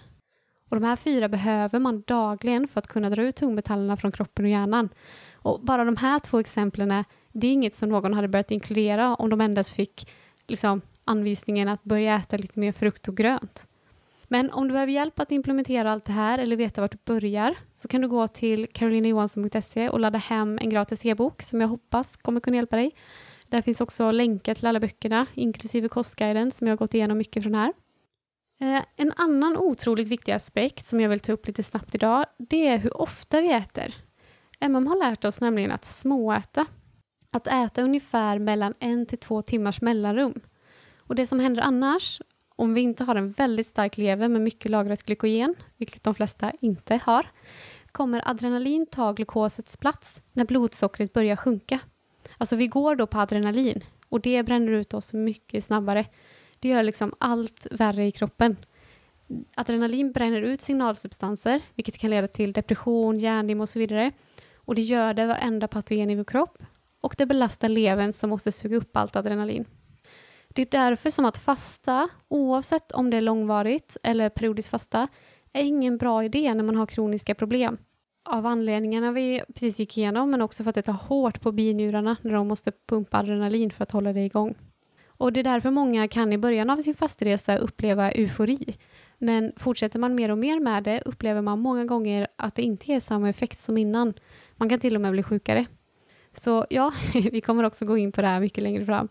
Och 0.69 0.79
de 0.79 0.85
här 0.85 0.95
fyra 0.95 1.29
behöver 1.29 1.79
man 1.79 2.03
dagligen 2.07 2.67
för 2.67 2.79
att 2.79 2.87
kunna 2.87 3.09
dra 3.09 3.23
ut 3.23 3.35
tungmetallerna 3.35 3.97
från 3.97 4.11
kroppen 4.11 4.45
och 4.45 4.51
hjärnan. 4.51 4.89
Och 5.33 5.61
bara 5.61 5.83
de 5.83 5.97
här 5.97 6.19
två 6.19 6.39
exemplen, 6.39 7.03
det 7.31 7.47
är 7.47 7.51
inget 7.51 7.75
som 7.75 7.89
någon 7.89 8.13
hade 8.13 8.27
börjat 8.27 8.51
inkludera 8.51 9.15
om 9.15 9.29
de 9.29 9.41
endast 9.41 9.75
fick 9.75 10.09
liksom, 10.49 10.81
anvisningen 11.05 11.67
att 11.67 11.83
börja 11.83 12.15
äta 12.15 12.37
lite 12.37 12.59
mer 12.59 12.71
frukt 12.71 13.07
och 13.07 13.17
grönt. 13.17 13.67
Men 14.31 14.51
om 14.51 14.67
du 14.67 14.71
behöver 14.73 14.91
hjälp 14.91 15.19
att 15.19 15.31
implementera 15.31 15.91
allt 15.91 16.05
det 16.05 16.11
här 16.11 16.39
eller 16.39 16.55
veta 16.55 16.81
vart 16.81 16.91
du 16.91 16.97
börjar 17.05 17.55
så 17.73 17.87
kan 17.87 18.01
du 18.01 18.07
gå 18.07 18.27
till 18.27 18.67
karolinajohansson.se 18.67 19.89
och 19.89 19.99
ladda 19.99 20.17
hem 20.17 20.59
en 20.61 20.69
gratis 20.69 21.05
e-bok 21.05 21.41
som 21.41 21.61
jag 21.61 21.67
hoppas 21.67 22.17
kommer 22.17 22.39
kunna 22.39 22.55
hjälpa 22.55 22.75
dig. 22.75 22.95
Där 23.47 23.61
finns 23.61 23.81
också 23.81 24.11
länkar 24.11 24.55
till 24.55 24.67
alla 24.67 24.79
böckerna, 24.79 25.25
inklusive 25.33 25.87
kostguiden 25.89 26.51
som 26.51 26.67
jag 26.67 26.71
har 26.71 26.77
gått 26.77 26.93
igenom 26.93 27.17
mycket 27.17 27.43
från 27.43 27.55
här. 27.55 27.73
Eh, 28.59 28.83
en 28.95 29.13
annan 29.15 29.57
otroligt 29.57 30.07
viktig 30.07 30.31
aspekt 30.31 30.85
som 30.85 30.99
jag 30.99 31.09
vill 31.09 31.19
ta 31.19 31.31
upp 31.31 31.47
lite 31.47 31.63
snabbt 31.63 31.95
idag, 31.95 32.25
det 32.37 32.67
är 32.67 32.77
hur 32.77 33.01
ofta 33.01 33.41
vi 33.41 33.51
äter. 33.51 33.95
MM 34.59 34.87
har 34.87 34.99
lärt 34.99 35.25
oss 35.25 35.41
nämligen 35.41 35.71
att 35.71 35.85
småäta. 35.85 36.65
Att 37.31 37.47
äta 37.47 37.81
ungefär 37.81 38.39
mellan 38.39 38.73
en 38.79 39.05
till 39.05 39.17
två 39.17 39.41
timmars 39.41 39.81
mellanrum. 39.81 40.41
Och 40.97 41.15
det 41.15 41.27
som 41.27 41.39
händer 41.39 41.61
annars, 41.61 42.21
om 42.55 42.73
vi 42.73 42.81
inte 42.81 43.03
har 43.03 43.15
en 43.15 43.31
väldigt 43.31 43.67
stark 43.67 43.97
lever 43.97 44.27
med 44.27 44.41
mycket 44.41 44.71
lagrat 44.71 45.03
glykogen, 45.03 45.55
vilket 45.77 46.03
de 46.03 46.15
flesta 46.15 46.51
inte 46.61 46.99
har, 47.03 47.31
kommer 47.91 48.29
adrenalin 48.29 48.85
ta 48.85 49.13
glukosets 49.13 49.77
plats 49.77 50.21
när 50.33 50.45
blodsockret 50.45 51.13
börjar 51.13 51.35
sjunka. 51.35 51.79
Alltså 52.37 52.55
vi 52.55 52.67
går 52.67 52.95
då 52.95 53.07
på 53.07 53.19
adrenalin 53.19 53.83
och 54.09 54.21
det 54.21 54.43
bränner 54.43 54.71
ut 54.71 54.93
oss 54.93 55.13
mycket 55.13 55.63
snabbare. 55.63 56.05
Det 56.59 56.69
gör 56.69 56.83
liksom 56.83 57.13
allt 57.17 57.67
värre 57.71 58.05
i 58.05 58.11
kroppen. 58.11 58.57
Adrenalin 59.55 60.11
bränner 60.11 60.41
ut 60.41 60.61
signalsubstanser, 60.61 61.61
vilket 61.75 61.97
kan 61.97 62.09
leda 62.09 62.27
till 62.27 62.53
depression, 62.53 63.19
hjärndimma 63.19 63.61
och 63.61 63.69
så 63.69 63.79
vidare. 63.79 64.11
Och 64.55 64.75
det 64.75 64.81
gör 64.81 65.13
det 65.13 65.25
varenda 65.25 65.67
patogen 65.67 66.09
i 66.09 66.15
vår 66.15 66.23
kropp. 66.23 66.57
Och 67.01 67.15
det 67.17 67.25
belastar 67.25 67.69
levern 67.69 68.13
som 68.13 68.29
måste 68.29 68.51
suga 68.51 68.77
upp 68.77 68.97
allt 68.97 69.15
adrenalin. 69.15 69.65
Det 70.53 70.61
är 70.61 70.89
därför 70.89 71.09
som 71.09 71.25
att 71.25 71.37
fasta, 71.37 72.09
oavsett 72.27 72.91
om 72.91 73.09
det 73.09 73.17
är 73.17 73.21
långvarigt 73.21 73.97
eller 74.03 74.29
periodiskt 74.29 74.69
fasta, 74.69 75.07
är 75.53 75.63
ingen 75.63 75.97
bra 75.97 76.23
idé 76.23 76.53
när 76.53 76.63
man 76.63 76.75
har 76.75 76.85
kroniska 76.85 77.35
problem. 77.35 77.77
Av 78.29 78.45
anledningarna 78.45 79.11
vi 79.11 79.41
precis 79.53 79.79
gick 79.79 79.97
igenom, 79.97 80.31
men 80.31 80.41
också 80.41 80.63
för 80.63 80.69
att 80.69 80.75
det 80.75 80.81
tar 80.81 80.93
hårt 80.93 81.41
på 81.41 81.51
binjurarna 81.51 82.15
när 82.21 82.33
de 82.33 82.47
måste 82.47 82.71
pumpa 82.89 83.17
adrenalin 83.17 83.71
för 83.71 83.83
att 83.83 83.91
hålla 83.91 84.13
det 84.13 84.25
igång. 84.25 84.55
Och 85.07 85.33
det 85.33 85.39
är 85.39 85.43
därför 85.43 85.71
många 85.71 86.07
kan 86.07 86.33
i 86.33 86.37
början 86.37 86.69
av 86.69 86.77
sin 86.77 86.95
fastresa 86.95 87.57
uppleva 87.57 88.11
eufori. 88.11 88.77
Men 89.17 89.51
fortsätter 89.57 89.99
man 89.99 90.15
mer 90.15 90.31
och 90.31 90.37
mer 90.37 90.59
med 90.59 90.83
det 90.83 91.01
upplever 91.05 91.41
man 91.41 91.59
många 91.59 91.85
gånger 91.85 92.27
att 92.35 92.55
det 92.55 92.61
inte 92.61 92.91
ger 92.91 92.99
samma 92.99 93.29
effekt 93.29 93.61
som 93.61 93.77
innan. 93.77 94.13
Man 94.55 94.69
kan 94.69 94.79
till 94.79 94.95
och 94.95 95.01
med 95.01 95.11
bli 95.11 95.23
sjukare. 95.23 95.65
Så 96.39 96.65
ja, 96.69 96.93
vi 97.31 97.41
kommer 97.41 97.63
också 97.63 97.85
gå 97.85 97.97
in 97.97 98.11
på 98.11 98.21
det 98.21 98.27
här 98.27 98.39
mycket 98.39 98.63
längre 98.63 98.85
fram. 98.85 99.07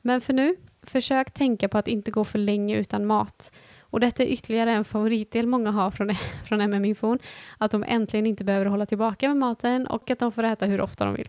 Men 0.00 0.20
för 0.20 0.32
nu, 0.32 0.56
försök 0.82 1.30
tänka 1.30 1.68
på 1.68 1.78
att 1.78 1.88
inte 1.88 2.10
gå 2.10 2.24
för 2.24 2.38
länge 2.38 2.76
utan 2.76 3.06
mat. 3.06 3.52
Och 3.80 4.00
detta 4.00 4.22
är 4.22 4.26
ytterligare 4.26 4.72
en 4.72 4.84
favoritdel 4.84 5.46
många 5.46 5.70
har 5.70 5.90
från, 5.90 6.14
från 6.48 6.60
MM-infon, 6.60 7.18
att 7.58 7.70
de 7.70 7.84
äntligen 7.88 8.26
inte 8.26 8.44
behöver 8.44 8.66
hålla 8.66 8.86
tillbaka 8.86 9.28
med 9.28 9.36
maten 9.36 9.86
och 9.86 10.10
att 10.10 10.18
de 10.18 10.32
får 10.32 10.42
äta 10.42 10.66
hur 10.66 10.80
ofta 10.80 11.04
de 11.04 11.14
vill. 11.14 11.28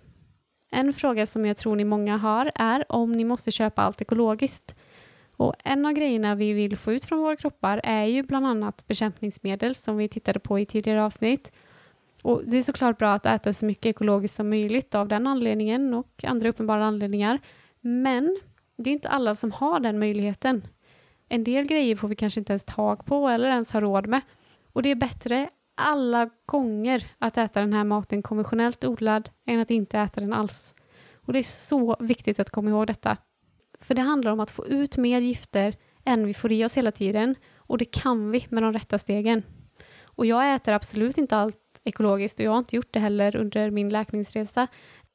En 0.72 0.94
fråga 0.94 1.26
som 1.26 1.46
jag 1.46 1.58
tror 1.58 1.76
ni 1.76 1.86
många 1.86 2.18
har 2.18 2.52
är 2.56 2.86
om 2.90 3.12
ni 3.12 3.24
måste 3.24 3.52
köpa 3.52 3.82
allt 3.82 4.02
ekologiskt. 4.02 4.76
Och 5.36 5.54
en 5.64 5.86
av 5.86 5.94
grejerna 5.94 6.36
vi 6.36 6.54
vill 6.54 6.78
få 6.78 6.94
ut 6.94 7.06
från 7.06 7.20
våra 7.20 7.36
kroppar 7.36 7.82
är 7.84 8.06
ju 8.06 8.24
bland 8.24 8.48
annat 8.48 8.88
bekämpningsmedel 8.88 9.76
som 9.76 9.98
vi 9.98 10.08
tittade 10.10 10.40
på 10.40 10.60
i 10.60 10.66
tidigare 10.66 11.04
avsnitt. 11.04 11.52
Och 12.24 12.42
det 12.46 12.58
är 12.58 12.62
såklart 12.62 12.98
bra 12.98 13.14
att 13.14 13.26
äta 13.26 13.54
så 13.54 13.66
mycket 13.66 13.86
ekologiskt 13.86 14.36
som 14.36 14.50
möjligt 14.50 14.96
av 14.96 15.08
den 15.08 15.28
anledningen 15.28 15.94
och 15.94 16.24
andra 16.24 16.50
uppenbara 16.50 16.86
anledningar. 16.86 17.40
Men 17.82 18.38
det 18.78 18.90
är 18.90 18.94
inte 18.94 19.10
alla 19.10 19.36
som 19.36 19.52
har 19.52 19.80
den 19.80 20.00
möjligheten. 20.00 20.68
En 21.30 21.44
del 21.44 21.66
grejer 21.66 21.96
får 21.96 22.08
vi 22.08 22.16
kanske 22.16 22.40
inte 22.40 22.54
ens 22.54 22.66
tag 22.66 23.06
på 23.06 23.28
eller 23.30 23.50
ens 23.50 23.72
ha 23.72 23.82
råd 23.82 24.08
med. 24.08 24.22
Och 24.74 24.84
det 24.84 24.92
är 24.92 24.96
bättre 24.96 25.50
alla 25.76 26.30
gånger 26.46 27.12
att 27.20 27.38
äta 27.38 27.60
den 27.60 27.74
här 27.74 27.84
maten 27.84 28.22
konventionellt 28.22 28.84
odlad 28.84 29.30
än 29.48 29.60
att 29.60 29.72
inte 29.72 30.00
äta 30.00 30.22
den 30.22 30.34
alls. 30.34 30.76
Och 31.16 31.34
det 31.34 31.40
är 31.40 31.44
så 31.44 31.96
viktigt 32.00 32.40
att 32.40 32.50
komma 32.50 32.70
ihåg 32.70 32.88
detta. 32.88 33.18
För 33.80 33.96
det 33.96 34.02
handlar 34.02 34.32
om 34.32 34.40
att 34.40 34.52
få 34.52 34.68
ut 34.68 34.98
mer 34.98 35.22
gifter 35.22 35.76
än 36.06 36.26
vi 36.26 36.34
får 36.34 36.52
i 36.52 36.66
oss 36.66 36.78
hela 36.78 36.92
tiden 36.92 37.36
och 37.58 37.78
det 37.78 37.86
kan 37.86 38.32
vi 38.32 38.46
med 38.50 38.64
de 38.64 38.74
rätta 38.74 38.98
stegen. 38.98 39.44
Och 40.04 40.26
jag 40.26 40.56
äter 40.56 40.74
absolut 40.74 41.18
inte 41.18 41.38
allt 41.38 41.63
ekologiskt 41.84 42.40
och 42.40 42.46
jag 42.46 42.52
har 42.52 42.60
inte 42.60 42.76
gjort 42.76 42.94
det 42.94 43.00
heller 43.00 43.36
under 43.36 43.70
min 43.70 43.90
läkningsresa. 43.90 44.68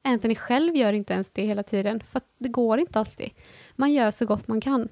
Anthony 0.03 0.35
själv 0.35 0.75
gör 0.75 0.93
inte 0.93 1.13
ens 1.13 1.31
det 1.31 1.41
hela 1.41 1.63
tiden 1.63 2.03
för 2.11 2.21
det 2.37 2.49
går 2.49 2.79
inte 2.79 2.99
alltid. 2.99 3.29
Man 3.75 3.93
gör 3.93 4.11
så 4.11 4.25
gott 4.25 4.47
man 4.47 4.61
kan. 4.61 4.89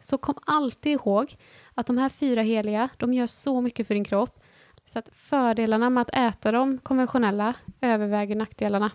Så 0.00 0.18
kom 0.18 0.34
alltid 0.46 0.92
ihåg 0.92 1.36
att 1.74 1.86
de 1.86 1.98
här 1.98 2.08
fyra 2.08 2.42
heliga, 2.42 2.88
de 2.96 3.14
gör 3.14 3.26
så 3.26 3.60
mycket 3.60 3.86
för 3.86 3.94
din 3.94 4.04
kropp 4.04 4.42
Så 4.84 4.98
att 4.98 5.08
fördelarna 5.12 5.90
med 5.90 6.02
att 6.02 6.10
äta 6.14 6.52
de 6.52 6.78
konventionella 6.78 7.54
överväger 7.80 8.36
nackdelarna. 8.36 8.90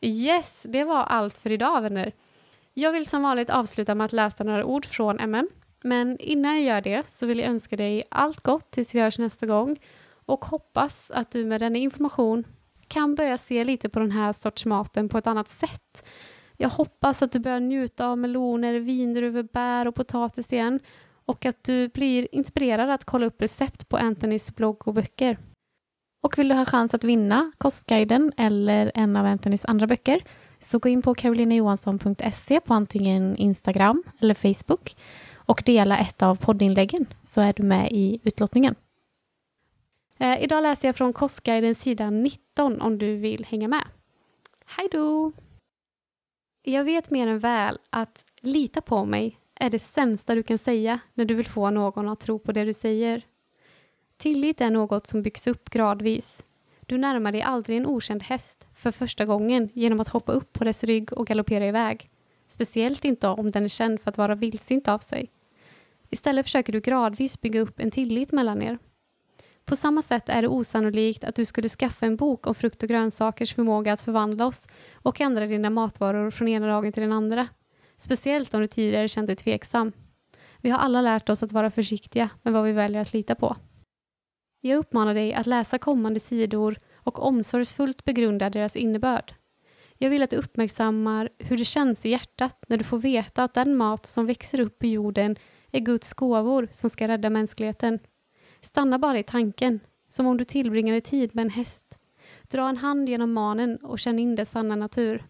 Yes, 0.00 0.66
det 0.68 0.84
var 0.84 1.02
allt 1.02 1.38
för 1.38 1.50
idag 1.50 1.82
vänner. 1.82 2.12
Jag 2.74 2.92
vill 2.92 3.06
som 3.06 3.22
vanligt 3.22 3.50
avsluta 3.50 3.94
med 3.94 4.04
att 4.04 4.12
läsa 4.12 4.44
några 4.44 4.64
ord 4.64 4.86
från 4.86 5.20
MM. 5.20 5.48
Men 5.82 6.18
innan 6.18 6.54
jag 6.54 6.62
gör 6.62 6.80
det 6.80 7.10
så 7.10 7.26
vill 7.26 7.38
jag 7.38 7.48
önska 7.48 7.76
dig 7.76 8.04
allt 8.08 8.40
gott 8.40 8.70
tills 8.70 8.94
vi 8.94 9.00
hörs 9.00 9.18
nästa 9.18 9.46
gång 9.46 9.76
och 10.28 10.44
hoppas 10.44 11.10
att 11.10 11.30
du 11.30 11.44
med 11.44 11.60
denna 11.60 11.78
information 11.78 12.44
kan 12.88 13.14
börja 13.14 13.38
se 13.38 13.64
lite 13.64 13.88
på 13.88 14.00
den 14.00 14.10
här 14.10 14.32
sorts 14.32 14.66
maten 14.66 15.08
på 15.08 15.18
ett 15.18 15.26
annat 15.26 15.48
sätt. 15.48 16.04
Jag 16.56 16.68
hoppas 16.68 17.22
att 17.22 17.32
du 17.32 17.38
börjar 17.38 17.60
njuta 17.60 18.06
av 18.06 18.18
meloner, 18.18 18.74
vindruvor, 18.74 19.42
bär 19.42 19.88
och 19.88 19.94
potatis 19.94 20.52
igen 20.52 20.80
och 21.24 21.46
att 21.46 21.64
du 21.64 21.88
blir 21.88 22.28
inspirerad 22.32 22.90
att 22.90 23.04
kolla 23.04 23.26
upp 23.26 23.42
recept 23.42 23.88
på 23.88 23.96
Anthonys 23.96 24.54
blogg 24.54 24.88
och 24.88 24.94
böcker. 24.94 25.38
Och 26.22 26.38
vill 26.38 26.48
du 26.48 26.54
ha 26.54 26.64
chans 26.64 26.94
att 26.94 27.04
vinna 27.04 27.52
Kostguiden 27.58 28.32
eller 28.36 28.92
en 28.94 29.16
av 29.16 29.26
Anthonys 29.26 29.64
andra 29.64 29.86
böcker 29.86 30.20
så 30.58 30.78
gå 30.78 30.88
in 30.88 31.02
på 31.02 31.14
karolinajohansson.se 31.14 32.60
på 32.60 32.74
antingen 32.74 33.36
Instagram 33.36 34.02
eller 34.20 34.34
Facebook 34.34 34.96
och 35.34 35.62
dela 35.66 35.98
ett 35.98 36.22
av 36.22 36.36
poddinläggen 36.36 37.06
så 37.22 37.40
är 37.40 37.52
du 37.52 37.62
med 37.62 37.92
i 37.92 38.20
utlottningen. 38.24 38.74
Eh, 40.20 40.42
idag 40.42 40.62
läser 40.62 40.88
jag 40.88 40.96
från 40.96 41.12
Kostguiden 41.12 41.74
sida 41.74 42.10
19 42.10 42.80
om 42.80 42.98
du 42.98 43.16
vill 43.16 43.44
hänga 43.44 43.68
med. 43.68 43.84
Hej 44.66 44.88
då! 44.92 45.32
Jag 46.62 46.84
vet 46.84 47.10
mer 47.10 47.26
än 47.26 47.38
väl 47.38 47.78
att 47.90 48.24
lita 48.40 48.80
på 48.80 49.04
mig 49.04 49.38
är 49.54 49.70
det 49.70 49.78
sämsta 49.78 50.34
du 50.34 50.42
kan 50.42 50.58
säga 50.58 51.00
när 51.14 51.24
du 51.24 51.34
vill 51.34 51.46
få 51.46 51.70
någon 51.70 52.08
att 52.08 52.20
tro 52.20 52.38
på 52.38 52.52
det 52.52 52.64
du 52.64 52.72
säger. 52.72 53.26
Tillit 54.16 54.60
är 54.60 54.70
något 54.70 55.06
som 55.06 55.22
byggs 55.22 55.46
upp 55.46 55.70
gradvis. 55.70 56.44
Du 56.86 56.98
närmar 56.98 57.32
dig 57.32 57.42
aldrig 57.42 57.78
en 57.78 57.86
okänd 57.86 58.22
häst 58.22 58.66
för 58.74 58.90
första 58.90 59.24
gången 59.24 59.68
genom 59.72 60.00
att 60.00 60.08
hoppa 60.08 60.32
upp 60.32 60.52
på 60.52 60.64
dess 60.64 60.84
rygg 60.84 61.12
och 61.12 61.26
galoppera 61.26 61.66
iväg. 61.66 62.10
Speciellt 62.46 63.04
inte 63.04 63.28
om 63.28 63.50
den 63.50 63.64
är 63.64 63.68
känd 63.68 64.00
för 64.00 64.10
att 64.10 64.18
vara 64.18 64.34
vildsint 64.34 64.88
av 64.88 64.98
sig. 64.98 65.30
Istället 66.10 66.46
försöker 66.46 66.72
du 66.72 66.80
gradvis 66.80 67.40
bygga 67.40 67.60
upp 67.60 67.80
en 67.80 67.90
tillit 67.90 68.32
mellan 68.32 68.62
er. 68.62 68.78
På 69.68 69.76
samma 69.76 70.02
sätt 70.02 70.28
är 70.28 70.42
det 70.42 70.48
osannolikt 70.48 71.24
att 71.24 71.34
du 71.34 71.44
skulle 71.44 71.68
skaffa 71.68 72.06
en 72.06 72.16
bok 72.16 72.46
om 72.46 72.54
frukt 72.54 72.82
och 72.82 72.88
grönsakers 72.88 73.54
förmåga 73.54 73.92
att 73.92 74.00
förvandla 74.00 74.46
oss 74.46 74.68
och 74.92 75.20
ändra 75.20 75.46
dina 75.46 75.70
matvaror 75.70 76.30
från 76.30 76.48
ena 76.48 76.66
dagen 76.66 76.92
till 76.92 77.02
den 77.02 77.12
andra. 77.12 77.48
Speciellt 77.96 78.54
om 78.54 78.60
du 78.60 78.66
tidigare 78.66 79.08
känt 79.08 79.26
dig 79.26 79.36
tveksam. 79.36 79.92
Vi 80.60 80.70
har 80.70 80.78
alla 80.78 81.00
lärt 81.00 81.28
oss 81.28 81.42
att 81.42 81.52
vara 81.52 81.70
försiktiga 81.70 82.30
med 82.42 82.52
vad 82.52 82.64
vi 82.64 82.72
väljer 82.72 83.02
att 83.02 83.12
lita 83.12 83.34
på. 83.34 83.56
Jag 84.60 84.78
uppmanar 84.78 85.14
dig 85.14 85.34
att 85.34 85.46
läsa 85.46 85.78
kommande 85.78 86.20
sidor 86.20 86.78
och 86.94 87.22
omsorgsfullt 87.22 88.04
begrunda 88.04 88.50
deras 88.50 88.76
innebörd. 88.76 89.34
Jag 89.98 90.10
vill 90.10 90.22
att 90.22 90.30
du 90.30 90.36
uppmärksammar 90.36 91.28
hur 91.38 91.58
det 91.58 91.64
känns 91.64 92.06
i 92.06 92.08
hjärtat 92.08 92.64
när 92.68 92.76
du 92.76 92.84
får 92.84 92.98
veta 92.98 93.44
att 93.44 93.54
den 93.54 93.76
mat 93.76 94.06
som 94.06 94.26
växer 94.26 94.60
upp 94.60 94.84
i 94.84 94.88
jorden 94.88 95.36
är 95.70 95.80
Guds 95.80 96.14
gåvor 96.14 96.68
som 96.72 96.90
ska 96.90 97.08
rädda 97.08 97.30
mänskligheten. 97.30 97.98
Stanna 98.60 98.98
bara 98.98 99.18
i 99.18 99.22
tanken, 99.22 99.80
som 100.08 100.26
om 100.26 100.36
du 100.36 100.44
tillbringade 100.44 101.00
tid 101.00 101.34
med 101.34 101.42
en 101.42 101.50
häst. 101.50 101.98
Dra 102.50 102.68
en 102.68 102.76
hand 102.76 103.08
genom 103.08 103.32
manen 103.32 103.76
och 103.76 103.98
känn 103.98 104.18
in 104.18 104.36
dess 104.36 104.50
sanna 104.50 104.76
natur. 104.76 105.26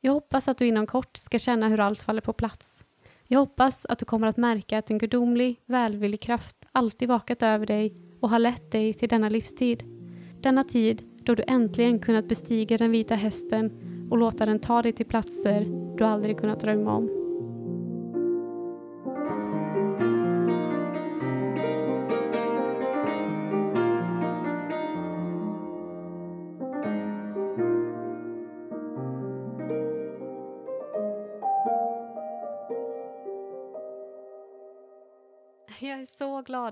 Jag 0.00 0.12
hoppas 0.12 0.48
att 0.48 0.58
du 0.58 0.66
inom 0.66 0.86
kort 0.86 1.16
ska 1.16 1.38
känna 1.38 1.68
hur 1.68 1.80
allt 1.80 1.98
faller 1.98 2.20
på 2.20 2.32
plats. 2.32 2.84
Jag 3.26 3.38
hoppas 3.38 3.86
att 3.86 3.98
du 3.98 4.04
kommer 4.04 4.26
att 4.26 4.36
märka 4.36 4.78
att 4.78 4.90
en 4.90 4.98
gudomlig, 4.98 5.60
välvillig 5.66 6.20
kraft 6.20 6.56
alltid 6.72 7.08
vakat 7.08 7.42
över 7.42 7.66
dig 7.66 7.96
och 8.20 8.30
har 8.30 8.38
lett 8.38 8.72
dig 8.72 8.94
till 8.94 9.08
denna 9.08 9.28
livstid. 9.28 9.82
Denna 10.40 10.64
tid 10.64 11.02
då 11.22 11.34
du 11.34 11.44
äntligen 11.46 11.98
kunnat 11.98 12.28
bestiga 12.28 12.76
den 12.76 12.90
vita 12.90 13.14
hästen 13.14 13.72
och 14.10 14.18
låta 14.18 14.46
den 14.46 14.58
ta 14.58 14.82
dig 14.82 14.92
till 14.92 15.06
platser 15.06 15.66
du 15.98 16.04
aldrig 16.04 16.38
kunnat 16.38 16.60
drömma 16.60 16.92
om. 16.92 17.23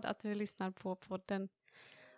Glad 0.02 0.10
att 0.10 0.20
du 0.20 0.34
lyssnar 0.34 0.70
på 0.70 0.96
podden. 0.96 1.48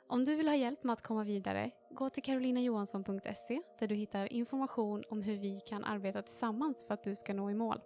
Om 0.09 0.24
du 0.24 0.37
vill 0.37 0.49
ha 0.49 0.57
hjälp 0.57 0.85
med 0.85 0.93
att 0.93 1.03
komma 1.03 1.24
vidare, 1.24 1.70
gå 1.91 2.11
till 2.11 2.22
karolinajohansson.se 2.22 3.61
där 3.78 3.87
du 3.87 3.95
hittar 3.95 4.32
information 4.32 5.05
om 5.11 5.22
hur 5.22 5.37
vi 5.37 5.61
kan 5.61 5.85
arbeta 5.85 6.22
tillsammans 6.22 6.85
för 6.87 6.95
att 6.95 7.05
du 7.05 7.14
ska 7.14 7.35
nå 7.35 7.51
i 7.51 7.55
mål. 7.55 7.80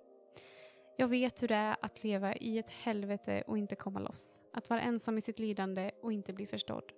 Jag 0.97 1.09
vet 1.09 1.43
hur 1.43 1.49
det 1.49 1.55
är 1.55 1.77
att 1.81 2.05
leva 2.05 2.35
i 2.35 2.59
ett 2.59 2.71
helvete 2.71 3.43
och 3.47 3.59
inte 3.59 3.77
komma 3.77 4.01
loss. 4.01 4.37
Att 4.53 4.71
vara 4.71 4.81
ensam 4.81 5.19
i 5.19 5.21
sitt 5.21 5.39
lidande 5.39 5.91
och 6.03 6.13
inte 6.13 6.33
bli 6.33 6.47
förstådd. 6.47 6.93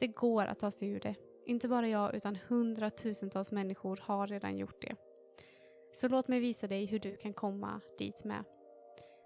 Det 0.00 0.08
går 0.08 0.46
att 0.46 0.58
ta 0.58 0.70
sig 0.70 0.88
ur 0.88 1.00
det. 1.00 1.14
Inte 1.46 1.68
bara 1.68 1.88
jag 1.88 2.14
utan 2.14 2.38
hundratusentals 2.48 3.52
människor 3.52 4.00
har 4.02 4.26
redan 4.26 4.58
gjort 4.58 4.82
det. 4.82 4.96
Så 5.92 6.08
låt 6.08 6.28
mig 6.28 6.40
visa 6.40 6.66
dig 6.66 6.86
hur 6.86 6.98
du 6.98 7.16
kan 7.16 7.32
komma 7.32 7.80
dit 7.98 8.24
med. 8.24 8.44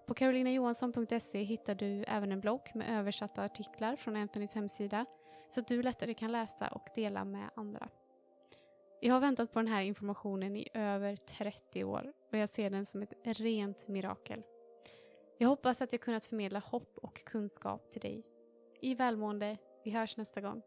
På 0.09 0.15
karolinajohansson.se 0.15 1.43
hittar 1.43 1.75
du 1.75 2.03
även 2.07 2.31
en 2.31 2.39
blogg 2.39 2.71
med 2.73 2.99
översatta 2.99 3.43
artiklar 3.43 3.95
från 3.95 4.15
Anthonys 4.15 4.55
hemsida 4.55 5.05
så 5.49 5.59
att 5.59 5.67
du 5.67 5.83
lättare 5.83 6.13
kan 6.13 6.31
läsa 6.31 6.67
och 6.67 6.87
dela 6.95 7.25
med 7.25 7.49
andra. 7.55 7.89
Jag 9.01 9.13
har 9.13 9.21
väntat 9.21 9.53
på 9.53 9.59
den 9.59 9.67
här 9.67 9.81
informationen 9.81 10.55
i 10.55 10.67
över 10.73 11.15
30 11.15 11.83
år 11.83 12.13
och 12.31 12.37
jag 12.37 12.49
ser 12.49 12.69
den 12.69 12.85
som 12.85 13.01
ett 13.01 13.13
rent 13.23 13.87
mirakel. 13.87 14.43
Jag 15.37 15.49
hoppas 15.49 15.81
att 15.81 15.91
jag 15.91 16.01
kunnat 16.01 16.25
förmedla 16.25 16.59
hopp 16.59 16.97
och 16.97 17.23
kunskap 17.23 17.91
till 17.91 18.01
dig. 18.01 18.23
I 18.81 18.95
välmående, 18.95 19.57
vi 19.83 19.91
hörs 19.91 20.17
nästa 20.17 20.41
gång. 20.41 20.61